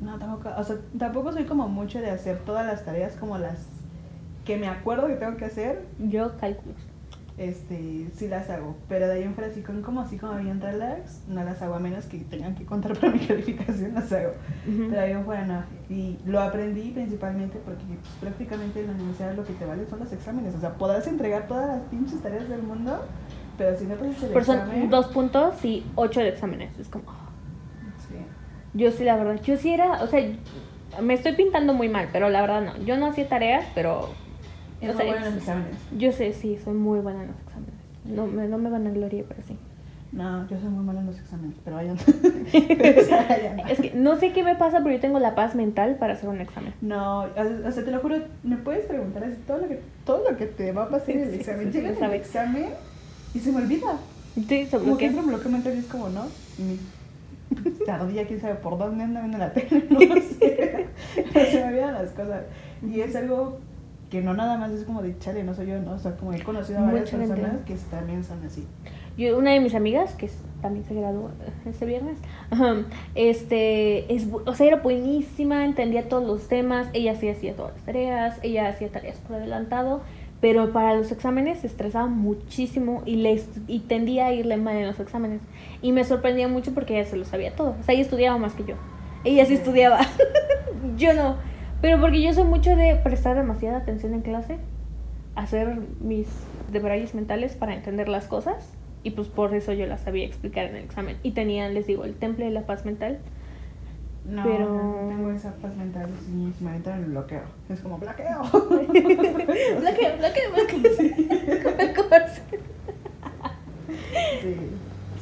No, 0.00 0.18
tampoco. 0.18 0.50
O 0.56 0.64
sea, 0.64 0.76
tampoco 0.98 1.32
soy 1.32 1.44
como 1.44 1.68
mucho 1.68 2.00
de 2.00 2.10
hacer 2.10 2.38
todas 2.40 2.66
las 2.66 2.84
tareas 2.84 3.14
como 3.16 3.38
las 3.38 3.66
que 4.44 4.56
me 4.56 4.68
acuerdo 4.68 5.06
que 5.06 5.14
tengo 5.14 5.36
que 5.36 5.44
hacer. 5.44 5.84
Yo 5.98 6.36
cálculos. 6.38 6.76
Este, 7.38 8.08
sí 8.14 8.28
las 8.28 8.50
hago. 8.50 8.76
Pero 8.88 9.06
de 9.08 9.14
ahí 9.14 9.22
en 9.22 9.34
fuera, 9.34 9.50
así 9.50 9.62
con- 9.62 9.80
como 9.82 10.02
así 10.02 10.18
como 10.18 10.34
bien 10.36 10.60
relax, 10.60 11.22
no 11.28 11.42
las 11.42 11.62
hago 11.62 11.74
a 11.74 11.78
menos 11.78 12.04
que 12.04 12.18
tengan 12.18 12.54
que 12.54 12.64
contar 12.66 12.96
para 13.00 13.12
mi 13.12 13.20
calificación, 13.20 13.94
las 13.94 14.12
hago. 14.12 14.32
Pero 14.66 15.00
ahí 15.00 15.12
en 15.12 15.24
fuera 15.24 15.44
no. 15.46 15.62
Y 15.88 16.18
lo 16.26 16.40
aprendí 16.40 16.90
principalmente 16.90 17.58
porque 17.64 17.82
pues, 17.86 18.14
prácticamente 18.20 18.80
en 18.80 18.88
la 18.88 18.92
universidad 18.94 19.34
lo 19.34 19.44
que 19.44 19.54
te 19.54 19.64
vale 19.64 19.86
son 19.88 20.00
los 20.00 20.12
exámenes. 20.12 20.54
O 20.54 20.60
sea, 20.60 20.74
podrás 20.74 21.06
entregar 21.06 21.46
todas 21.48 21.68
las 21.68 21.80
pinches 21.88 22.20
tareas 22.20 22.48
del 22.48 22.62
mundo, 22.62 23.00
pero 23.56 23.76
si 23.76 23.84
no 23.84 23.94
pasas 23.94 24.22
el 24.22 24.28
Pero 24.30 24.44
son 24.44 24.58
examen... 24.58 24.90
dos 24.90 25.06
puntos 25.08 25.64
y 25.64 25.84
ocho 25.94 26.20
de 26.20 26.28
exámenes. 26.28 26.78
Es 26.78 26.88
como, 26.88 27.04
Sí. 28.08 28.14
Yo 28.74 28.90
sí, 28.90 29.04
la 29.04 29.16
verdad, 29.16 29.40
yo 29.42 29.56
sí 29.56 29.72
era, 29.72 30.02
o 30.02 30.06
sea, 30.06 30.20
me 31.00 31.14
estoy 31.14 31.32
pintando 31.32 31.74
muy 31.74 31.88
mal, 31.88 32.08
pero 32.12 32.28
la 32.28 32.40
verdad 32.40 32.62
no. 32.62 32.84
Yo 32.84 32.96
no 32.96 33.06
hacía 33.06 33.28
tareas, 33.28 33.64
pero... 33.74 34.10
Es 34.80 34.94
muy 34.94 35.04
buena 35.04 35.18
en 35.18 35.24
los 35.26 35.34
exámenes. 35.36 35.76
Yo 35.96 36.12
sé, 36.12 36.32
sí, 36.32 36.58
soy 36.62 36.74
muy 36.74 37.00
buena 37.00 37.22
en 37.22 37.28
los 37.28 37.38
exámenes. 37.40 37.74
No 38.04 38.26
me, 38.26 38.48
no 38.48 38.58
me 38.58 38.68
van 38.68 38.86
a 38.86 38.90
gloria, 38.90 39.24
pero 39.28 39.40
sí. 39.46 39.56
No, 40.12 40.46
yo 40.46 40.58
soy 40.58 40.68
muy 40.68 40.84
mala 40.84 41.00
en 41.00 41.06
los 41.06 41.18
exámenes, 41.18 41.56
pero 41.64 41.76
vayan. 41.76 41.96
Es 43.68 43.80
que 43.80 43.92
no 43.94 44.16
sé 44.16 44.32
qué 44.32 44.42
me 44.42 44.56
pasa, 44.56 44.80
pero 44.82 44.94
yo 44.94 45.00
tengo 45.00 45.18
la 45.18 45.34
paz 45.34 45.54
mental 45.54 45.96
para 45.96 46.12
hacer 46.12 46.28
un 46.28 46.40
examen. 46.40 46.74
No, 46.82 47.20
o 47.22 47.70
sea, 47.70 47.84
te 47.84 47.90
lo 47.90 48.00
juro, 48.00 48.16
me 48.42 48.56
puedes 48.56 48.84
preguntar 48.84 49.24
así 49.24 49.36
todo 49.46 49.58
lo 49.58 49.68
que, 49.68 49.80
todo 50.04 50.30
lo 50.30 50.36
que 50.36 50.46
te 50.46 50.72
va 50.72 50.84
a 50.84 50.88
pasar 50.90 51.10
en 51.10 51.20
el 51.22 51.34
examen. 51.34 51.72
sí, 51.72 51.80
sí, 51.80 51.86
Llega 51.86 52.06
el 52.06 52.12
examen 52.12 52.66
y 53.34 53.38
se 53.40 53.52
me 53.52 53.58
olvida. 53.62 53.98
Sí, 54.48 54.66
sobre 54.66 54.84
Como 54.84 54.96
que 54.96 55.06
entro 55.06 55.22
en 55.22 55.28
bloqueo 55.28 55.50
mental 55.50 55.74
y 55.76 55.78
es 55.78 55.86
como, 55.86 56.08
¿no? 56.08 56.24
Mi 56.58 56.78
tardía, 57.86 58.26
quién 58.26 58.40
sabe 58.40 58.54
por 58.56 58.78
dónde 58.78 59.04
anda 59.04 59.20
viendo 59.20 59.38
la 59.38 59.52
tele, 59.52 59.84
no 59.90 59.98
sé. 60.00 60.86
Se 61.32 61.62
me 61.62 61.68
olvidan 61.68 61.94
las 61.94 62.10
cosas. 62.10 62.44
Y 62.82 63.00
es 63.00 63.14
algo 63.14 63.58
que 64.10 64.20
no 64.20 64.34
nada 64.34 64.58
más 64.58 64.70
es 64.72 64.84
como 64.84 65.00
de 65.02 65.18
chale, 65.18 65.42
no 65.42 65.54
soy 65.54 65.68
yo, 65.68 65.80
¿no? 65.80 65.92
O 65.92 65.98
sea, 65.98 66.16
como 66.16 66.32
he 66.34 66.42
conocido 66.42 66.80
a 66.80 66.82
varias 66.82 67.12
Mucha 67.12 67.16
gente. 67.16 67.34
personas 67.34 67.64
que 67.66 67.74
también 67.90 68.24
son 68.24 68.44
así. 68.44 68.66
Yo, 69.16 69.38
una 69.38 69.52
de 69.52 69.60
mis 69.60 69.74
amigas, 69.74 70.14
que 70.14 70.30
también 70.60 70.84
se 70.86 70.94
graduó 70.94 71.30
este 71.66 71.84
viernes, 71.86 72.18
ajá, 72.50 72.76
este, 73.14 74.14
es, 74.14 74.26
o 74.46 74.54
sea, 74.54 74.66
era 74.66 74.76
buenísima, 74.76 75.64
entendía 75.64 76.08
todos 76.08 76.26
los 76.26 76.48
temas, 76.48 76.88
ella 76.92 77.14
sí 77.16 77.28
hacía 77.28 77.54
todas 77.54 77.72
las 77.74 77.82
tareas, 77.84 78.38
ella 78.42 78.68
hacía 78.68 78.90
tareas 78.90 79.16
por 79.18 79.36
adelantado, 79.36 80.02
pero 80.42 80.72
para 80.72 80.96
los 80.96 81.12
exámenes 81.12 81.60
se 81.60 81.68
estresaba 81.68 82.08
muchísimo 82.08 83.04
y, 83.06 83.14
le, 83.14 83.40
y 83.68 83.78
tendía 83.78 84.26
a 84.26 84.32
irle 84.32 84.56
mal 84.56 84.76
en 84.76 84.88
los 84.88 84.98
exámenes. 84.98 85.40
Y 85.82 85.92
me 85.92 86.02
sorprendía 86.02 86.48
mucho 86.48 86.74
porque 86.74 86.98
ella 86.98 87.08
se 87.08 87.16
lo 87.16 87.24
sabía 87.24 87.54
todo, 87.54 87.76
o 87.80 87.82
sea, 87.84 87.94
ella 87.94 88.02
estudiaba 88.02 88.36
más 88.38 88.54
que 88.54 88.64
yo. 88.64 88.74
Ella 89.22 89.46
sí 89.46 89.54
estudiaba, 89.54 90.00
yo 90.98 91.14
no. 91.14 91.36
Pero 91.80 92.00
porque 92.00 92.20
yo 92.20 92.34
soy 92.34 92.42
mucho 92.42 92.74
de 92.74 92.96
prestar 92.96 93.36
demasiada 93.36 93.78
atención 93.78 94.14
en 94.14 94.22
clase, 94.22 94.58
hacer 95.36 95.78
mis 96.00 96.26
debrayes 96.72 97.14
mentales 97.14 97.54
para 97.54 97.74
entender 97.76 98.08
las 98.08 98.26
cosas 98.26 98.74
y 99.04 99.12
pues 99.12 99.28
por 99.28 99.54
eso 99.54 99.72
yo 99.72 99.86
las 99.86 100.00
sabía 100.00 100.26
explicar 100.26 100.66
en 100.66 100.74
el 100.74 100.84
examen. 100.84 101.18
Y 101.22 101.30
tenía, 101.32 101.68
les 101.68 101.86
digo, 101.86 102.04
el 102.04 102.14
temple 102.14 102.46
de 102.46 102.50
la 102.50 102.66
paz 102.66 102.84
mental. 102.84 103.18
No, 104.24 104.44
Pero- 104.44 105.02
no 105.02 105.08
tengo 105.08 105.30
esa 105.32 105.52
paz 105.56 105.74
mental, 105.76 106.08
sí, 106.24 106.52
me 106.60 106.76
entra 106.76 106.96
en 106.96 107.04
el 107.04 107.10
bloqueo. 107.10 107.42
Es 107.68 107.80
como 107.80 107.98
bloqueo. 107.98 108.40
Bloqueo, 108.52 110.16
bloqueo, 110.18 110.52
bloqueo. 110.52 110.92
Sí. 114.40 114.56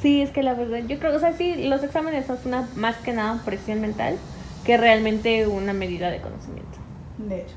Sí, 0.01 0.21
es 0.21 0.31
que 0.31 0.41
la 0.43 0.53
verdad, 0.55 0.79
yo 0.87 0.97
creo, 0.97 1.15
o 1.15 1.19
sea, 1.19 1.33
sí, 1.33 1.67
los 1.67 1.83
exámenes 1.83 2.25
son 2.25 2.37
una, 2.45 2.67
más 2.75 2.97
que 2.97 3.13
nada 3.13 3.39
presión 3.45 3.81
mental 3.81 4.17
que 4.65 4.77
realmente 4.77 5.47
una 5.47 5.73
medida 5.73 6.09
de 6.09 6.19
conocimiento. 6.21 6.77
De 7.17 7.41
hecho. 7.41 7.55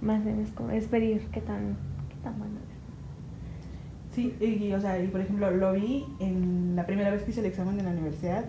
Más 0.00 0.24
bien 0.24 0.40
es, 0.40 0.50
como, 0.52 0.70
es 0.70 0.90
medir 0.90 1.26
qué 1.32 1.40
tan, 1.40 1.76
qué 2.08 2.14
tan 2.22 2.38
bueno 2.38 2.54
es. 2.60 4.14
Sí, 4.14 4.34
y, 4.40 4.72
o 4.72 4.80
sea, 4.80 5.02
y 5.02 5.08
por 5.08 5.20
ejemplo, 5.20 5.50
lo 5.50 5.72
vi 5.72 6.04
en 6.20 6.74
la 6.76 6.86
primera 6.86 7.10
vez 7.10 7.22
que 7.22 7.30
hice 7.32 7.40
el 7.40 7.46
examen 7.46 7.76
de 7.76 7.82
la 7.82 7.90
universidad. 7.90 8.44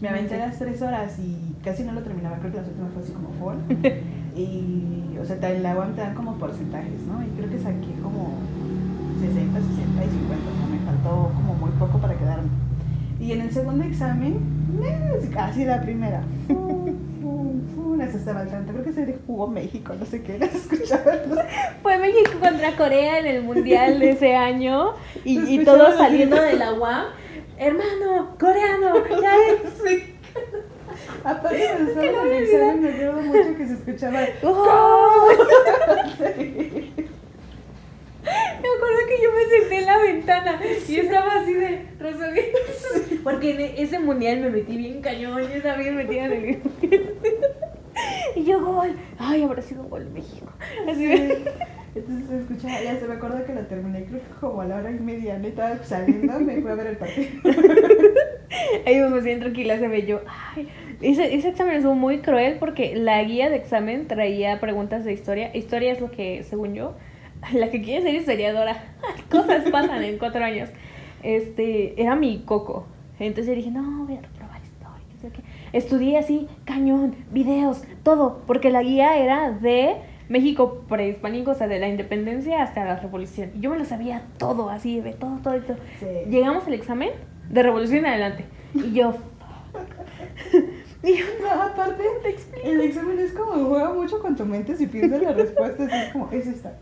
Me 0.00 0.08
aventé 0.08 0.38
las 0.38 0.58
tres 0.58 0.82
horas 0.82 1.18
y 1.18 1.54
casi 1.62 1.84
no 1.84 1.92
lo 1.92 2.02
terminaba, 2.02 2.36
creo 2.38 2.52
que 2.52 2.58
las 2.58 2.68
últimas 2.68 2.92
fue 2.92 3.02
así 3.02 3.12
como 3.12 3.30
full. 3.38 3.56
y, 4.36 5.16
o 5.20 5.24
sea, 5.24 5.36
en 5.50 5.62
la 5.62 5.76
UAM 5.76 5.94
te 5.94 6.00
dan 6.00 6.14
como 6.14 6.34
porcentajes, 6.34 7.00
¿no? 7.06 7.22
Y 7.22 7.28
creo 7.36 7.48
que 7.48 7.58
saqué 7.58 7.92
como 8.02 8.34
60, 9.20 9.60
60 9.60 10.04
y 10.04 10.08
50, 10.08 10.50
o 10.50 10.56
sea, 10.56 10.66
me 10.66 10.78
faltó 10.84 11.32
como 11.34 11.54
muy 11.54 11.70
poco 11.78 11.98
para 11.98 12.14
quedarme. 12.14 12.48
Y 13.20 13.32
en 13.32 13.40
el 13.40 13.50
segundo 13.52 13.84
examen, 13.84 14.40
eh, 14.82 15.30
casi 15.32 15.64
la 15.64 15.80
primera. 15.80 16.22
Fum, 16.48 16.86
fum, 17.22 17.60
fum, 17.74 18.00
Eso 18.00 18.18
estaba 18.18 18.40
al 18.40 18.48
tanto. 18.48 18.72
Creo 18.72 18.84
que 18.84 18.92
se 18.92 19.18
jugó 19.26 19.46
México, 19.46 19.94
no 19.98 20.04
sé 20.04 20.22
qué, 20.22 20.38
¿no? 20.38 20.46
Fue 21.82 21.98
México 21.98 22.32
contra 22.40 22.76
Corea 22.76 23.20
en 23.20 23.26
el 23.26 23.42
mundial 23.42 24.00
de 24.00 24.10
ese 24.10 24.34
año 24.34 24.90
y, 25.24 25.38
y 25.38 25.64
todos 25.64 25.96
saliendo 25.96 26.36
de 26.36 26.54
la 26.54 26.72
UAM. 26.74 27.04
Hermano, 27.58 28.36
coreano, 28.38 29.06
ya. 29.08 29.34
Sí. 29.84 30.10
Aparte 31.22 31.58
que 31.58 32.12
no 32.12 32.22
en 32.22 32.28
me 32.28 32.38
el 32.38 32.44
examen 32.44 32.82
me 32.82 32.88
acuerdo 32.90 33.22
mucho 33.22 33.56
que 33.56 33.66
se 33.66 33.74
escuchaba 33.74 34.20
¡Oh! 34.42 35.28
Sí. 36.18 36.92
Me 38.24 38.68
acuerdo 38.70 38.98
que 39.06 39.22
yo 39.22 39.30
me 39.32 39.44
senté 39.60 39.76
en 39.80 39.86
la 39.86 39.98
ventana 39.98 40.60
y 40.88 40.96
estaba 40.96 41.40
así 41.42 41.52
de 41.52 41.86
resolviendo. 41.98 42.58
Porque 43.22 43.50
en 43.54 43.60
e- 43.60 43.82
ese 43.82 43.98
mundial 43.98 44.40
me 44.40 44.48
metí 44.50 44.76
bien 44.78 45.02
cañón, 45.02 45.40
yo 45.42 45.46
estaba 45.48 45.76
bien 45.76 45.96
metida 45.96 46.24
en 46.26 46.32
el. 46.32 46.62
Y 48.34 48.44
yo 48.44 48.64
gol. 48.64 48.96
Ay, 49.18 49.42
habrá 49.42 49.60
sido 49.62 49.82
gol 49.84 50.06
México. 50.10 50.46
Así 50.88 51.06
de. 51.06 51.44
Entonces 51.94 52.40
escuchaba, 52.40 52.82
ya 52.82 52.98
se 52.98 53.06
me 53.06 53.14
acuerdo 53.14 53.44
que 53.44 53.54
lo 53.54 53.60
terminé 53.66 54.04
creo 54.04 54.20
que 54.20 54.40
como 54.40 54.62
a 54.62 54.66
la 54.66 54.76
hora 54.76 54.90
y 54.90 54.98
media, 54.98 55.38
neta, 55.38 55.82
saliendo 55.84 56.40
me 56.40 56.60
fui 56.60 56.70
a 56.70 56.74
ver 56.74 56.88
el 56.88 56.96
partido. 56.96 57.28
Ahí 58.86 59.00
vamos 59.00 59.22
bien 59.22 59.40
tranquila, 59.40 59.78
se 59.78 59.86
ve 59.86 60.04
yo. 60.04 60.20
Ay, 60.54 60.68
ese, 61.00 61.34
ese 61.34 61.48
examen 61.48 61.76
estuvo 61.76 61.94
muy 61.94 62.18
cruel 62.18 62.56
porque 62.58 62.96
la 62.96 63.22
guía 63.22 63.48
de 63.48 63.56
examen 63.56 64.08
traía 64.08 64.58
preguntas 64.58 65.04
de 65.04 65.12
historia. 65.12 65.56
Historia 65.56 65.92
es 65.92 66.00
lo 66.00 66.10
que, 66.10 66.42
según 66.42 66.74
yo, 66.74 66.94
la 67.52 67.70
que 67.70 67.80
quiere 67.80 68.02
ser 68.02 68.14
historiadora. 68.14 68.76
Cosas 69.30 69.70
pasan 69.70 70.02
en 70.02 70.18
cuatro 70.18 70.44
años. 70.44 70.70
Este, 71.22 72.00
era 72.00 72.16
mi 72.16 72.42
coco. 72.44 72.86
Entonces 73.20 73.46
yo 73.46 73.54
dije, 73.54 73.70
no, 73.70 74.04
voy 74.04 74.16
a 74.16 74.20
reprobar 74.20 74.60
historia. 74.64 75.44
Estudié 75.72 76.18
así, 76.18 76.48
cañón, 76.64 77.14
videos, 77.30 77.84
todo. 78.02 78.42
Porque 78.46 78.70
la 78.70 78.82
guía 78.82 79.16
era 79.16 79.52
de 79.52 79.96
México 80.28 80.84
prehispánico, 80.88 81.50
o 81.50 81.54
sea, 81.54 81.68
de 81.68 81.78
la 81.78 81.88
independencia 81.88 82.62
hasta 82.62 82.84
la 82.84 82.96
revolución. 83.00 83.50
Y 83.54 83.60
yo 83.60 83.70
me 83.70 83.78
lo 83.78 83.84
sabía 83.84 84.22
todo, 84.38 84.70
así, 84.70 85.00
de 85.00 85.12
todo, 85.12 85.38
todo, 85.42 85.60
todo. 85.60 85.76
Sí. 86.00 86.06
Llegamos 86.30 86.66
al 86.66 86.74
examen 86.74 87.10
de 87.50 87.62
revolución 87.62 88.00
en 88.00 88.06
adelante. 88.06 88.44
Y 88.74 88.92
yo. 88.92 89.14
y 91.02 91.16
yo, 91.16 91.24
No, 91.42 91.62
aparte, 91.62 92.02
el 92.64 92.80
examen 92.80 93.18
es 93.18 93.32
como 93.32 93.64
juega 93.66 93.92
mucho 93.92 94.20
con 94.20 94.34
tu 94.36 94.44
mente 94.46 94.76
si 94.76 94.86
piensas 94.86 95.20
las 95.22 95.36
respuestas, 95.36 95.92
es 95.92 96.12
como, 96.12 96.30
es 96.30 96.46
esta. 96.46 96.72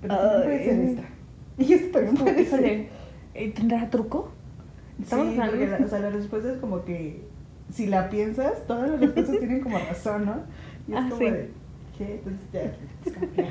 Pero 0.00 0.16
también 0.16 0.42
puede 0.44 0.64
ser 0.64 0.80
esta. 0.80 1.02
Y 1.58 1.72
esto 1.72 1.90
también 1.98 2.16
puede 2.16 2.44
ser. 2.46 2.88
eh, 3.34 3.52
¿tendrá 3.54 3.88
truco? 3.90 4.30
Estamos 5.00 5.28
Sí, 5.34 5.40
porque 5.40 5.66
la, 5.66 5.76
o 5.84 5.88
sea, 5.88 5.98
la 6.00 6.10
respuesta 6.10 6.52
es 6.52 6.58
como 6.58 6.84
que 6.84 7.22
si 7.72 7.86
la 7.86 8.08
piensas, 8.10 8.66
todas 8.66 8.90
las 8.90 9.00
respuestas 9.00 9.38
tienen 9.40 9.60
como 9.60 9.78
razón, 9.78 10.26
¿no? 10.26 10.34
Y 10.88 10.92
es 10.92 10.98
Ah, 10.98 11.06
como 11.08 11.18
sí. 11.18 11.30
de, 11.30 11.50
¿qué? 11.98 12.14
Entonces 12.14 12.40
ya, 12.52 12.60
es 13.04 13.12
como 13.12 13.32
que, 13.32 13.48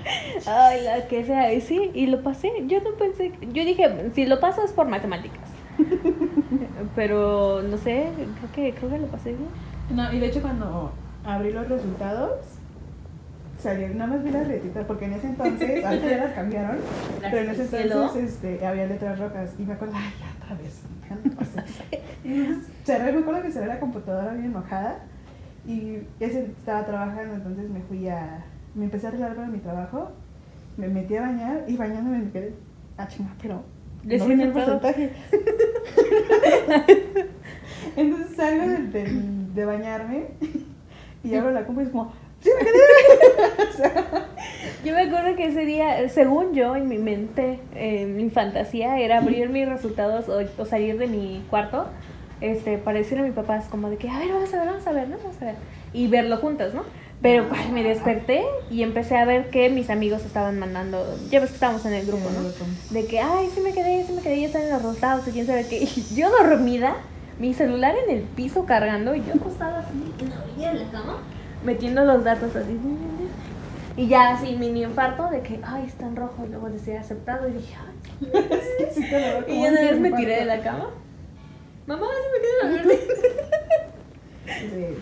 Ay, 0.50 0.84
la 0.84 1.08
que 1.08 1.26
sea. 1.26 1.54
Y 1.54 1.62
sí, 1.62 1.92
y 1.94 2.08
lo 2.08 2.24
pasé. 2.24 2.52
Yo 2.68 2.82
no 2.82 2.92
pensé. 2.92 3.34
Yo 3.54 3.66
dije, 3.66 4.12
si 4.16 4.26
lo 4.26 4.40
paso 4.40 4.64
es 4.64 4.72
por 4.72 4.88
matemáticas. 4.88 5.50
Pero 6.96 7.62
no 7.62 7.78
sé, 7.78 8.08
creo 8.16 8.52
que, 8.54 8.74
creo 8.74 8.90
que 8.90 8.98
lo 9.00 9.08
pasé 9.08 9.34
bien. 9.34 9.50
No, 9.92 10.12
y 10.12 10.20
de 10.20 10.28
hecho 10.28 10.42
cuando 10.42 10.92
abrí 11.24 11.52
los 11.52 11.68
resultados, 11.68 12.40
salió, 13.60 13.90
nada 13.90 14.08
más 14.08 14.24
vi 14.24 14.32
las 14.32 14.48
letritas, 14.48 14.86
porque 14.86 15.06
en 15.06 15.14
ese 15.14 15.28
entonces, 15.28 15.86
ahorita 15.86 16.10
ya 16.10 16.18
las 16.18 16.34
cambiaron, 16.34 16.78
pero 17.22 17.38
en 17.38 17.50
ese 17.50 17.82
entonces 17.84 18.34
este, 18.34 18.66
había 18.66 18.88
letras 18.88 19.20
rojas, 19.20 19.54
y 19.60 19.64
me 19.64 19.74
acuerdo, 19.74 19.94
ay, 19.96 20.14
ya 20.20 20.44
otra 20.44 20.56
vez, 20.56 20.82
pasa. 21.36 21.64
Y 22.24 22.34
entonces 22.34 22.72
cerré, 22.84 23.12
me 23.14 23.20
acuerdo 23.20 23.42
que 23.42 23.52
cerré 23.52 23.68
la 23.68 23.80
computadora 23.80 24.34
bien 24.34 24.46
enojada, 24.48 25.00
y 25.68 26.00
ese 26.20 26.46
estaba 26.46 26.86
trabajando, 26.86 27.36
entonces 27.36 27.70
me 27.70 27.82
fui 27.82 28.08
a, 28.08 28.46
me 28.74 28.86
empecé 28.86 29.06
a 29.06 29.10
arreglar 29.10 29.36
para 29.36 29.48
mi 29.50 29.60
trabajo, 29.60 30.12
me 30.78 30.88
metí 30.88 31.16
a 31.18 31.22
bañar, 31.22 31.66
y 31.68 31.76
bañándome 31.76 32.20
me 32.20 32.32
quedé, 32.32 32.54
ah, 32.98 33.08
pero 33.42 33.64
¿Le 34.06 34.18
no 34.18 34.26
vi 34.28 34.42
el 34.42 34.52
porcentaje. 34.52 35.12
Entonces 37.98 38.36
salgo 38.36 38.68
del- 38.68 39.54
de, 39.54 39.66
bañarme 39.66 40.28
y 41.24 41.36
abro 41.36 41.52
la 41.52 41.66
compu 41.66 41.82
y 41.82 41.86
es 41.86 41.90
como, 41.90 42.14
¡sí 42.42 42.50
me 42.58 42.64
quedé! 42.66 42.78
O 43.70 43.74
sea, 43.78 44.28
Yo 44.86 44.94
me 44.94 45.02
acuerdo 45.02 45.36
que 45.36 45.48
ese 45.48 45.66
día, 45.66 46.08
según 46.10 46.54
yo, 46.54 46.76
en 46.76 46.88
mi 46.88 46.98
mente, 46.98 47.60
eh, 47.76 48.06
mi 48.06 48.30
fantasía 48.30 49.00
era 49.00 49.20
abrir 49.20 49.50
mis 49.50 49.68
resultados 49.68 50.30
o, 50.30 50.40
o 50.62 50.66
salir 50.66 50.98
de 50.98 51.08
mi 51.08 51.44
cuarto 51.50 51.88
este, 52.42 52.78
para 52.78 53.00
decirle 53.00 53.24
a 53.24 53.26
mis 53.26 53.36
papás 53.36 53.66
como 53.70 53.90
de 53.90 53.98
que, 53.98 54.10
a 54.10 54.20
ver, 54.20 54.32
vamos 54.32 54.54
a 54.54 54.58
ver, 54.58 54.68
vamos 54.68 54.88
a 54.88 54.92
ver, 54.92 55.08
¿no? 55.08 55.18
Vamos 55.18 55.42
a 55.42 55.46
ver. 55.46 55.56
Y 55.94 56.08
verlo 56.08 56.38
juntos, 56.38 56.74
¿no? 56.74 56.84
Pero 57.22 57.50
pues, 57.50 57.70
me 57.72 57.84
desperté 57.84 58.44
y 58.70 58.84
empecé 58.84 59.18
a 59.18 59.26
ver 59.26 59.50
que 59.50 59.70
mis 59.70 59.90
amigos 59.90 60.24
estaban 60.24 60.60
mandando, 60.60 61.04
ya 61.32 61.40
ves 61.40 61.50
que 61.50 61.56
estábamos 61.56 61.86
en 61.86 61.94
el 61.94 62.06
grupo, 62.06 62.30
¿no? 62.30 62.94
De 62.94 63.06
que, 63.08 63.20
ay, 63.20 63.50
sí 63.54 63.62
me 63.62 63.74
quedé, 63.74 64.06
sí 64.06 64.14
me 64.14 64.22
quedé, 64.22 64.42
ya 64.42 64.48
están 64.48 64.64
en 64.64 64.70
los 64.70 64.82
resultados, 64.84 65.28
y 65.28 65.32
quién 65.32 65.48
sabe 65.48 65.66
qué. 65.68 65.78
Y 65.84 66.16
yo 66.16 66.30
dormida, 66.30 66.96
mi 67.40 67.54
celular 67.54 67.96
en 68.08 68.18
el 68.18 68.24
piso 68.24 68.66
cargando 68.66 69.16
y 69.16 69.24
yo 69.24 69.34
acostada 69.34 69.80
así 69.80 70.14
en 70.20 70.30
la 70.30 70.44
orilla 70.44 70.74
de 70.74 70.86
la 70.86 70.92
cama, 70.92 71.18
metiendo 71.64 72.06
los 72.06 72.24
datos 72.24 72.56
así. 72.56 72.78
Y 73.98 74.08
ya 74.08 74.36
así, 74.36 74.56
mini 74.56 74.84
infarto 74.84 75.28
de 75.30 75.42
que, 75.42 75.60
ay, 75.64 75.86
está 75.88 76.06
en 76.06 76.16
rojo. 76.16 76.46
Y 76.46 76.50
luego 76.50 76.70
decía 76.70 77.02
aceptado 77.02 77.50
y 77.50 77.54
dije, 77.54 77.76
ay. 77.80 77.98
Es 78.80 78.98
lo 78.98 79.18
veo 79.18 79.46
Y 79.48 79.62
ya 79.62 79.70
un 79.70 79.74
una 79.74 79.82
vez 79.82 80.00
me 80.00 80.12
tiré 80.12 80.36
de 80.38 80.46
la 80.46 80.62
cama. 80.62 80.90
Mamá, 81.88 82.06
sí 82.06 82.28
me 82.34 82.40
quedé 82.42 82.84
dormida. 82.84 83.00
Sí. 84.46 84.98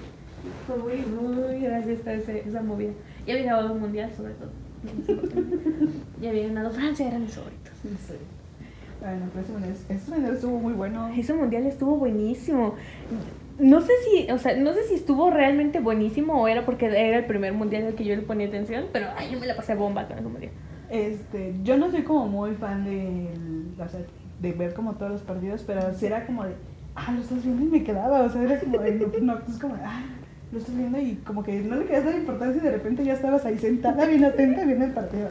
Fue 0.68 0.78
muy, 0.78 0.98
muy 0.98 1.60
graciosa 1.60 2.14
ese, 2.14 2.48
esa 2.48 2.62
movida. 2.62 2.92
Y 3.26 3.32
había 3.32 3.46
ganado 3.46 3.74
un 3.74 3.82
mundial, 3.82 4.12
sobre 4.16 4.34
todo. 4.34 4.52
Y 6.22 6.28
había 6.28 6.48
ganado 6.48 6.70
Francia, 6.72 7.08
eran 7.08 7.24
mis 7.24 7.34
favoritos. 7.34 7.74
Sí. 7.82 8.14
Bueno, 9.02 9.26
mundial, 9.52 9.76
ese 9.90 10.12
mundial 10.12 10.34
estuvo 10.36 10.60
muy 10.60 10.74
bueno. 10.74 11.10
Ese 11.10 11.34
mundial 11.34 11.66
estuvo 11.66 11.96
buenísimo. 11.96 12.76
No 13.58 13.82
sé 13.82 13.94
si, 14.04 14.32
o 14.32 14.38
sea, 14.38 14.56
no 14.56 14.74
sé 14.74 14.84
si 14.84 14.96
estuvo 14.96 15.32
realmente 15.32 15.80
buenísimo 15.80 16.42
o 16.42 16.48
era 16.48 16.66
porque 16.66 16.86
era 16.86 17.18
el 17.18 17.26
primer 17.26 17.54
mundial 17.54 17.88
al 17.88 17.96
que 17.96 18.04
yo 18.04 18.16
le 18.16 18.22
ponía 18.22 18.48
atención, 18.48 18.86
pero 18.92 19.08
ay, 19.16 19.32
yo 19.32 19.40
me 19.40 19.48
la 19.48 19.56
pasé 19.56 19.76
bomba 19.76 20.08
con 20.08 20.18
ese 20.18 20.28
mundial. 20.28 20.52
Este, 20.90 21.56
yo 21.64 21.78
no 21.78 21.90
soy 21.90 22.04
como 22.04 22.28
muy 22.28 22.52
fan 22.56 22.84
de, 22.84 23.30
o 23.82 23.88
sea, 23.88 24.02
de 24.42 24.52
ver 24.52 24.74
como 24.74 24.96
todos 24.96 25.12
los 25.12 25.22
partidos, 25.22 25.64
pero 25.66 25.94
sí 25.94 26.06
era 26.06 26.26
como 26.26 26.44
de, 26.44 26.54
ah, 26.96 27.12
lo 27.12 27.22
estás 27.22 27.44
viendo 27.44 27.64
y 27.64 27.68
me 27.68 27.84
quedaba, 27.84 28.22
o 28.22 28.30
sea, 28.30 28.42
era 28.42 28.60
como 28.60 28.78
no, 28.78 29.40
es 29.48 29.60
como 29.60 29.76
ah, 29.84 30.04
lo 30.52 30.60
estás 30.60 30.76
viendo 30.76 31.00
y 31.00 31.16
como 31.26 31.44
que 31.44 31.60
no 31.62 31.76
le 31.76 31.86
querías 31.86 32.06
dar 32.06 32.16
importancia 32.16 32.62
y 32.62 32.66
de 32.66 32.72
repente 32.72 33.04
ya 33.04 33.14
estabas 33.14 33.46
ahí 33.46 33.58
sentada 33.58 34.06
bien 34.06 34.24
atenta 34.24 34.64
viendo 34.64 34.86
el 34.86 34.92
partido. 34.92 35.30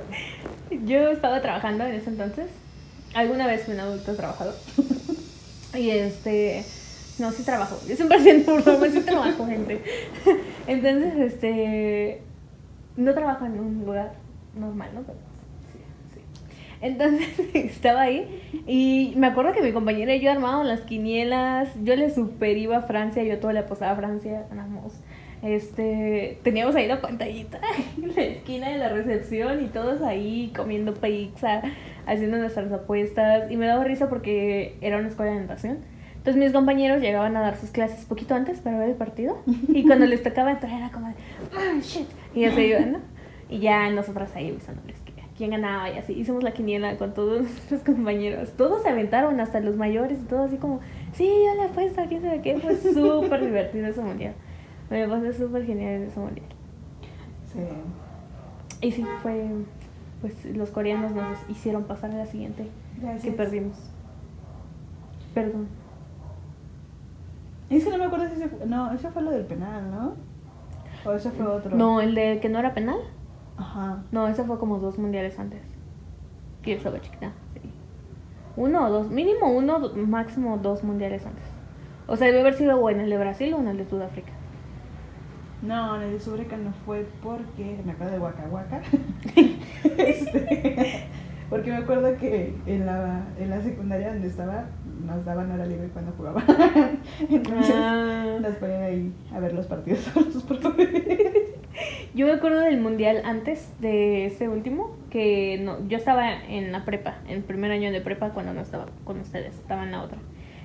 Yo 0.84 1.08
estaba 1.08 1.40
trabajando 1.40 1.84
en 1.84 1.94
ese 1.94 2.10
entonces. 2.10 2.46
Alguna 3.14 3.46
vez 3.46 3.64
fui 3.64 3.74
un 3.74 3.80
adulto 3.80 4.14
trabajador. 4.14 4.54
y 5.74 5.90
este. 5.90 6.64
No, 7.18 7.30
sí 7.30 7.44
trabajo. 7.44 7.78
Yo 7.88 7.94
siempre 7.94 8.20
siento 8.20 8.56
broma, 8.56 8.88
sí 8.88 9.00
trabajo, 9.00 9.46
gente. 9.46 9.80
Entonces, 10.66 11.14
este. 11.16 12.22
No 12.96 13.14
trabajo 13.14 13.46
en 13.46 13.58
un 13.60 13.84
lugar 13.84 14.14
normal, 14.58 14.90
¿no? 14.94 15.02
Pero. 15.02 15.18
Entonces 16.85 17.39
estaba 17.55 18.03
ahí 18.03 18.28
y 18.66 19.14
me 19.16 19.28
acuerdo 19.28 19.55
que 19.55 19.62
mi 19.62 19.72
compañera 19.72 20.14
y 20.14 20.20
yo 20.20 20.30
armábamos 20.30 20.66
las 20.66 20.82
quinielas. 20.82 21.70
Yo 21.82 21.97
le 21.97 22.11
super 22.11 22.59
iba 22.59 22.76
a 22.76 22.82
Francia, 22.82 23.24
yo 23.24 23.39
todo 23.39 23.53
le 23.53 23.61
apostaba 23.61 23.93
a 23.93 23.97
Francia, 23.97 24.45
ganamos. 24.51 24.93
Este, 25.43 26.39
teníamos 26.43 26.76
ahí 26.76 26.87
la 26.87 27.01
pantallita 27.01 27.59
en 27.97 28.14
la 28.14 28.22
esquina 28.22 28.68
de 28.68 28.76
la 28.76 28.91
recepción 28.91 29.64
y 29.64 29.68
todos 29.68 30.03
ahí 30.03 30.53
comiendo 30.55 30.93
pizza, 30.93 31.62
haciendo 32.05 32.37
nuestras 32.37 32.70
apuestas. 32.70 33.51
Y 33.51 33.57
me 33.57 33.64
daba 33.66 33.82
risa 33.85 34.11
porque 34.11 34.76
era 34.82 34.99
una 34.99 35.09
escuela 35.09 35.32
de 35.32 35.41
natación. 35.41 35.78
Entonces 36.16 36.37
mis 36.37 36.53
compañeros 36.53 37.01
llegaban 37.01 37.35
a 37.39 37.41
dar 37.41 37.57
sus 37.57 37.70
clases 37.70 38.05
poquito 38.05 38.35
antes 38.35 38.61
para 38.61 38.78
ver 38.78 38.91
el 38.91 38.97
partido. 38.97 39.43
Y 39.68 39.87
cuando 39.87 40.05
les 40.05 40.22
tocaba 40.22 40.51
entrar 40.51 40.76
era 40.76 40.91
como 40.91 41.09
de, 41.09 41.14
ah, 41.57 41.80
shit. 41.80 42.09
Y 42.35 42.43
ya 42.43 42.53
se 42.53 42.66
iban, 42.66 42.93
¿no? 42.93 42.99
Y 43.49 43.61
ya 43.61 43.89
nosotras 43.89 44.37
ahí 44.37 44.51
avisándoles 44.51 45.03
quién 45.37 45.51
ganaba 45.51 45.91
y 45.91 45.99
así. 45.99 46.12
Hicimos 46.12 46.43
la 46.43 46.53
quiniela 46.53 46.97
con 46.97 47.14
todos 47.14 47.43
nuestros 47.43 47.82
compañeros. 47.82 48.53
Todos 48.57 48.82
se 48.82 48.89
aventaron, 48.89 49.41
hasta 49.41 49.61
los 49.61 49.76
mayores 49.76 50.18
y 50.20 50.24
todo 50.24 50.45
así 50.45 50.57
como, 50.57 50.80
sí, 51.12 51.26
yo 51.26 51.55
le 51.55 51.68
apuesto, 51.68 52.03
quién 52.09 52.22
sabe 52.22 52.41
qué. 52.41 52.59
Fue 52.59 52.76
súper 52.93 53.45
divertido 53.45 53.87
ese 53.87 54.01
mundial. 54.01 54.35
Me 54.91 55.09
pasé 55.09 55.32
súper 55.32 55.64
genial 55.64 55.95
en 55.95 56.03
ese 56.05 56.20
mundial. 56.20 56.47
Sí. 57.53 57.61
Y 58.80 58.93
sí, 58.93 59.05
fue, 59.22 59.49
pues 60.20 60.45
los 60.45 60.70
coreanos 60.70 61.12
nos 61.12 61.39
hicieron 61.49 61.85
pasar 61.85 62.11
a 62.11 62.16
la 62.16 62.26
siguiente, 62.26 62.66
Gracias. 63.01 63.24
que 63.24 63.32
perdimos. 63.32 63.78
Perdón. 65.32 65.68
Es 67.70 67.85
que 67.85 67.91
no 67.91 67.99
me 67.99 68.05
acuerdo 68.05 68.28
si 68.28 68.35
ese 68.35 68.49
fue, 68.49 68.66
no, 68.66 68.93
ese 68.93 69.11
fue 69.11 69.22
lo 69.22 69.30
del 69.30 69.47
penal, 69.47 69.91
¿no? 69.91 70.14
O 71.05 71.14
ese 71.14 71.30
fue 71.30 71.47
otro. 71.47 71.74
No, 71.74 72.01
el 72.01 72.14
de 72.14 72.41
que 72.41 72.49
no 72.49 72.59
era 72.59 72.74
penal. 72.74 72.99
Ajá. 73.57 74.02
No, 74.12 74.26
ese 74.28 74.44
fue 74.44 74.59
como 74.59 74.78
dos 74.78 74.98
mundiales 74.98 75.38
antes. 75.38 75.61
Que 76.62 76.72
yo 76.72 76.76
estaba 76.78 77.00
chiquita, 77.00 77.32
sí. 77.55 77.70
Uno 78.57 78.86
o 78.86 78.90
dos, 78.90 79.11
mínimo 79.11 79.50
uno, 79.50 79.90
máximo 79.94 80.59
dos 80.59 80.82
mundiales 80.84 81.24
antes. 81.26 81.44
O 82.07 82.16
sea, 82.16 82.26
debe 82.28 82.40
haber 82.40 82.55
sido 82.55 82.78
o 82.78 82.90
en 82.90 83.00
el 83.00 83.11
de 83.11 83.18
Brasil 83.18 83.55
o 83.55 83.61
en 83.61 83.68
el 83.68 83.76
de 83.78 83.86
Sudáfrica. 83.86 84.32
No, 85.62 85.96
en 85.96 86.02
el 86.02 86.12
de 86.12 86.20
Sureca 86.20 86.57
no 86.59 86.72
fue 86.84 87.07
porque 87.22 87.80
me 87.84 87.92
acuerdo 87.92 88.12
de 88.12 88.18
Waka 88.18 88.44
Waka. 88.50 88.82
Este, 89.96 91.05
porque 91.50 91.70
me 91.70 91.76
acuerdo 91.76 92.16
que 92.18 92.55
en 92.66 92.86
la, 92.86 93.22
en 93.38 93.50
la 93.50 93.61
secundaria 93.62 94.09
donde 94.12 94.28
estaba 94.28 94.64
nos 95.07 95.24
daban 95.24 95.50
hora 95.52 95.66
libre 95.66 95.88
cuando 95.88 96.12
jugaban. 96.12 96.44
Entonces 97.30 97.74
Ah. 97.76 98.36
nos 98.40 98.55
ponían 98.57 98.82
ahí 98.82 99.12
a 99.34 99.38
ver 99.40 99.52
los 99.55 99.66
partidos 99.66 100.07
con 100.12 100.30
sus 100.32 100.42
profes. 100.42 100.88
Yo 102.14 102.26
me 102.26 102.32
acuerdo 102.32 102.60
del 102.60 102.80
mundial 102.80 103.22
antes 103.24 103.68
de 103.80 104.26
ese 104.26 104.48
último, 104.48 104.96
que 105.10 105.58
no, 105.60 105.78
yo 105.88 105.96
estaba 105.96 106.32
en 106.32 106.70
la 106.70 106.84
prepa, 106.84 107.16
en 107.26 107.38
el 107.38 107.42
primer 107.42 107.72
año 107.72 107.90
de 107.90 108.00
prepa 108.00 108.30
cuando 108.30 108.52
no 108.52 108.60
estaba 108.60 108.86
con 109.04 109.18
ustedes, 109.18 109.54
estaba 109.56 109.82
en 109.82 109.90
la 109.90 110.02
otra. 110.02 110.18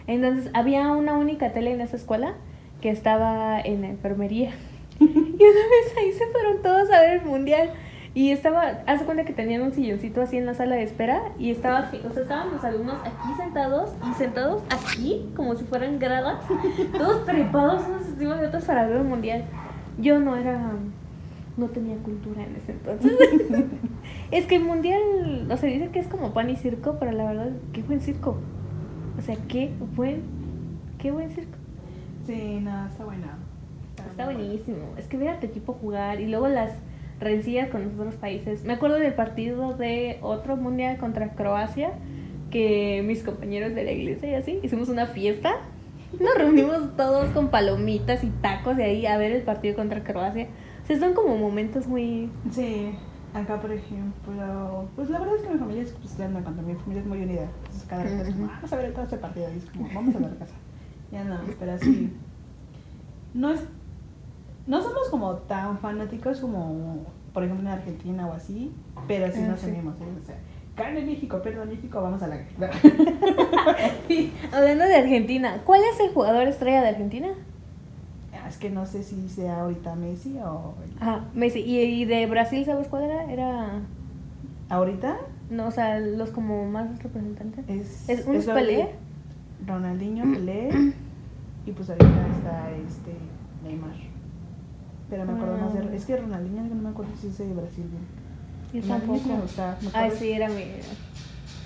Entonces 0.05 0.51
había 0.53 0.91
una 0.91 1.13
única 1.13 1.51
tele 1.51 1.71
en 1.71 1.81
esa 1.81 1.95
escuela 1.95 2.35
que 2.81 2.91
estaba 2.91 3.59
en 3.59 3.81
la 3.81 3.89
enfermería. 3.89 4.51
Y 4.99 5.03
una 5.03 5.61
vez 5.69 5.97
ahí 5.97 6.11
se 6.11 6.27
fueron 6.27 6.61
todos 6.61 6.91
a 6.91 6.99
ver 6.99 7.21
el 7.21 7.25
mundial. 7.25 7.71
Y 8.13 8.31
estaba, 8.31 8.81
hace 8.85 9.05
cuenta 9.05 9.23
que 9.23 9.33
tenían 9.33 9.61
un 9.61 9.71
silloncito 9.71 10.21
así 10.21 10.37
en 10.37 10.45
la 10.45 10.53
sala 10.53 10.75
de 10.75 10.83
espera 10.83 11.31
y 11.37 11.51
estaba, 11.51 11.89
o 12.07 12.13
sea, 12.13 12.23
estaban 12.23 12.51
los 12.51 12.63
alumnos 12.63 12.97
aquí 13.01 13.33
sentados 13.37 13.91
y 14.09 14.13
sentados 14.15 14.63
aquí 14.69 15.29
como 15.35 15.55
si 15.55 15.63
fueran 15.63 15.99
gradas, 15.99 16.43
todos 16.97 17.25
trepados 17.25 17.87
unos 17.87 18.07
encima 18.07 18.35
de 18.35 18.47
otros 18.47 18.65
para 18.65 18.87
ver 18.87 18.97
el 18.97 19.03
mundial. 19.03 19.45
Yo 19.99 20.19
no 20.19 20.35
era, 20.35 20.73
no 21.59 21.67
tenía 21.67 21.95
cultura 21.97 22.43
en 22.43 22.55
ese 22.55 22.71
entonces. 22.71 23.11
es 24.31 24.45
que 24.45 24.55
el 24.55 24.63
mundial, 24.63 25.47
o 25.49 25.57
sea, 25.57 25.69
dicen 25.69 25.91
que 25.91 25.99
es 25.99 26.07
como 26.07 26.33
pan 26.33 26.49
y 26.49 26.55
circo, 26.55 26.97
pero 26.99 27.11
la 27.11 27.25
verdad, 27.25 27.51
qué 27.73 27.83
buen 27.83 28.01
circo. 28.01 28.37
O 29.17 29.21
sea, 29.21 29.35
qué 29.47 29.71
buen, 29.95 30.21
qué 30.97 31.11
buen 31.11 31.29
circo. 31.31 31.57
Sí, 32.25 32.59
no, 32.61 32.87
está 32.87 33.03
buena. 33.05 33.37
Está 34.09 34.25
buena. 34.25 34.39
buenísimo. 34.39 34.77
Es 34.97 35.07
que 35.07 35.17
ver 35.17 35.29
a 35.29 35.39
tu 35.39 35.45
equipo 35.45 35.73
jugar 35.73 36.21
y 36.21 36.27
luego 36.27 36.47
las 36.47 36.71
rencillas 37.19 37.69
con 37.69 37.83
los 37.83 37.93
otros 37.93 38.15
países. 38.15 38.63
Me 38.63 38.73
acuerdo 38.73 38.97
del 38.97 39.13
partido 39.13 39.73
de 39.73 40.17
otro 40.21 40.55
mundial 40.55 40.97
contra 40.97 41.33
Croacia 41.33 41.91
que 42.49 43.03
mis 43.05 43.23
compañeros 43.23 43.75
de 43.75 43.83
la 43.83 43.91
iglesia 43.91 44.31
y 44.31 44.33
así 44.33 44.59
hicimos 44.63 44.89
una 44.89 45.07
fiesta. 45.07 45.55
Nos 46.19 46.35
reunimos 46.35 46.95
todos 46.97 47.29
con 47.31 47.49
palomitas 47.49 48.23
y 48.23 48.29
tacos 48.41 48.77
de 48.77 48.85
ahí 48.85 49.05
a 49.05 49.17
ver 49.17 49.31
el 49.31 49.43
partido 49.43 49.75
contra 49.75 50.03
Croacia. 50.03 50.47
Sea, 50.89 50.99
son 50.99 51.13
como 51.13 51.37
momentos 51.37 51.87
muy... 51.87 52.29
Sí, 52.51 52.93
acá 53.33 53.61
por 53.61 53.71
ejemplo, 53.71 54.87
pues 54.95 55.09
la 55.09 55.19
verdad 55.19 55.35
es 55.35 55.41
que 55.43 55.49
mi 55.53 55.59
familia 55.59 55.83
es, 55.83 55.91
pues 55.93 56.13
cuando 56.17 56.61
mi 56.63 56.73
familia 56.75 57.01
es 57.01 57.07
muy 57.07 57.21
unida. 57.21 57.47
Entonces 57.63 57.83
cada 57.87 58.03
rato 58.03 58.15
es 58.23 58.29
como, 58.29 58.43
Ujú. 58.45 58.51
"Ah, 58.51 58.55
vamos 58.55 58.73
a 58.73 58.75
ver 58.75 58.93
todo 58.93 59.05
ese 59.05 59.17
partido. 59.17 59.47
Y 59.53 59.57
es 59.59 59.65
como, 59.65 59.87
vamos 59.93 60.15
a 60.15 60.19
ver 60.19 60.37
casa. 60.37 60.55
Ya 61.11 61.23
no, 61.23 61.39
pero 61.59 61.73
así. 61.73 62.11
No 63.33 63.51
es. 63.51 63.61
No 64.67 64.81
somos 64.81 65.09
como 65.09 65.33
tan 65.35 65.77
fanáticos 65.79 66.39
como, 66.39 67.05
por 67.33 67.43
ejemplo, 67.43 67.67
en 67.67 67.73
Argentina 67.75 68.27
o 68.27 68.33
así, 68.33 68.71
pero 69.07 69.31
sí 69.31 69.41
Ah, 69.43 69.47
nos 69.49 69.59
sí. 69.61 69.69
unimos. 69.71 69.95
¿eh? 70.01 70.03
O 70.21 70.25
sea, 70.25 70.35
gane 70.77 71.01
México, 71.05 71.41
perdón 71.41 71.69
México, 71.69 72.01
vamos 72.01 72.21
a 72.23 72.27
la 72.27 72.37
guerra. 72.37 72.71
Hablando 74.51 74.85
de 74.85 74.95
Argentina, 74.95 75.61
¿cuál 75.65 75.81
es 75.93 75.99
el 75.99 76.13
jugador 76.13 76.47
estrella 76.47 76.81
de 76.81 76.89
Argentina? 76.89 77.27
Ah, 78.49 78.51
es 78.51 78.57
que 78.57 78.71
no 78.71 78.87
sé 78.87 79.03
si 79.03 79.29
sea 79.29 79.61
ahorita 79.61 79.93
Messi 79.95 80.35
o. 80.43 80.73
Ajá, 80.99 81.25
Messi. 81.35 81.59
¿Y, 81.59 81.79
y 81.81 82.05
de 82.05 82.25
Brasil 82.25 82.65
sabes 82.65 82.87
cuál 82.87 83.03
era? 83.03 83.31
Era... 83.31 83.79
¿Ahorita? 84.69 85.17
No, 85.51 85.67
o 85.67 85.71
sea, 85.71 85.99
los 85.99 86.31
como 86.31 86.65
más 86.65 87.01
representantes. 87.03 87.63
Es, 87.67 88.09
¿Es 88.09 88.25
un 88.25 88.39
de 88.39 88.45
Pelé? 88.53 88.89
Ronaldinho, 89.67 90.23
Pelé. 90.33 90.69
y 91.67 91.71
pues 91.71 91.89
ahorita 91.91 92.27
está 92.35 92.71
este 92.71 93.13
Neymar. 93.63 93.91
Pero 95.11 95.25
me 95.25 95.33
acuerdo 95.33 95.57
más 95.59 95.75
Ah. 95.75 95.79
de. 95.87 95.95
Es 95.95 96.05
que 96.05 96.17
Ronaldinho 96.17 96.63
no 96.63 96.75
me 96.75 96.89
acuerdo 96.89 97.11
si 97.21 97.27
es 97.27 97.37
de 97.37 97.53
Brasil 97.53 97.85
bien. 98.71 98.81
Yo 98.83 98.87
tampoco. 98.89 99.27
me 99.29 99.41
gustaba. 99.41 99.77
me 99.81 99.87
Ay, 99.93 100.05
acuerdo- 100.07 100.17
sí, 100.19 100.31
era 100.31 100.49
mi. 100.49 100.63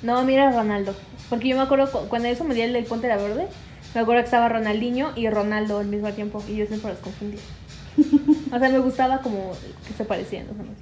No, 0.02 0.24
mira 0.24 0.52
Ronaldo. 0.52 0.94
Porque 1.30 1.48
yo 1.48 1.56
me 1.56 1.62
acuerdo 1.64 1.90
cu- 1.92 2.10
cuando 2.10 2.28
hizo 2.30 2.44
Mundial 2.44 2.74
del 2.74 2.84
Ponte 2.86 3.08
la 3.08 3.16
Verde, 3.18 3.48
me 3.94 4.02
acuerdo 4.02 4.22
que 4.22 4.26
estaba 4.26 4.50
Ronaldinho 4.50 5.12
y 5.16 5.30
Ronaldo 5.30 5.80
al 5.80 5.88
mismo 5.88 6.12
tiempo. 6.14 6.44
Y 6.48 6.56
yo 6.58 6.66
siempre 6.66 6.92
los 6.92 7.00
confundía. 7.00 7.42
O 8.52 8.60
sea, 8.60 8.70
me 8.70 8.80
gustaba 8.80 9.22
como 9.22 9.52
que 9.88 9.94
se 9.94 10.06
parecían 10.06 10.48
los 10.48 10.56
nombres. 10.58 10.80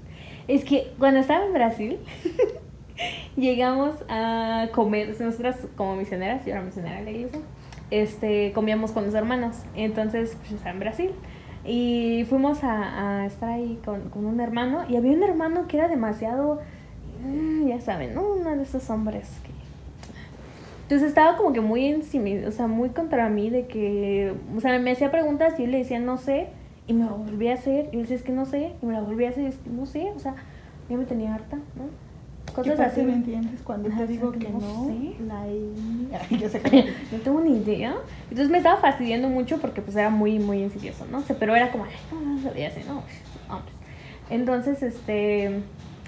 Es 0.47 0.65
que 0.65 0.93
cuando 0.97 1.19
estaba 1.19 1.45
en 1.45 1.53
Brasil, 1.53 1.99
llegamos 3.35 3.95
a 4.09 4.69
comer. 4.73 5.15
Nosotras, 5.19 5.67
como 5.75 5.95
misioneras, 5.95 6.45
yo 6.45 6.51
era 6.51 6.61
misionera 6.61 6.99
en 6.99 7.05
la 7.05 7.11
iglesia, 7.11 7.41
este, 7.89 8.51
comíamos 8.53 8.91
con 8.91 9.05
los 9.05 9.13
hermanos. 9.13 9.57
Entonces, 9.75 10.35
pues 10.39 10.51
estaba 10.53 10.71
en 10.71 10.79
Brasil. 10.79 11.11
Y 11.63 12.25
fuimos 12.29 12.63
a, 12.63 13.21
a 13.21 13.25
estar 13.27 13.49
ahí 13.49 13.79
con, 13.85 14.09
con 14.09 14.25
un 14.25 14.39
hermano. 14.39 14.85
Y 14.89 14.95
había 14.97 15.11
un 15.11 15.23
hermano 15.23 15.67
que 15.67 15.77
era 15.77 15.87
demasiado. 15.87 16.61
mm, 17.23 17.67
Ya 17.67 17.81
saben, 17.81 18.13
¿no? 18.15 18.23
Uno 18.23 18.55
de 18.55 18.63
esos 18.63 18.89
hombres 18.89 19.29
que. 19.43 19.50
Entonces 20.91 21.07
estaba 21.07 21.37
como 21.37 21.53
que 21.53 21.61
muy 21.61 21.85
encima, 21.85 22.45
o 22.49 22.51
sea, 22.51 22.67
muy 22.67 22.89
contra 22.89 23.29
mí 23.29 23.49
de 23.49 23.65
que, 23.65 24.33
o 24.53 24.59
sea, 24.59 24.77
me 24.77 24.91
hacía 24.91 25.09
preguntas 25.09 25.57
y 25.57 25.61
yo 25.63 25.69
le 25.69 25.77
decía 25.77 25.99
no 25.99 26.17
sé 26.17 26.47
y 26.85 26.91
me 26.91 27.05
lo 27.05 27.15
volvía 27.15 27.51
a 27.51 27.53
hacer 27.53 27.87
y 27.93 27.95
yo 27.95 28.01
decía 28.01 28.17
es 28.17 28.23
que 28.23 28.33
no 28.33 28.45
sé 28.45 28.73
y 28.81 28.85
me 28.85 28.91
la 28.91 28.99
volvía 28.99 29.29
a 29.29 29.31
hacer 29.31 29.43
y 29.43 29.47
es 29.47 29.55
que 29.55 29.69
no 29.69 29.85
sé, 29.85 30.11
o 30.13 30.19
sea, 30.19 30.35
ya 30.89 30.97
me 30.97 31.05
tenía 31.05 31.33
harta, 31.33 31.55
¿no? 31.55 32.53
Cosas 32.53 32.75
¿Qué 32.75 32.83
así. 32.83 33.01
me 33.03 33.13
entiendes 33.13 33.61
cuando 33.63 33.87
te 33.89 34.05
digo 34.05 34.33
que 34.33 34.49
no 34.49 34.59
no? 34.59 34.85
sé. 34.85 35.23
La 35.25 35.47
I- 35.47 36.09
Ay, 36.29 36.37
yo 36.37 36.49
sé 36.49 36.59
que 36.61 36.93
No 37.13 37.19
tengo 37.23 37.39
ni 37.39 37.55
idea. 37.59 37.95
Entonces 38.23 38.49
me 38.49 38.57
estaba 38.57 38.81
fastidiando 38.81 39.29
mucho 39.29 39.59
porque 39.59 39.81
pues 39.81 39.95
era 39.95 40.09
muy, 40.09 40.39
muy 40.39 40.61
insidioso, 40.61 41.05
¿no? 41.09 41.19
O 41.19 41.21
sea, 41.21 41.37
pero 41.39 41.55
era 41.55 41.71
como, 41.71 41.85
ay, 41.85 41.91
no, 42.11 42.19
no 42.35 42.41
sabía 42.41 42.67
así, 42.67 42.81
no. 42.85 43.01
Entonces, 44.29 44.83
este, 44.83 45.61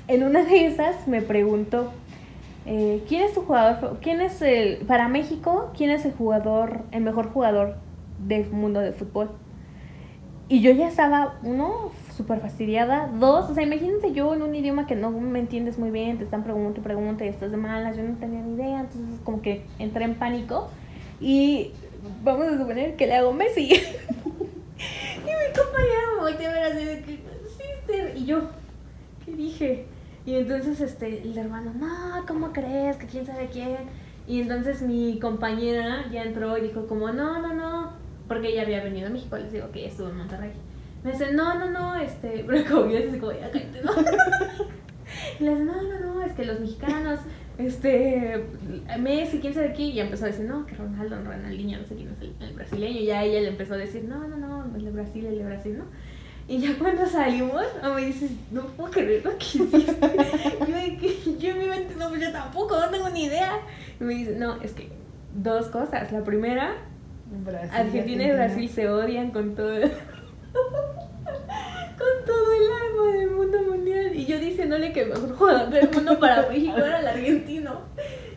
en 0.10 0.24
una 0.24 0.44
de 0.44 0.66
esas 0.68 1.08
me 1.08 1.22
preguntó, 1.22 1.94
eh, 2.66 3.04
¿quién 3.08 3.24
es 3.24 3.34
tu 3.34 3.42
jugador? 3.42 4.00
¿Quién 4.02 4.22
es 4.22 4.42
el, 4.42 4.86
para 4.86 5.08
México, 5.08 5.72
quién 5.76 5.90
es 5.90 6.06
el 6.06 6.14
jugador, 6.14 6.82
el 6.92 7.04
mejor 7.04 7.32
jugador 7.32 7.76
del 8.20 8.50
mundo 8.52 8.80
de 8.80 8.94
fútbol? 8.94 9.32
Y 10.50 10.62
yo 10.62 10.72
ya 10.72 10.88
estaba, 10.88 11.40
uno, 11.44 11.92
súper 12.16 12.40
fastidiada. 12.40 13.10
Dos, 13.20 13.50
o 13.50 13.54
sea, 13.54 13.64
imagínate 13.64 14.14
yo 14.14 14.34
en 14.34 14.42
un 14.42 14.54
idioma 14.54 14.86
que 14.86 14.96
no 14.96 15.10
me 15.10 15.40
entiendes 15.40 15.78
muy 15.78 15.90
bien, 15.90 16.18
te 16.18 16.26
están 16.26 16.44
preguntando 16.44 16.80
y 16.80 16.84
preguntando 16.84 17.26
y 17.26 17.28
estás 17.28 17.52
de 17.52 17.58
malas, 17.58 17.98
yo 17.98 18.04
no 18.04 18.16
tenía 18.18 18.42
ni 18.42 18.54
idea, 18.56 18.82
entonces 18.82 19.20
como 19.24 19.42
que 19.42 19.66
entré 19.80 20.06
en 20.06 20.16
pánico. 20.16 20.70
Y 21.20 21.72
vamos 22.24 22.48
a 22.48 22.58
suponer 22.58 22.96
que 22.96 23.08
le 23.08 23.16
hago 23.16 23.34
Messi. 23.34 23.62
y 23.72 23.74
mi 23.74 25.54
compañera 25.56 26.02
me 26.16 26.22
volteó 26.22 26.50
a 26.50 26.54
ver 26.54 26.64
así 26.64 26.86
de 26.86 27.02
que, 27.02 27.20
sister, 27.58 28.18
y 28.18 28.26
yo, 28.26 28.42
¿qué 29.26 29.32
dije? 29.34 29.86
Y 30.26 30.36
entonces 30.36 30.80
este, 30.80 31.22
el 31.22 31.38
hermano, 31.38 31.74
no, 31.74 32.26
¿cómo 32.28 32.54
crees? 32.54 32.98
Que 32.98 33.08
quién 33.08 33.26
sabe 33.26 33.50
quién. 33.52 33.78
Y 34.28 34.42
entonces 34.42 34.82
mi 34.82 35.20
compañera 35.20 36.06
ya 36.12 36.24
entró 36.24 36.58
y 36.58 36.62
dijo 36.62 36.88
como, 36.88 37.12
no, 37.12 37.42
no, 37.42 37.54
no, 37.54 37.92
porque 38.28 38.50
ella 38.50 38.62
había 38.62 38.84
venido 38.84 39.08
a 39.08 39.10
México, 39.10 39.38
les 39.38 39.52
digo 39.52 39.70
que 39.72 39.86
estuvo 39.86 40.10
en 40.10 40.18
Monterrey. 40.18 40.52
Me 41.04 41.12
dice, 41.12 41.34
no, 41.34 41.60
no, 41.60 41.70
no, 41.70 41.96
este, 41.96 42.44
pero 42.48 42.64
como 42.70 42.92
yo 42.92 43.00
así 43.00 43.20
como, 43.20 43.34
ya 43.34 43.52
cállate, 43.52 43.82
¿no? 43.82 43.92
Y 45.40 45.44
le 45.44 45.52
dice, 45.52 45.64
no, 45.66 45.82
no, 45.82 46.00
no, 46.00 46.24
es 46.24 46.32
que 46.32 46.46
los 46.46 46.60
mexicanos, 46.60 47.20
este, 47.58 48.44
Messi, 48.98 49.40
quién 49.40 49.54
sabe 49.54 49.74
qué, 49.74 49.84
y 49.84 50.00
empezó 50.00 50.24
a 50.24 50.30
decir, 50.30 50.46
no, 50.46 50.66
que 50.66 50.74
Ronaldo, 50.76 51.18
Ronaldinho, 51.24 51.78
no 51.78 51.86
sé 51.86 51.96
quién 51.96 52.10
es 52.10 52.22
el, 52.22 52.34
el 52.40 52.54
brasileño, 52.56 53.00
y 53.00 53.06
ya 53.06 53.24
ella 53.24 53.42
le 53.42 53.50
empezó 53.50 53.76
a 53.76 53.78
decir, 53.78 54.06
no, 54.06 54.28
no, 54.28 54.38
no, 54.38 54.76
el 54.76 54.86
de 54.86 54.92
Brasil, 54.92 55.26
el 55.26 55.38
de 55.38 55.46
Brasil, 55.46 55.78
¿no? 55.78 55.86
Y 56.48 56.60
ya 56.60 56.78
cuando 56.78 57.06
salimos, 57.06 57.64
me 57.96 58.06
dice, 58.06 58.30
no 58.52 58.64
puedo 58.64 58.92
creer 58.92 59.24
lo 59.24 59.38
que 59.38 59.46
hiciste. 59.46 60.12
yo, 60.68 61.38
yo 61.40 61.50
en 61.50 61.60
mi 61.60 61.68
mente, 61.68 61.96
no, 61.98 62.10
pues 62.10 62.22
yo 62.22 62.32
tampoco, 62.32 62.78
no 62.80 62.90
tengo 62.90 63.10
ni 63.10 63.26
idea. 63.26 63.60
Y 64.00 64.04
me 64.04 64.14
dice, 64.16 64.36
no, 64.36 64.62
es 64.62 64.74
que 64.74 64.90
dos 65.34 65.68
cosas. 65.68 66.12
La 66.12 66.24
primera, 66.24 66.76
Brasil, 67.46 67.70
Argentina 67.74 68.24
y 68.26 68.32
Brasil 68.32 68.70
se 68.70 68.90
odian 68.90 69.32
con 69.32 69.56
todo. 69.56 69.74
con 71.98 72.26
todo 72.26 72.54
el 72.54 72.64
alma 72.64 73.18
del 73.18 73.32
mundo 73.32 73.64
mundial. 73.64 74.14
Y 74.14 74.26
yo 74.26 74.38
diciéndole 74.38 74.92
que 74.92 75.06
mejor 75.06 75.36
jugador 75.38 75.70
del 75.70 75.90
mundo 75.92 76.20
para 76.20 76.50
México 76.50 76.76
era 76.78 77.00
el 77.00 77.08
argentino. 77.08 77.80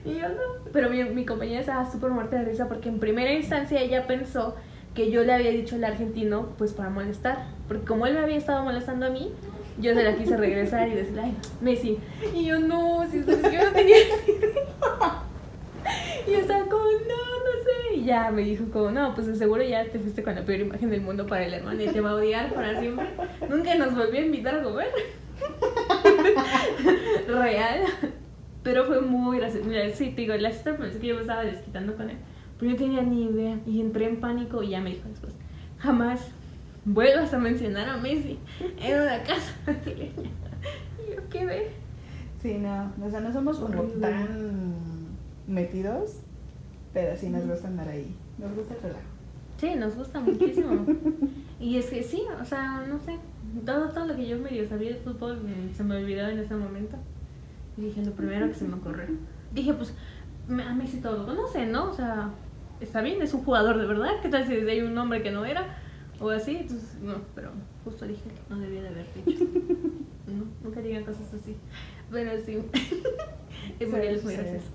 Y 0.05 0.15
yo 0.15 0.29
no. 0.29 0.71
Pero 0.73 0.91
mi, 0.91 1.03
mi 1.05 1.25
compañera 1.25 1.61
estaba 1.61 1.91
súper 1.91 2.11
muerta 2.11 2.37
de 2.37 2.45
risa 2.45 2.69
porque 2.69 2.89
en 2.89 3.01
primera 3.01 3.33
instancia 3.33 3.81
ella 3.81 4.07
pensó 4.07 4.55
que 4.97 5.11
yo 5.11 5.23
le 5.23 5.35
había 5.35 5.51
dicho 5.51 5.77
el 5.77 5.85
argentino 5.85 6.49
pues 6.59 6.73
para 6.73 6.91
molestar. 6.91 7.45
Porque 7.69 7.85
como 7.85 8.07
él 8.07 8.15
me 8.15 8.21
había 8.21 8.37
estado 8.37 8.65
molestando 8.65 9.07
a 9.07 9.11
mí, 9.11 9.31
yo 9.79 9.95
se 9.95 10.03
la 10.03 10.17
quise 10.17 10.37
regresar 10.37 10.89
y 10.89 10.95
decirle, 10.95 11.21
ay, 11.23 11.37
Messi. 11.61 11.99
Y 12.35 12.47
yo 12.47 12.59
no, 12.59 13.07
si 13.11 13.19
yo 13.25 13.37
no 13.37 13.73
tenía 13.73 13.73
ni 13.75 13.81
idea". 14.33 15.23
Y 16.27 16.33
yo 16.33 16.39
estaba 16.39 16.65
como, 16.65 16.85
no, 16.85 16.91
no 16.91 17.63
sé. 17.63 17.97
Y 17.97 18.05
ya 18.05 18.31
me 18.31 18.43
dijo 18.43 18.65
como, 18.73 18.91
no, 18.91 19.15
pues 19.15 19.27
seguro 19.39 19.63
ya 19.63 19.85
te 19.85 19.99
fuiste 19.99 20.23
con 20.23 20.35
la 20.35 20.45
peor 20.45 20.61
imagen 20.61 20.91
del 20.91 21.03
mundo 21.03 21.27
para 21.27 21.45
el 21.45 21.55
hermano 21.55 21.81
y 21.83 21.89
te 21.89 22.01
va 22.01 22.11
a 22.11 22.15
odiar 22.15 22.53
para 22.53 22.81
siempre. 22.81 23.07
Nunca 23.49 23.75
nos 23.75 23.95
volvió 23.95 24.21
a 24.21 24.25
invitar 24.25 24.57
a 24.57 24.63
comer. 24.63 24.89
Real. 27.29 27.81
Pero 28.63 28.85
fue 28.87 29.01
muy 29.01 29.39
gracioso. 29.39 29.67
Mira, 29.69 29.89
sí, 29.91 30.11
te 30.11 30.23
digo, 30.23 30.35
la 30.35 30.51
sister 30.51 30.77
pensé 30.77 30.99
que 30.99 31.09
yo 31.09 31.15
me 31.15 31.21
estaba 31.21 31.45
desquitando 31.45 31.95
con 31.95 32.11
él. 32.11 32.17
Pero 32.59 32.73
yo 32.73 32.77
tenía 32.77 33.03
ni 33.03 33.25
idea. 33.25 33.59
Y 33.67 33.81
entré 33.81 34.09
en 34.09 34.21
pánico 34.21 34.63
y 34.63 34.71
ya 34.71 34.81
me 34.81 34.91
dijo 34.91 35.09
después, 35.09 35.35
jamás 35.79 36.21
vuelvas 36.85 37.35
a 37.35 37.39
mencionar 37.39 37.89
a 37.89 37.97
Messi 37.99 38.39
en 38.81 39.01
una 39.01 39.23
casa 39.23 39.53
brasileña. 39.65 40.31
Y 41.07 41.15
yo, 41.15 41.29
¿qué 41.31 41.45
ve? 41.45 41.71
Sí, 42.41 42.59
no, 42.59 42.93
o 43.05 43.11
sea, 43.11 43.21
no 43.21 43.33
somos 43.33 43.59
como 43.59 43.83
tan 43.83 44.75
metidos, 45.47 46.21
pero 46.93 47.17
sí 47.17 47.29
nos 47.29 47.47
gusta 47.47 47.69
andar 47.69 47.89
ahí. 47.89 48.15
Nos 48.39 48.55
gusta 48.55 48.75
el 48.75 48.83
relajo. 48.83 49.01
Sí, 49.59 49.75
nos 49.75 49.97
gusta 49.97 50.21
muchísimo. 50.21 50.87
Y 51.59 51.79
es 51.79 51.87
que 51.87 52.03
sí, 52.03 52.23
o 52.41 52.45
sea, 52.45 52.85
no 52.87 52.99
sé, 53.01 53.19
todo, 53.65 53.89
todo 53.89 54.07
lo 54.07 54.15
que 54.15 54.29
yo 54.29 54.39
medio 54.39 54.69
sabía 54.69 54.91
de 54.91 54.97
fútbol 54.97 55.41
se 55.75 55.83
me 55.83 55.97
olvidó 55.97 56.29
en 56.29 56.39
ese 56.39 56.55
momento. 56.55 56.97
Y 57.77 57.83
dije, 57.83 58.05
lo 58.05 58.13
primero 58.13 58.49
que 58.49 58.55
se 58.55 58.69
me 58.69 58.75
ocurrió. 58.75 59.07
Dije, 59.53 59.73
pues, 59.73 59.95
a 60.49 60.75
Messi 60.75 61.01
todo 61.01 61.19
lo 61.19 61.27
conoce, 61.27 61.67
¿no? 61.67 61.91
O 61.91 61.95
sea, 61.95 62.31
está 62.81 63.01
bien, 63.03 63.23
es 63.23 63.35
un 63.35 63.45
jugador 63.45 63.79
de 63.79 63.87
verdad. 63.87 64.21
¿Qué 64.23 64.29
tal 64.29 64.47
si 64.47 64.55
hay 64.55 64.81
un 64.81 64.95
nombre 64.95 65.23
que 65.23 65.31
no 65.31 65.45
era? 65.45 65.79
O 66.21 66.31
así, 66.31 66.57
entonces, 66.57 66.97
no, 67.03 67.15
pero 67.35 67.51
justo 67.85 68.07
dije, 68.07 68.23
no 68.49 68.59
debía 68.59 68.83
de 68.83 68.89
haber 68.89 69.07
dicho. 69.25 69.45
No, 70.27 70.45
nunca 70.61 70.81
digan 70.81 71.05
cosas 71.05 71.33
así. 71.33 71.57
Pero 72.11 72.33
sí, 72.45 72.59
es 73.79 73.89
muy, 73.89 74.01
es 74.01 74.25
gracioso. 74.25 74.73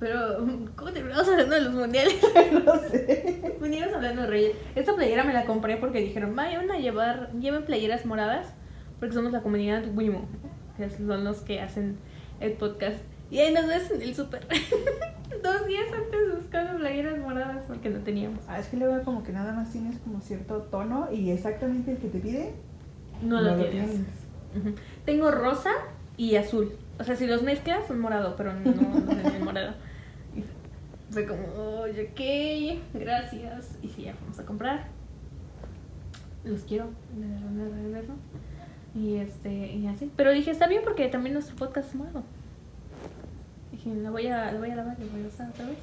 Pero, 0.00 0.44
¿cómo 0.74 0.92
terminamos 0.92 1.28
hablando 1.28 1.54
de 1.54 1.60
los 1.60 1.74
mundiales? 1.74 2.16
no 2.64 2.78
sé. 2.88 3.56
Veníamos 3.60 3.94
hablando 3.94 4.22
de 4.22 4.28
Reyes. 4.28 4.56
Esta 4.74 4.96
playera 4.96 5.22
me 5.22 5.32
la 5.32 5.44
compré 5.44 5.76
porque 5.76 6.00
dijeron, 6.00 6.34
vayan 6.34 6.68
a 6.72 6.78
llevar, 6.78 7.30
lleven 7.38 7.64
playeras 7.64 8.04
moradas, 8.04 8.52
porque 8.98 9.14
somos 9.14 9.30
la 9.30 9.42
comunidad 9.42 9.84
Wimo, 9.94 10.26
que 10.76 10.90
son 10.90 11.22
los 11.22 11.42
que 11.42 11.60
hacen 11.60 11.98
el 12.40 12.54
podcast. 12.54 12.98
Y 13.34 13.40
ahí 13.40 13.52
nos 13.52 13.66
ves 13.66 13.90
en 13.90 14.00
el 14.00 14.14
súper. 14.14 14.46
Dos 15.42 15.66
días 15.66 15.86
antes 15.92 16.36
buscando 16.36 16.78
playeras 16.78 17.18
moradas 17.18 17.64
porque 17.66 17.90
no 17.90 17.98
teníamos. 17.98 18.38
Ah, 18.46 18.60
es 18.60 18.68
que 18.68 18.76
luego 18.76 19.02
como 19.02 19.24
que 19.24 19.32
nada 19.32 19.52
más 19.52 19.72
tienes 19.72 19.98
como 19.98 20.20
cierto 20.20 20.58
tono 20.70 21.08
y 21.10 21.32
exactamente 21.32 21.90
el 21.90 21.98
que 21.98 22.06
te 22.06 22.20
pide 22.20 22.52
No, 23.22 23.40
lo, 23.40 23.56
tienes. 23.56 24.02
Tengo 25.04 25.32
rosa 25.32 25.72
y 26.16 26.36
azul. 26.36 26.76
O 27.00 27.02
sea, 27.02 27.16
si 27.16 27.26
los 27.26 27.42
mezclas 27.42 27.88
son 27.88 27.98
morado, 27.98 28.36
pero 28.36 28.54
no, 28.54 28.70
no 28.70 29.10
es 29.10 29.40
morado. 29.40 29.74
Fue 31.10 31.26
como, 31.26 31.42
oye, 31.80 32.12
ok, 32.12 33.00
gracias. 33.00 33.78
Y 33.82 33.88
sí, 33.88 34.02
ya 34.02 34.14
vamos 34.22 34.38
a 34.38 34.44
comprar. 34.44 34.86
Los 36.44 36.60
quiero, 36.60 36.86
de 37.16 37.26
verdad, 37.26 37.76
de 37.82 37.90
verdad. 37.90 38.14
Y 38.94 39.16
este, 39.16 39.74
y 39.74 39.88
así. 39.88 40.08
Pero 40.14 40.30
dije, 40.30 40.52
está 40.52 40.68
bien 40.68 40.82
porque 40.84 41.08
también 41.08 41.34
nuestro 41.34 41.56
podcast 41.56 41.88
es 41.88 41.96
morado. 41.96 42.22
Dije, 43.84 44.00
lo 44.00 44.12
voy 44.12 44.26
a, 44.28 44.52
lo 44.52 44.58
voy 44.60 44.70
a 44.70 44.76
lavar, 44.76 44.98
lo 44.98 45.06
voy 45.08 45.24
a 45.24 45.28
usar 45.28 45.48
otra 45.50 45.66
vez. 45.66 45.78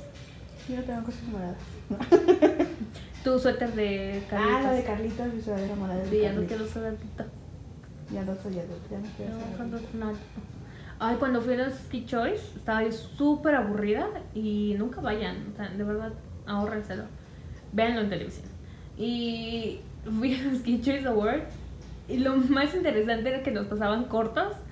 Yo 0.67 0.77
no 0.77 0.83
tengo 0.83 1.03
cosas 1.03 1.23
moradas. 1.23 1.57
Tu 3.23 3.39
suéter 3.39 3.71
de 3.73 4.23
Carlitos. 4.29 4.55
Ah, 4.57 4.63
la 4.63 4.71
de 4.73 4.83
Carlitos, 4.83 5.33
mi 5.33 5.41
sudadera 5.41 5.75
morada. 5.75 6.03
Sí, 6.09 6.19
ya 6.21 6.33
no 6.33 6.43
quiero 6.47 6.63
usar. 6.63 6.95
Ya 8.11 8.23
no 8.23 8.35
soy 8.35 8.59
adulta, 8.59 8.89
ya 8.89 8.97
no 8.97 9.07
quiero 9.15 9.33
No, 9.33 9.57
cuando, 9.57 9.79
no. 9.93 10.13
Ay, 10.99 11.15
cuando 11.17 11.41
fui 11.41 11.53
a 11.53 11.57
los 11.57 11.73
Ski 11.73 12.05
Choice 12.05 12.43
estaba 12.55 12.83
yo 12.83 12.91
súper 12.91 13.55
aburrida 13.55 14.07
y 14.33 14.75
nunca 14.77 15.01
vayan, 15.01 15.51
o 15.53 15.55
sea, 15.55 15.69
de 15.69 15.83
verdad, 15.83 16.13
ahórrenselo. 16.45 17.03
Véanlo 17.73 18.01
en 18.01 18.09
televisión. 18.09 18.47
Y 18.97 19.81
fui 20.03 20.35
a 20.35 20.43
los 20.43 20.59
Ski 20.59 20.81
Choice 20.81 21.07
Awards 21.07 21.53
y 22.07 22.17
lo 22.17 22.35
más 22.37 22.73
interesante 22.73 23.29
era 23.29 23.43
que 23.43 23.51
nos 23.51 23.67
pasaban 23.67 24.05
cortos. 24.05 24.53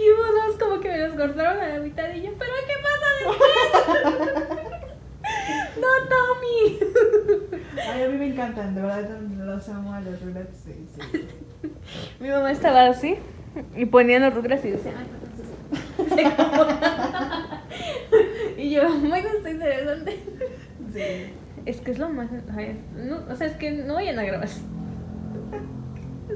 Y 0.00 0.10
hubo 0.12 0.22
dos 0.46 0.56
como 0.58 0.80
que 0.80 0.88
me 0.88 0.98
los 0.98 1.14
cortaron 1.14 1.60
a 1.60 1.68
la 1.68 1.80
mitad 1.80 2.08
y 2.14 2.22
yo, 2.22 2.30
¿pero 2.38 2.52
qué 2.66 2.74
pasa 2.82 3.06
después? 3.20 4.70
no, 5.80 5.88
Tommy. 6.08 7.82
Ay, 7.86 8.02
a 8.04 8.08
mí 8.08 8.16
me 8.16 8.26
encantan, 8.28 8.74
de 8.74 8.80
verdad 8.80 9.20
los 9.20 9.68
amo 9.68 9.92
a 9.92 10.00
los 10.00 10.20
Rugrats. 10.22 10.56
Sí, 10.64 10.86
sí. 10.94 11.00
Mi 12.18 12.28
mamá 12.28 12.50
estaba 12.50 12.86
así 12.86 13.16
y 13.76 13.84
ponían 13.86 14.22
los 14.22 14.34
rugras 14.34 14.64
y 14.64 14.70
decía, 14.70 14.92
ay, 14.96 15.06
no, 16.08 16.14
se 16.16 16.24
acabó". 16.26 16.66
Y 18.56 18.70
yo, 18.70 18.82
bueno, 19.00 19.28
está 19.36 19.50
interesante. 19.50 20.18
Sí. 20.92 21.32
Es 21.66 21.80
que 21.80 21.90
es 21.92 21.98
lo 21.98 22.08
más. 22.10 22.28
ay, 22.56 22.80
no, 22.94 23.20
o 23.30 23.36
sea, 23.36 23.46
es 23.46 23.56
que 23.56 23.70
no 23.70 23.94
vayan 23.94 24.18
a 24.18 24.22
grabar. 24.24 24.48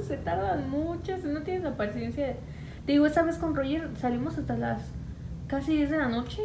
Se 0.07 0.17
tardan 0.19 0.69
mucho, 0.71 1.17
no 1.25 1.43
tienes 1.43 1.62
la 1.65 1.77
paciencia. 1.77 2.27
de- 2.29 2.37
Te 2.87 2.93
digo, 2.93 3.07
esta 3.07 3.22
vez 3.22 3.37
con 3.39 3.55
Roger 3.55 3.89
salimos 4.01 4.37
hasta 4.39 4.57
las 4.57 4.82
casi 5.49 5.76
10 5.76 5.91
de 5.91 5.97
la 5.99 6.09
noche. 6.09 6.43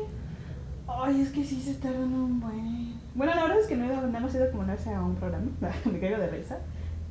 Ay, 0.87 1.21
es 1.21 1.29
que 1.29 1.43
sí 1.43 1.59
se 1.61 1.75
tardan 1.75 2.13
un 2.13 2.39
buen. 2.39 2.93
Bueno, 3.15 3.35
la 3.35 3.43
verdad 3.43 3.59
es 3.59 3.67
que 3.67 3.75
no 3.75 3.83
he 3.83 3.87
ido, 3.87 4.07
nada 4.07 4.19
más 4.19 4.35
como 4.51 4.63
una 4.63 4.73
vez 4.73 4.87
a 4.87 5.01
un 5.03 5.15
programa, 5.15 5.47
me 5.85 5.99
caigo 5.99 6.17
de 6.17 6.27
risa. 6.29 6.57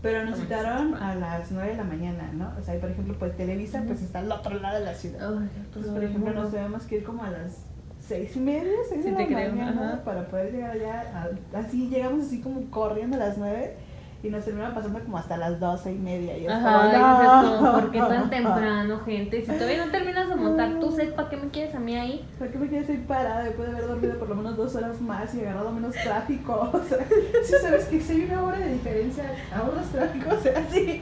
Pero 0.00 0.24
nos 0.24 0.38
citaron 0.38 0.94
a 0.94 1.16
las 1.16 1.50
9 1.50 1.70
de 1.72 1.76
la 1.76 1.82
mañana, 1.84 2.30
¿no? 2.32 2.52
O 2.58 2.62
sea, 2.62 2.76
y 2.76 2.78
por 2.78 2.88
ejemplo, 2.90 3.16
pues 3.18 3.36
Televisa 3.36 3.82
pues 3.84 4.00
está 4.00 4.20
al 4.20 4.30
otro 4.30 4.58
lado 4.60 4.78
de 4.78 4.84
la 4.84 4.94
ciudad. 4.94 5.38
Ay, 5.40 5.48
Entonces, 5.56 5.92
por 5.92 6.04
ejemplo, 6.04 6.32
nos 6.34 6.52
tenemos 6.52 6.84
que 6.84 6.96
ir 6.98 7.04
como 7.04 7.24
a 7.24 7.30
las 7.30 7.64
seis 8.00 8.36
y 8.36 8.38
media, 8.40 8.70
seis 8.88 9.02
Sí, 9.04 9.10
de 9.10 9.18
la 9.18 9.26
creo, 9.26 9.50
mañana 9.50 9.88
ajá. 9.94 10.04
para 10.04 10.28
poder 10.28 10.52
llegar 10.52 10.70
allá. 10.70 11.28
a- 11.52 11.58
así 11.58 11.88
llegamos 11.88 12.26
así 12.26 12.40
como 12.40 12.62
corriendo 12.70 13.16
a 13.16 13.18
las 13.20 13.38
nueve 13.38 13.74
y 14.20 14.30
nos 14.30 14.44
terminaron 14.44 14.74
pasando 14.74 14.98
como 15.00 15.16
hasta 15.16 15.36
las 15.36 15.60
doce 15.60 15.92
y 15.92 15.98
media. 15.98 16.36
Y 16.36 16.46
Ajá, 16.48 16.86
y 16.86 16.88
dices 16.88 17.50
"No". 17.52 17.56
como, 17.58 17.72
¿por 17.72 17.90
qué 17.92 17.98
tan 18.00 18.30
temprano, 18.30 19.00
gente? 19.04 19.44
Si 19.44 19.52
todavía 19.52 19.84
no 19.86 19.92
terminas 19.92 20.28
de 20.28 20.34
montar 20.34 20.80
tu 20.80 20.90
set, 20.90 21.14
¿para 21.14 21.28
qué 21.28 21.36
me 21.36 21.48
quieres 21.50 21.74
a 21.74 21.78
mí 21.78 21.96
ahí? 21.96 22.28
¿Por 22.38 22.48
qué 22.48 22.58
me 22.58 22.68
quedé 22.68 22.80
ahí 22.92 23.04
parada 23.06 23.44
después 23.44 23.70
de 23.70 23.76
haber 23.76 23.88
dormido 23.88 24.18
por 24.18 24.28
lo 24.28 24.34
menos 24.34 24.56
dos 24.56 24.74
horas 24.74 25.00
más 25.00 25.32
y 25.36 25.40
agarrado 25.42 25.70
menos 25.70 25.94
tráfico? 25.94 26.70
O 26.74 26.82
sea, 26.84 26.98
si 27.44 27.52
sabes 27.62 27.84
que 27.84 28.00
si 28.00 28.12
hay 28.14 28.24
una 28.30 28.42
hora 28.42 28.58
de 28.58 28.72
diferencia, 28.72 29.24
ahorras 29.54 29.86
tráfico, 29.90 30.30
o 30.36 30.40
sea, 30.40 30.64
Sí, 30.70 31.00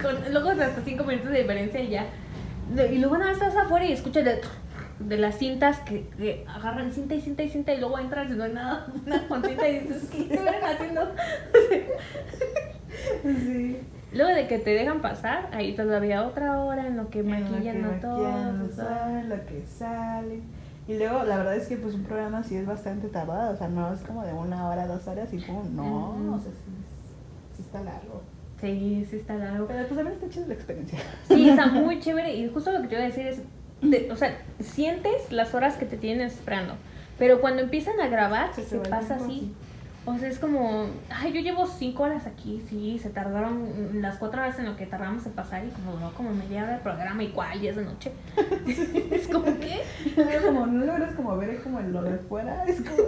con, 0.00 0.32
luego 0.32 0.50
hasta 0.50 0.80
cinco 0.84 1.04
minutos 1.04 1.32
de 1.32 1.38
diferencia 1.40 1.80
y 1.80 1.88
ya. 1.90 2.06
No, 2.74 2.82
Y 2.82 2.96
luego 2.98 3.18
nada 3.18 3.32
más 3.32 3.42
estás 3.42 3.56
afuera 3.62 3.84
y 3.84 3.92
escuchas 3.92 4.24
de, 4.24 4.40
de 4.98 5.16
las 5.18 5.36
cintas 5.38 5.80
que, 5.80 6.06
que 6.16 6.44
agarran 6.48 6.92
cinta 6.92 7.14
y 7.14 7.20
cinta 7.20 7.42
y 7.42 7.50
cinta 7.50 7.74
y 7.74 7.80
luego 7.80 7.98
entras 7.98 8.30
y 8.30 8.34
no 8.34 8.44
hay 8.44 8.52
nada, 8.52 8.86
nada 9.06 9.28
con 9.28 9.44
cinta 9.44 9.68
y 9.68 9.80
dices, 9.80 10.08
¿qué 10.10 10.22
estuvieron 10.22 10.64
haciendo? 10.64 11.02
sí. 13.22 13.78
Luego 14.12 14.30
de 14.32 14.46
que 14.46 14.58
te 14.60 14.70
dejan 14.70 15.02
pasar, 15.02 15.48
ahí 15.52 15.74
todavía 15.74 16.24
otra 16.24 16.60
hora 16.60 16.86
en 16.86 16.96
lo 16.96 17.10
que 17.10 17.24
maquillan 17.24 17.84
a 17.84 17.90
que 17.94 18.00
todos. 18.00 18.76
lo 19.28 19.46
que 19.46 19.64
sale. 19.66 20.40
Y 20.86 20.96
luego, 20.98 21.24
la 21.24 21.38
verdad 21.38 21.56
es 21.56 21.66
que 21.66 21.76
pues 21.76 21.94
un 21.94 22.04
programa 22.04 22.44
sí 22.44 22.54
es 22.56 22.66
bastante 22.66 23.08
tardado, 23.08 23.54
o 23.54 23.56
sea, 23.56 23.68
no 23.68 23.92
es 23.92 24.00
como 24.02 24.22
de 24.24 24.32
una 24.34 24.68
hora, 24.68 24.86
dos 24.86 25.06
horas 25.08 25.32
y 25.32 25.38
pum, 25.38 25.74
no, 25.74 26.10
Ujú. 26.10 26.34
o 26.34 26.38
sea, 26.38 26.52
sí, 26.52 26.70
es- 26.78 27.56
sí 27.56 27.62
está 27.62 27.80
largo. 27.82 28.22
Sí, 28.60 29.04
sí 29.10 29.16
está 29.16 29.34
largo. 29.34 29.66
Pero 29.66 29.80
pues 29.88 29.96
también 29.96 30.14
está 30.16 30.28
chida 30.28 30.46
la 30.46 30.54
experiencia. 30.54 30.98
Sí, 31.26 31.48
está 31.48 31.66
muy 31.72 31.98
chévere 32.00 32.34
y 32.36 32.48
justo 32.50 32.70
lo 32.70 32.82
que 32.82 32.88
te 32.88 32.94
iba 32.94 33.04
a 33.04 33.06
decir 33.06 33.26
es, 33.26 33.40
de- 33.82 34.08
o 34.10 34.16
sea, 34.16 34.36
sientes 34.60 35.30
las 35.30 35.54
horas 35.54 35.76
que 35.76 35.86
te 35.86 35.96
tienen 35.96 36.26
esperando, 36.26 36.74
pero 37.18 37.40
cuando 37.40 37.62
empiezan 37.62 38.00
a 38.00 38.08
grabar 38.08 38.52
se, 38.54 38.62
el 38.76 38.88
pasa 38.88 39.16
así. 39.16 39.52
O 40.06 40.18
sea, 40.18 40.28
es 40.28 40.38
como, 40.38 40.84
ay, 41.08 41.32
yo 41.32 41.40
llevo 41.40 41.66
cinco 41.66 42.02
horas 42.02 42.26
aquí, 42.26 42.62
sí, 42.68 42.98
se 42.98 43.08
tardaron 43.08 44.02
las 44.02 44.18
cuatro 44.18 44.42
horas 44.42 44.58
en 44.58 44.66
lo 44.66 44.76
que 44.76 44.84
tardamos 44.84 45.24
en 45.24 45.32
pasar 45.32 45.64
y 45.64 45.70
como 45.70 45.92
duró 45.92 46.12
como 46.12 46.30
media 46.30 46.64
hora 46.64 46.74
el 46.74 46.82
programa 46.82 47.22
y 47.22 47.28
cuál, 47.28 47.64
y 47.64 47.68
es 47.68 47.76
de 47.76 47.84
noche. 47.86 48.12
es 49.10 49.28
como, 49.28 49.46
¿qué? 49.46 49.80
Pero 50.14 50.42
como 50.46 50.66
no 50.66 50.84
logras 50.84 51.14
como 51.14 51.34
ver 51.38 51.62
como 51.62 51.80
en 51.80 51.94
lo 51.94 52.02
de 52.02 52.18
fuera, 52.18 52.64
es 52.66 52.82
como, 52.82 52.98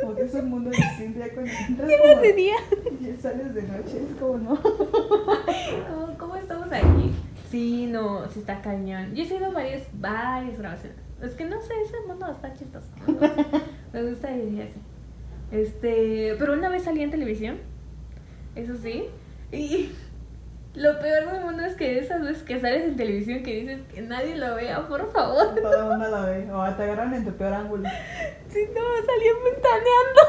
como 0.00 0.14
que 0.14 0.22
es 0.22 0.32
un 0.32 0.48
mundo 0.48 0.70
distinto 0.70 1.18
ya 1.18 1.30
cuando 1.34 1.52
entras 1.68 1.88
Llegas 1.90 2.22
de 2.22 2.32
día. 2.32 2.54
y 3.00 3.20
sales 3.20 3.54
de 3.54 3.62
noche, 3.64 4.02
es 4.10 4.16
como 4.18 4.38
no. 4.38 4.58
¿Cómo, 4.62 6.16
cómo 6.16 6.36
estamos 6.36 6.68
aquí? 6.72 7.12
Sí, 7.50 7.86
no, 7.86 8.28
sí 8.28 8.40
está 8.40 8.62
cañón. 8.62 9.14
Yo 9.14 9.24
he 9.24 9.26
ido 9.26 9.46
a 9.46 9.50
varias, 9.50 9.82
varias 9.94 10.56
grabaciones. 10.56 10.98
Es 11.20 11.32
que 11.32 11.44
no 11.44 11.60
sé, 11.60 11.74
ese 11.84 12.00
mundo 12.06 12.30
está 12.30 12.54
chistoso. 12.54 12.86
Me 13.06 13.12
gusta, 13.12 13.46
me 13.92 14.02
gusta 14.04 14.30
vivir 14.30 14.62
así. 14.62 14.80
Este, 15.50 16.36
pero 16.38 16.52
una 16.52 16.68
vez 16.68 16.84
salí 16.84 17.02
en 17.02 17.10
televisión, 17.10 17.58
eso 18.54 18.76
sí, 18.76 19.06
y 19.50 19.90
lo 20.74 21.00
peor 21.00 21.32
del 21.32 21.44
mundo 21.44 21.64
es 21.64 21.74
que 21.74 21.98
esas 21.98 22.22
veces 22.22 22.44
que 22.44 22.60
sales 22.60 22.84
en 22.84 22.96
televisión 22.96 23.42
que 23.42 23.60
dices 23.60 23.80
que 23.92 24.00
nadie 24.02 24.36
lo 24.36 24.54
vea, 24.54 24.86
por 24.86 25.10
favor. 25.10 25.56
Todo 25.60 25.82
el 25.82 25.88
mundo 25.88 26.08
lo 26.08 26.26
ve, 26.26 26.48
o 26.52 26.74
te 26.76 26.84
agarran 26.84 27.14
en 27.14 27.24
tu 27.24 27.32
peor 27.32 27.54
ángulo. 27.54 27.88
Si 28.50 28.58
no, 28.66 28.80
salí 29.06 29.26
ventaneando. 29.44 30.20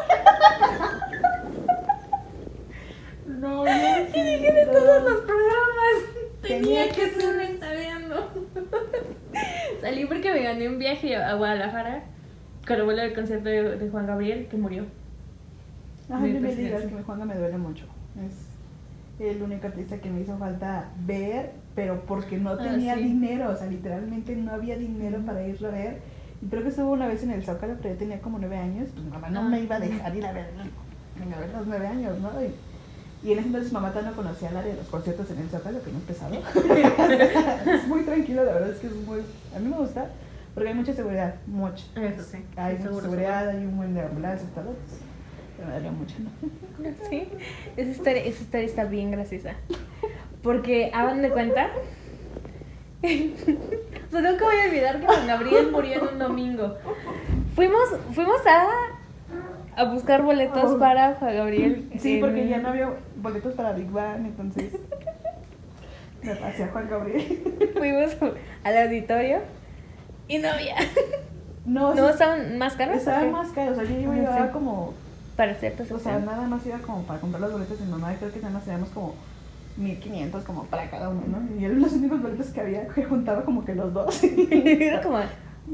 No, 3.26 3.65
Y 3.65 4.22
dije 4.22 4.53
de 4.53 4.65
todos 4.67 5.03
los 5.03 5.22
programas. 5.22 6.20
Tenía 6.41 6.59
Tenía 6.61 6.89
que 6.89 7.01
que 7.01 7.09
ser 7.21 7.37
ventaneando. 7.37 8.29
Salí 9.81 10.05
porque 10.05 10.33
me 10.33 10.43
gané 10.43 10.67
un 10.69 10.79
viaje 10.79 11.15
a 11.15 11.33
Guadalajara 11.35 12.03
con 12.65 12.75
el 12.77 12.83
vuelo 12.83 13.01
del 13.01 13.13
concierto 13.13 13.49
de, 13.49 13.77
de 13.77 13.89
Juan 13.89 14.07
Gabriel 14.07 14.47
que 14.47 14.57
murió. 14.57 14.85
Ay, 16.09 16.21
Mi 16.33 16.39
no 16.39 16.41
me 16.41 16.55
digas 16.55 16.83
que 16.83 17.03
Juanga 17.03 17.25
me 17.25 17.35
duele 17.35 17.57
mucho. 17.57 17.85
Es 18.25 18.47
el 19.19 19.41
único 19.41 19.67
artista 19.67 19.97
que 19.99 20.09
me 20.09 20.21
hizo 20.21 20.37
falta 20.37 20.89
ver, 21.05 21.51
pero 21.75 22.01
porque 22.05 22.37
no 22.37 22.51
Ah, 22.51 22.57
tenía 22.57 22.95
sí. 22.95 23.03
dinero, 23.03 23.51
o 23.51 23.55
sea, 23.55 23.67
literalmente 23.67 24.35
no 24.35 24.51
había 24.51 24.77
dinero 24.77 25.19
para 25.25 25.45
irlo 25.47 25.69
a 25.69 25.71
ver. 25.71 25.99
Y 26.41 26.47
creo 26.47 26.63
que 26.63 26.69
estuvo 26.69 26.91
una 26.91 27.07
vez 27.07 27.21
en 27.23 27.31
el 27.31 27.43
Zócalo, 27.43 27.75
pero 27.81 27.93
yo 27.93 27.99
tenía 27.99 28.19
como 28.19 28.39
nueve 28.39 28.57
años, 28.57 28.89
pues 28.93 29.05
mamá 29.05 29.29
no 29.29 29.41
Ah. 29.41 29.43
me 29.43 29.61
iba 29.61 29.75
a 29.75 29.79
dejar 29.79 30.15
ir 30.15 30.25
a 30.25 30.31
ver, 30.33 30.47
venga, 31.19 31.37
a 31.37 31.39
ver 31.39 31.49
los 31.51 31.67
nueve 31.67 31.87
años, 31.87 32.19
¿no? 32.19 32.29
Y, 32.43 32.51
y 33.24 33.32
en 33.34 33.39
ese 33.39 33.47
entonces 33.47 33.72
mamá 33.72 33.89
todavía 33.89 34.11
no 34.11 34.17
conocía 34.17 34.49
el 34.49 34.57
área 34.57 34.72
de 34.72 34.78
los 34.80 34.88
conciertos 34.88 35.30
en 35.32 35.39
el 35.39 35.49
Zócalo, 35.49 35.82
que 35.84 35.91
no 35.91 35.97
es 35.99 36.03
pesado. 36.05 36.34
es 37.76 37.88
muy 37.88 38.01
tranquilo, 38.03 38.43
la 38.45 38.53
verdad 38.53 38.69
es 38.72 38.78
que 38.80 38.88
es 38.88 38.95
muy... 38.95 39.19
A 39.55 39.59
mí 39.59 39.69
me 39.69 39.78
gusta, 39.78 40.09
porque 40.53 40.69
hay 40.69 40.76
mucha 40.76 40.93
seguridad, 40.93 41.36
mucha. 41.47 41.84
Eso 41.95 42.24
sí. 42.24 42.38
Hay 42.55 42.74
mucha 42.74 42.84
seguro, 42.86 43.01
seguridad, 43.03 43.49
hay 43.49 43.65
un 43.65 43.78
buen 43.78 43.93
de 43.93 44.01
ambulancias, 44.01 44.49
todo. 44.53 44.65
pues, 44.65 44.99
pero 45.55 45.67
me 45.67 45.74
daría 45.76 45.91
mucho, 45.91 46.15
¿no? 46.19 46.30
seguro. 46.39 46.95
Sí, 47.09 47.28
esa 47.78 47.91
historia, 47.91 48.24
esa 48.24 48.41
historia 48.41 48.65
está 48.65 48.84
bien 48.86 49.11
graciosa. 49.11 49.53
Porque, 50.41 50.89
hagan 50.93 51.22
de 51.22 51.30
cuenta. 51.30 51.67
o 53.03 54.11
sea, 54.11 54.22
nunca 54.22 54.45
voy 54.45 54.55
a 54.63 54.65
olvidar 54.69 54.99
que 54.99 55.05
Juan 55.05 55.28
Gabriel 55.28 55.72
murió 55.72 55.93
en 55.95 56.13
un 56.13 56.19
domingo. 56.19 56.76
Fuimos, 57.55 57.89
fuimos 58.13 58.41
a, 58.47 58.65
a 59.82 59.84
buscar 59.86 60.22
boletos 60.24 60.72
Oh. 60.76 60.80
para 60.80 61.15
Juan 61.15 61.36
Gabriel. 61.36 61.89
Sí, 61.99 62.15
en- 62.15 62.22
porque 62.22 62.47
ya 62.47 62.57
no 62.59 62.69
había 62.69 62.89
boletos 63.22 63.53
para 63.53 63.74
Big 63.74 63.89
Bang, 63.89 64.26
entonces 64.26 64.74
me 66.24 66.36
pasé 66.36 66.63
a 66.63 66.67
Juan 66.67 66.89
Gabriel. 66.89 67.72
Fuimos 67.78 68.15
al 68.63 68.78
auditorio 68.78 69.39
y 70.28 70.38
no 70.38 70.49
había. 70.49 70.76
No, 71.65 71.93
¿No 71.93 72.09
estaban 72.09 72.57
más 72.57 72.74
caros? 72.74 72.97
estaba 72.97 73.19
¿o 73.19 73.22
qué? 73.26 73.32
más 73.32 73.49
caro, 73.49 73.72
o 73.72 73.76
sea, 73.76 73.84
yo 73.84 73.99
iba 73.99 74.36
Ah, 74.36 74.49
como, 74.51 74.93
Para 75.36 75.53
ciertas 75.55 75.91
o 75.91 75.99
sea, 75.99 76.19
nada 76.19 76.47
más 76.47 76.65
iba 76.65 76.78
como 76.80 77.03
para 77.03 77.19
comprar 77.19 77.41
los 77.41 77.51
boletos 77.51 77.80
de 77.80 77.86
mamá, 77.86 78.13
y 78.13 78.17
creo 78.17 78.32
que 78.32 78.39
nada 78.39 78.53
más 78.53 78.63
teníamos 78.63 78.89
como 78.89 79.13
1500 79.78 80.43
como 80.43 80.65
para 80.65 80.89
cada 80.89 81.09
uno, 81.09 81.22
¿no? 81.28 81.59
Y 81.59 81.65
eran 81.65 81.82
los 81.82 81.93
únicos 81.93 82.22
boletos 82.22 82.47
que 82.47 82.61
había, 82.61 82.88
que 82.88 83.03
juntaba 83.03 83.43
como 83.45 83.63
que 83.63 83.76
los 83.76 83.93
dos. 83.93 84.24
Era 84.51 85.01
como, 85.01 85.19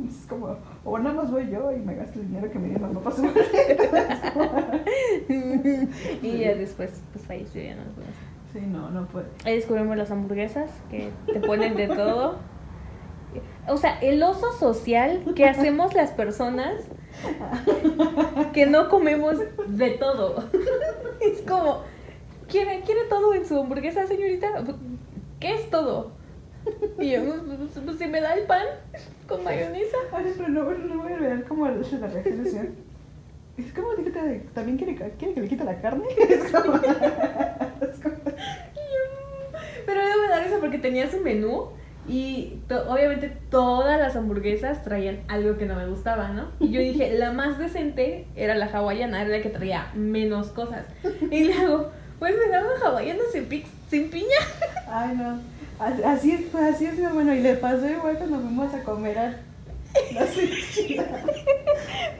Es 0.05 0.25
como, 0.27 0.55
o 0.83 0.99
nada 0.99 1.15
más 1.15 1.31
voy 1.31 1.49
yo 1.49 1.71
y 1.71 1.77
me 1.77 1.95
gasto 1.95 2.19
el 2.19 2.27
dinero 2.27 2.51
que 2.51 2.59
me 2.59 2.77
para 2.77 3.15
su 3.15 3.21
boleto. 3.23 3.83
y 6.21 6.37
ya 6.37 6.55
después, 6.55 7.01
pues 7.13 7.25
falleció 7.25 7.63
ya 7.63 7.75
no 7.75 7.85
lo 7.85 7.91
pude 7.91 8.05
hacer. 8.05 8.27
Sí, 8.53 8.59
no, 8.67 8.89
no 8.89 9.07
puede. 9.07 9.27
Ahí 9.45 9.55
descubrimos 9.55 9.97
las 9.97 10.11
hamburguesas 10.11 10.69
que 10.89 11.09
te 11.25 11.39
ponen 11.39 11.75
de 11.75 11.87
todo. 11.87 12.35
O 13.67 13.77
sea, 13.77 13.99
el 13.99 14.21
oso 14.23 14.53
social 14.53 15.23
que 15.35 15.45
hacemos 15.45 15.93
las 15.93 16.11
personas 16.11 16.73
que 18.53 18.65
no 18.65 18.89
comemos 18.89 19.37
de 19.67 19.91
todo. 19.91 20.43
Es 21.19 21.41
como, 21.41 21.81
¿quiere, 22.47 22.81
¿quiere 22.81 23.05
todo 23.09 23.33
en 23.33 23.45
su 23.45 23.59
hamburguesa, 23.59 24.05
señorita? 24.05 24.63
¿Qué 25.39 25.55
es 25.55 25.69
todo? 25.71 26.11
Y 26.99 27.11
yo, 27.11 27.21
pues, 27.23 27.59
pues, 27.85 27.97
si 27.97 28.07
me 28.07 28.21
da 28.21 28.33
el 28.33 28.43
pan 28.45 28.65
con 29.27 29.43
mayonesa. 29.43 29.97
Ay, 30.11 30.33
pero 30.35 30.49
no, 30.49 30.63
no 30.71 31.03
voy 31.03 31.11
a 31.13 31.15
olvidar 31.15 31.43
como 31.43 31.67
la 31.67 31.73
reacción 31.73 32.43
de 32.43 32.49
señor. 32.49 32.67
Es 33.57 33.73
como, 33.73 33.87
¿también 34.53 34.77
quiere, 34.77 34.95
quiere 35.17 35.33
que 35.33 35.41
le 35.41 35.47
quite 35.47 35.63
la 35.63 35.79
carne? 35.81 36.05
Es 36.29 36.51
como, 36.51 36.75
es 36.77 37.99
como- 38.03 38.15
Pero 39.85 40.01
debo 40.05 40.27
dar 40.29 40.43
eso 40.45 40.59
porque 40.59 40.77
tenía 40.77 41.09
su 41.09 41.19
menú 41.21 41.69
y 42.07 42.59
to- 42.67 42.89
obviamente 42.91 43.31
todas 43.49 43.99
las 43.99 44.15
hamburguesas 44.15 44.83
traían 44.83 45.19
algo 45.27 45.57
que 45.57 45.65
no 45.65 45.75
me 45.75 45.87
gustaba, 45.87 46.29
¿no? 46.29 46.49
Y 46.59 46.69
yo 46.71 46.79
dije, 46.79 47.17
la 47.17 47.31
más 47.31 47.57
decente 47.57 48.27
era 48.35 48.55
la 48.55 48.67
hawaiana, 48.67 49.21
era 49.21 49.29
la 49.29 49.41
que 49.41 49.49
traía 49.49 49.91
menos 49.95 50.47
cosas. 50.49 50.85
Y 51.31 51.43
le 51.45 51.53
hago, 51.53 51.89
pues 52.19 52.35
me 52.37 52.47
da 52.51 52.61
una 52.63 52.85
hawaiana 52.89 53.21
sin, 53.31 53.45
pi- 53.45 53.65
sin 53.89 54.09
piña. 54.09 54.37
Ay, 54.89 55.15
no. 55.17 55.39
Así- 55.79 56.47
pues 56.51 56.63
así 56.75 56.85
es 56.85 56.97
mi 56.97 57.05
hermano. 57.05 57.33
Y 57.33 57.41
le 57.41 57.55
pasó 57.55 57.87
igual 57.87 58.17
cuando 58.17 58.39
fuimos 58.39 58.73
a 58.73 58.83
comer 58.83 59.17
a 59.19 59.33
las 60.13 60.37
enchiladas. 60.37 61.21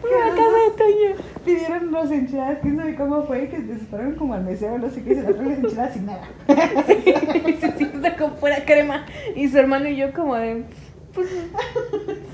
Fui 0.02 0.12
a 0.12 0.30
casa 0.30 0.58
de 0.58 0.72
Toño. 0.78 1.24
Pidieron 1.44 1.88
unas 1.90 2.12
enchiladas, 2.12 2.60
quién 2.62 2.78
sabe 2.78 2.96
cómo 2.96 3.24
fue, 3.24 3.48
que 3.50 3.58
desesperaron 3.60 4.16
como 4.16 4.34
al 4.34 4.44
mesero, 4.44 4.78
no 4.78 4.90
sé 4.90 5.02
qué, 5.04 5.16
se 5.16 5.22
las 5.24 5.36
las 5.38 5.58
enchiladas 5.58 5.94
sin 5.94 6.06
nada. 6.06 6.28
Se 7.60 7.72
sienta 7.78 8.16
con 8.16 8.36
pura 8.36 8.64
crema. 8.66 9.06
Y 9.36 9.48
su 9.48 9.58
hermano 9.58 9.88
y 9.88 9.96
yo 9.96 10.14
como 10.14 10.36
de, 10.36 10.64
pues, 11.14 11.28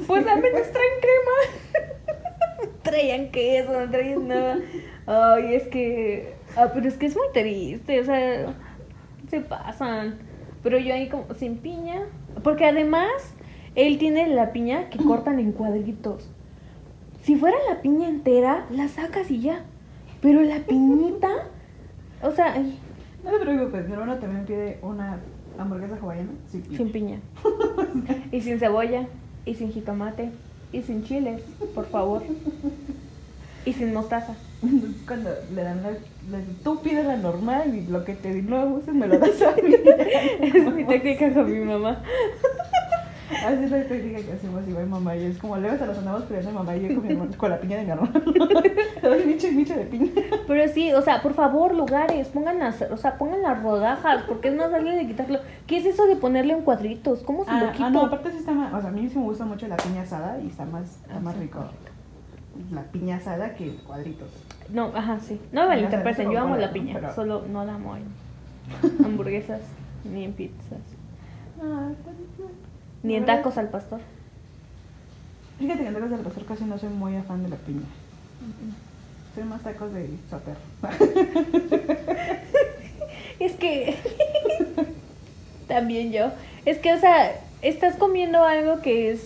pues 0.08 0.28
al 0.28 0.42
menos 0.42 0.62
traen 0.72 0.94
crema. 1.02 2.74
traían 2.84 3.32
queso, 3.32 3.80
no 3.80 3.90
traían 3.90 4.28
nada. 4.28 4.58
Ay, 5.06 5.56
es 5.56 5.64
que, 5.68 6.34
ah, 6.56 6.70
pero 6.74 6.88
es 6.88 6.96
que 6.96 7.06
es 7.08 7.16
muy 7.16 7.28
triste, 7.34 8.00
o 8.02 8.04
sea, 8.06 8.54
se 9.30 9.40
pasan. 9.42 10.18
Pero 10.64 10.78
yo 10.80 10.94
ahí 10.94 11.10
como 11.10 11.26
sin 11.36 11.58
piña, 11.58 12.02
porque 12.44 12.66
además 12.66 13.12
él 13.76 13.98
tiene 13.98 14.28
la 14.28 14.52
piña 14.54 14.90
que 14.90 14.98
cortan 15.00 15.40
en 15.40 15.52
cuadritos. 15.52 16.30
Si 17.24 17.36
fuera 17.36 17.58
la 17.70 17.82
piña 17.82 18.08
entera, 18.08 18.66
la 18.70 18.88
sacas 18.88 19.30
y 19.32 19.42
ya. 19.42 19.64
Pero 20.22 20.42
la 20.42 20.60
piñita, 20.60 21.30
o 22.22 22.32
sea, 22.32 22.54
ay, 22.54 22.80
No 23.24 23.32
te 23.32 23.40
preocupes, 23.40 23.88
mi 23.88 23.94
hermano 23.94 24.16
también 24.18 24.46
pide 24.46 24.80
una 24.82 25.20
hamburguesa 25.58 25.98
hawaiana. 26.02 26.32
Sí, 26.48 26.64
Sin 26.76 26.92
piña. 26.92 27.20
Y 28.32 28.42
sin 28.42 28.60
cebolla. 28.60 29.08
Y 29.46 29.56
sin 29.56 29.72
jitomate. 29.72 30.32
Y 30.72 30.82
sin 30.82 31.04
chiles, 31.04 31.42
por 31.76 31.86
favor. 31.88 32.24
Y 33.66 33.74
sin 33.74 33.94
mostaza. 33.94 34.34
Entonces, 34.62 35.02
cuando 35.08 35.30
le 35.56 35.64
dan 35.64 35.82
la, 35.84 35.92
la- 35.92 36.44
Tú 36.64 36.82
pides 36.82 37.06
la 37.06 37.16
normal 37.18 37.74
y 37.76 37.86
lo 37.88 38.04
que 38.04 38.14
te 38.16 38.42
no 38.42 38.66
gustes 38.68 38.94
me 38.94 39.08
lo 39.08 39.18
das 39.20 39.42
a 39.42 39.52
mí. 39.62 39.74
Es 40.42 40.74
mi 40.74 40.84
técnica 40.86 41.34
con 41.34 41.52
mi 41.52 41.60
mamá. 41.66 42.02
Así 43.46 43.64
es 43.64 43.72
la 43.72 43.84
técnica 43.86 44.20
que 44.22 44.34
hacemos 44.34 44.68
igual 44.68 44.86
mamá 44.88 45.16
y 45.16 45.26
es 45.26 45.38
como 45.40 45.58
luego 45.58 45.76
se 45.78 45.86
los 45.88 45.98
andamos 45.98 46.24
pidiendo 46.24 46.52
a 46.52 46.54
mamá 46.54 46.76
y 46.76 46.88
yo 46.88 46.96
con, 46.96 47.08
mi 47.08 47.14
hermano- 47.14 47.38
con 47.38 47.50
la 47.50 47.60
piña 47.60 47.78
de 47.78 47.84
mi 47.86 47.90
hermano. 47.92 48.12
Doy 49.02 49.26
micho 49.26 49.48
y 49.48 49.52
micho 49.52 49.76
de 49.76 49.86
piña. 49.86 50.12
Pero 50.48 50.72
sí, 50.74 50.94
o 50.94 51.02
sea, 51.02 51.22
por 51.22 51.34
favor, 51.34 51.74
lugares, 51.74 52.28
pongan 52.28 52.60
las, 52.60 52.82
o 52.84 52.98
sea, 52.98 53.18
pongan 53.18 53.42
las 53.42 53.62
rodajas, 53.64 54.24
porque 54.28 54.50
es 54.50 54.56
más 54.56 54.72
darle 54.72 54.92
de 54.96 55.08
quitarlo. 55.08 55.40
¿Qué 55.68 55.78
es 55.78 55.86
eso 55.86 56.06
de 56.06 56.16
ponerle 56.16 56.54
en 56.54 56.62
cuadritos? 56.62 57.24
¿Cómo 57.24 57.44
se 57.44 57.52
lo 57.52 57.58
Ah, 57.68 57.72
quito? 57.72 57.86
ah, 57.86 57.90
no, 57.90 58.02
aparte 58.06 58.30
sí 58.32 58.38
está 58.38 58.52
más, 58.52 58.74
o 58.74 58.80
sea, 58.82 58.90
a 58.90 58.94
mí 58.94 59.10
sí 59.10 59.18
me 59.18 59.24
gusta 59.26 59.46
mucho 59.46 59.68
la 59.68 59.78
piña 59.78 60.04
asada 60.04 60.40
y 60.44 60.48
está 60.48 60.66
más, 60.66 60.84
está 61.02 61.16
Ah, 61.16 61.20
más 61.20 61.34
sí. 61.34 61.42
rico 61.42 61.60
la 62.72 62.84
piña 62.84 63.18
asada 63.18 63.56
que 63.56 63.76
cuadritos. 63.88 64.30
No, 64.70 64.92
ajá, 64.96 65.20
sí. 65.20 65.40
No 65.52 65.62
me 65.64 65.68
malinterpreten, 65.70 66.32
yo 66.32 66.40
amo 66.40 66.56
la 66.56 66.72
piña, 66.72 66.94
Pero- 66.96 67.14
solo 67.16 67.44
no 67.52 67.66
la 67.66 67.76
amo 67.76 67.96
en 67.98 68.04
hamburguesas, 69.06 69.62
ni 70.06 70.24
en 70.26 70.34
pizzas, 70.34 70.80
Ah, 71.62 71.90
ni 73.04 73.16
en 73.16 73.26
tacos 73.26 73.58
al 73.58 73.70
pastor. 73.70 74.00
Fíjate 75.60 75.82
que 75.82 75.88
en 75.88 75.94
tacos 75.94 76.10
del 76.10 76.20
pastor 76.22 76.46
casi 76.46 76.64
no 76.66 76.78
soy 76.78 76.90
muy 76.90 77.16
afán 77.16 77.44
de 77.44 77.50
la 77.50 77.56
piña. 77.58 77.86
Soy 79.36 79.44
más 79.46 79.62
tacos 79.62 79.94
de 79.94 80.10
soper. 80.30 80.56
Es 83.40 83.54
que 83.54 83.98
también 85.68 86.12
yo, 86.12 86.32
es 86.66 86.78
que, 86.78 86.94
o 86.94 87.00
sea, 87.00 87.32
estás 87.62 87.96
comiendo 87.96 88.44
algo 88.44 88.82
que 88.82 89.12
es, 89.12 89.26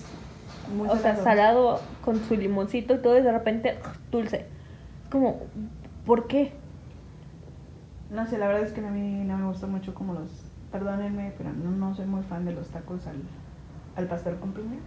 Muy 0.76 0.88
o 0.90 0.98
sea, 0.98 1.16
salado 1.16 1.80
con 2.04 2.20
su 2.20 2.36
limoncito 2.36 2.96
y 2.96 2.98
todo 3.00 3.18
y 3.18 3.22
de 3.22 3.32
repente 3.32 3.78
dulce. 4.12 4.46
Como, 5.10 5.42
¿por 6.06 6.28
qué? 6.28 6.54
No 8.10 8.26
sé, 8.26 8.38
la 8.38 8.48
verdad 8.48 8.64
es 8.64 8.72
que 8.72 8.86
a 8.86 8.90
mí 8.90 9.24
no 9.26 9.38
me 9.38 9.48
gusta 9.48 9.68
mucho 9.68 9.94
como 9.94 10.14
los, 10.14 10.30
perdónenme, 10.72 11.34
pero 11.38 11.52
no, 11.52 11.72
no 11.72 11.94
soy 11.96 12.06
muy 12.06 12.24
fan 12.24 12.46
de 12.46 12.54
los 12.54 12.68
tacos 12.70 13.08
al, 13.08 13.22
al 13.96 14.08
pastor 14.08 14.40
con 14.40 14.54
piña. 14.54 14.80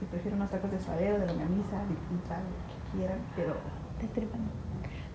Y 0.00 0.04
prefiero 0.06 0.36
unos 0.36 0.50
tacos 0.50 0.70
de 0.70 0.80
suadero, 0.80 1.18
de 1.18 1.26
longaniza, 1.26 1.78
de 1.78 1.94
pizza, 2.08 2.38
lo 2.38 2.92
que 2.92 2.98
quieran, 2.98 3.18
pero 3.36 3.54
De 4.00 4.08
tripa 4.08 4.36
no. 4.36 4.44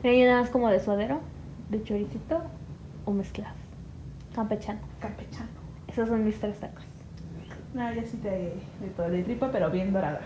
Mira, 0.03 0.16
yo 0.16 0.26
nada 0.26 0.41
más 0.41 0.49
como 0.51 0.70
de 0.70 0.80
suadero, 0.80 1.22
de 1.70 1.84
choricito 1.84 2.41
o 3.06 3.12
mezclados. 3.12 3.58
Campechano. 4.36 4.80
campechano. 4.99 5.49
Esos 5.88 6.10
son 6.10 6.24
mis 6.24 6.39
tres 6.39 6.60
tacos. 6.60 6.84
No, 7.76 7.93
yo 7.93 8.01
sí 8.03 8.17
te 8.17 8.30
de 8.30 8.89
todo, 8.95 9.09
de 9.09 9.21
tripa, 9.23 9.49
pero 9.51 9.69
bien 9.69 9.91
dorada. 9.93 10.21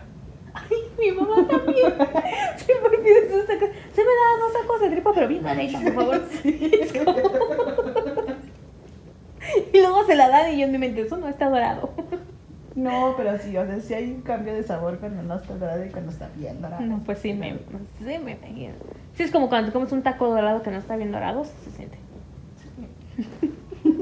Ay, 0.53 0.77
mi 0.99 1.11
mamá 1.11 1.35
también. 1.47 1.93
Siempre 2.57 2.97
pide 3.03 3.25
esos 3.27 3.45
tacos. 3.47 3.69
Se 3.93 4.01
me 4.01 4.07
da 4.07 4.39
dos 4.39 4.53
tacos 4.61 4.81
de 4.81 4.89
tripa, 4.91 5.11
pero 5.13 5.27
bien 5.27 5.41
doraditos, 5.43 5.81
por 5.81 5.93
favor. 5.93 6.21
Es 6.43 6.93
como- 6.93 7.15
Y 9.73 9.77
luego 9.79 10.05
se 10.05 10.15
la 10.15 10.29
dan 10.29 10.53
y 10.53 10.59
yo 10.59 10.65
en 10.65 10.71
mi 10.71 10.77
mente, 10.77 11.01
eso 11.01 11.17
no 11.17 11.27
está 11.27 11.49
dorado. 11.49 11.89
No, 12.75 13.15
pero 13.17 13.37
sí, 13.39 13.57
o 13.57 13.65
sea, 13.65 13.79
sí 13.79 13.93
hay 13.95 14.11
un 14.11 14.21
cambio 14.21 14.53
de 14.53 14.61
sabor 14.63 14.99
cuando 14.99 15.23
no 15.23 15.35
está 15.35 15.55
dorada 15.55 15.83
y 15.85 15.89
cuando 15.89 16.11
está 16.11 16.29
bien 16.35 16.61
dorada. 16.61 16.81
No, 16.81 16.99
pues 16.99 17.17
sí, 17.19 17.33
me, 17.33 17.53
sí 17.53 17.57
me 18.23 18.31
imagino. 18.33 18.73
Sí, 19.15 19.23
es 19.23 19.31
como 19.31 19.49
cuando 19.49 19.73
comes 19.73 19.91
un 19.91 20.03
taco 20.03 20.27
dorado 20.27 20.61
que 20.61 20.69
no 20.69 20.77
está 20.77 20.95
bien 20.97 21.11
dorado, 21.11 21.43
sí 21.45 21.51
se 21.65 21.71
siente. 21.71 21.97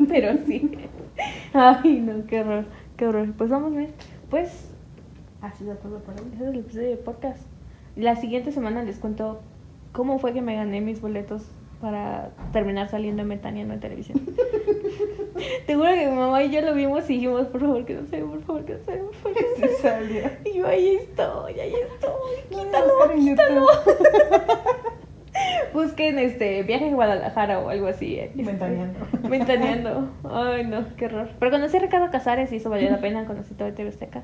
Pero 0.10 0.34
sí. 0.46 0.70
Ay, 1.54 2.02
no, 2.02 2.26
qué 2.28 2.42
horror, 2.42 2.66
qué 2.98 3.08
horror. 3.08 3.34
Pues 3.38 3.50
vamos 3.50 3.72
bien. 3.76 3.94
Pues 4.30 4.70
Ha 5.42 5.52
sido 5.54 5.76
todo 5.76 6.00
por 6.00 6.16
hoy. 6.16 6.28
ese 6.34 6.44
es 6.44 6.50
el 6.54 6.60
episodio 6.60 6.90
de 6.90 6.98
podcast. 6.98 7.42
La 7.96 8.16
siguiente 8.16 8.52
semana 8.52 8.84
les 8.84 8.98
cuento 8.98 9.40
cómo 9.92 10.20
fue 10.20 10.34
que 10.34 10.42
me 10.42 10.56
gané 10.56 10.82
mis 10.82 11.02
boletos 11.02 11.44
para 11.82 12.32
terminar 12.54 12.90
saliendo 12.90 13.22
en 13.22 13.28
Metaniano 13.28 13.74
en 13.74 13.80
televisión. 13.80 14.20
Te 15.68 15.76
juro 15.76 15.90
que 15.94 16.08
mi 16.10 16.16
mamá 16.16 16.44
y 16.44 16.52
yo 16.52 16.62
lo 16.62 16.74
vimos 16.74 17.08
y 17.10 17.14
dijimos, 17.14 17.48
por 17.48 17.62
favor, 17.62 17.86
que 17.86 17.94
no 17.94 18.08
se 18.08 18.20
por 18.20 18.42
favor, 18.42 18.66
que 18.66 18.74
no 18.74 18.80
se 18.80 18.98
por 18.98 19.14
favor, 19.16 19.38
que 19.38 19.62
no 19.62 19.68
salió. 19.80 20.24
Y 20.46 20.58
yo, 20.58 20.68
ahí 20.68 20.96
estoy, 20.96 21.60
ahí 21.60 21.74
estoy, 21.74 22.12
No, 22.52 22.64
quítalo, 22.64 23.12
en 23.12 23.20
quítalo. 23.20 23.68
Busquen 25.74 26.20
este 26.20 26.64
viaje 26.64 26.90
a 26.90 26.94
Guadalajara 26.94 27.60
o 27.60 27.70
algo 27.70 27.88
así. 27.88 28.16
eh, 28.16 28.26
este, 28.26 28.44
Ventaneando. 28.44 29.00
Ventaneando. 29.30 30.10
Ay, 30.30 30.66
no, 30.66 30.86
qué 30.96 31.06
horror. 31.06 31.30
Pero 31.40 31.52
conocí 31.52 31.78
a 31.78 31.80
Ricardo 31.80 32.10
Casares 32.12 32.52
y 32.52 32.58
eso 32.58 32.70
valió 32.70 32.90
la 32.90 33.00
pena. 33.00 33.26
Conocí 33.26 33.54
todo 33.54 33.68
el 33.68 33.74
TV 33.74 33.90
Azteca. 33.90 34.24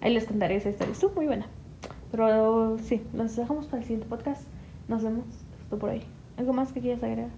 Ahí 0.00 0.12
les 0.12 0.24
contaré 0.26 0.56
esa 0.56 0.70
historia. 0.70 0.92
Estuvo 0.92 1.14
muy 1.14 1.26
buena. 1.26 1.46
Pero 2.10 2.76
sí, 2.78 3.02
nos 3.12 3.34
dejamos 3.36 3.66
para 3.66 3.78
el 3.78 3.84
siguiente 3.84 4.06
podcast. 4.08 4.42
Nos 4.88 5.02
vemos. 5.02 5.24
Esto 5.62 5.78
por 5.78 5.90
ahí. 5.90 6.02
¿Algo 6.36 6.52
más 6.52 6.72
que 6.72 6.80
quieras 6.80 7.02
agregar? 7.02 7.28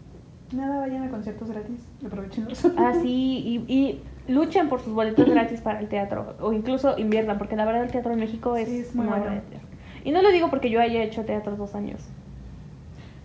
Nada, 0.52 0.80
vayan 0.80 1.02
a 1.04 1.10
conciertos 1.10 1.50
gratis. 1.50 1.86
Aprovechenlos. 2.04 2.64
Ah, 2.76 2.92
sí, 3.00 3.64
y, 3.68 3.72
y 3.72 4.02
luchen 4.32 4.68
por 4.68 4.80
sus 4.80 4.92
boletos 4.92 5.28
gratis 5.28 5.60
para 5.60 5.80
el 5.80 5.88
teatro. 5.88 6.34
O 6.40 6.52
incluso 6.52 6.98
inviertan, 6.98 7.38
porque 7.38 7.56
la 7.56 7.64
verdad 7.64 7.82
el 7.84 7.90
teatro 7.90 8.12
en 8.12 8.20
México 8.20 8.56
es, 8.56 8.68
Sí, 8.68 8.78
es 8.80 8.94
muy 8.94 9.06
bueno. 9.06 9.40
Y 10.04 10.12
no 10.12 10.22
lo 10.22 10.30
digo 10.30 10.50
porque 10.50 10.70
yo 10.70 10.80
haya 10.80 11.02
hecho 11.02 11.24
teatro 11.24 11.56
dos 11.56 11.74
años. 11.74 12.00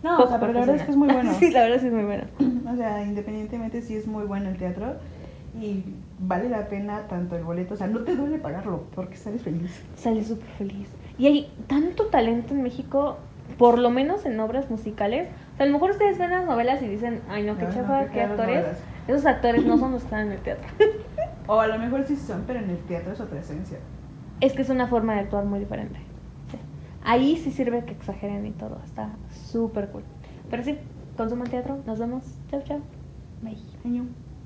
No, 0.03 0.19
o 0.23 0.27
sea, 0.27 0.39
pero 0.39 0.53
la 0.53 0.61
verdad 0.61 0.75
es 0.77 0.83
que 0.83 0.91
es 0.91 0.97
muy 0.97 1.09
bueno. 1.09 1.31
sí, 1.39 1.51
la 1.51 1.63
verdad 1.63 1.79
sí 1.79 1.87
es 1.87 1.93
muy 1.93 2.03
bueno. 2.03 2.23
O 2.71 2.75
sea, 2.75 3.03
independientemente 3.03 3.81
sí 3.81 3.97
es 3.97 4.07
muy 4.07 4.23
bueno 4.23 4.49
el 4.49 4.57
teatro 4.57 4.95
y 5.59 5.83
vale 6.19 6.47
la 6.47 6.67
pena 6.69 7.07
tanto 7.09 7.35
el 7.35 7.43
boleto, 7.43 7.73
o 7.73 7.77
sea, 7.77 7.87
no 7.87 7.99
te 7.99 8.15
duele 8.15 8.37
pagarlo 8.37 8.83
porque 8.95 9.17
sales 9.17 9.41
feliz. 9.41 9.83
Salí 9.95 10.23
súper 10.23 10.47
feliz. 10.57 10.87
Y 11.17 11.27
hay 11.27 11.51
tanto 11.67 12.05
talento 12.05 12.53
en 12.53 12.63
México, 12.63 13.17
por 13.57 13.77
lo 13.77 13.89
menos 13.89 14.25
en 14.25 14.39
obras 14.39 14.69
musicales. 14.69 15.27
O 15.53 15.57
sea, 15.57 15.65
a 15.65 15.67
lo 15.67 15.73
mejor 15.73 15.91
ustedes 15.91 16.17
ven 16.17 16.29
las 16.31 16.45
novelas 16.45 16.81
y 16.81 16.87
dicen, 16.87 17.21
ay 17.29 17.43
no, 17.43 17.57
qué 17.57 17.65
no, 17.65 17.73
chafa, 17.73 18.05
qué 18.05 18.21
actores. 18.21 18.55
novelas. 18.61 18.77
Esos 19.07 19.25
actores 19.25 19.65
no 19.65 19.77
son 19.77 19.91
los 19.91 20.01
que 20.03 20.05
están 20.05 20.27
en 20.27 20.31
el 20.33 20.39
teatro. 20.39 20.67
O 21.47 21.59
a 21.59 21.67
lo 21.67 21.77
mejor 21.77 22.05
sí 22.05 22.15
son, 22.15 22.43
pero 22.47 22.59
en 22.59 22.69
el 22.69 22.77
teatro 22.77 23.11
es 23.11 23.19
otra 23.19 23.39
esencia. 23.39 23.79
es 24.39 24.53
que 24.53 24.61
es 24.61 24.69
una 24.69 24.87
forma 24.87 25.15
de 25.15 25.21
actuar 25.21 25.43
muy 25.43 25.59
diferente. 25.59 25.99
Ahí 27.03 27.37
sí 27.37 27.51
sirve 27.51 27.83
que 27.85 27.93
exageren 27.93 28.45
y 28.45 28.51
todo. 28.51 28.79
Está 28.85 29.09
súper 29.51 29.89
cool. 29.89 30.03
Pero 30.49 30.63
sí, 30.63 30.77
consuman 31.17 31.49
teatro. 31.49 31.79
Nos 31.85 31.99
vemos. 31.99 32.23
Chao, 32.49 32.61
chao. 32.63 32.79
Bye. 33.41 33.57
Año. 33.85 34.05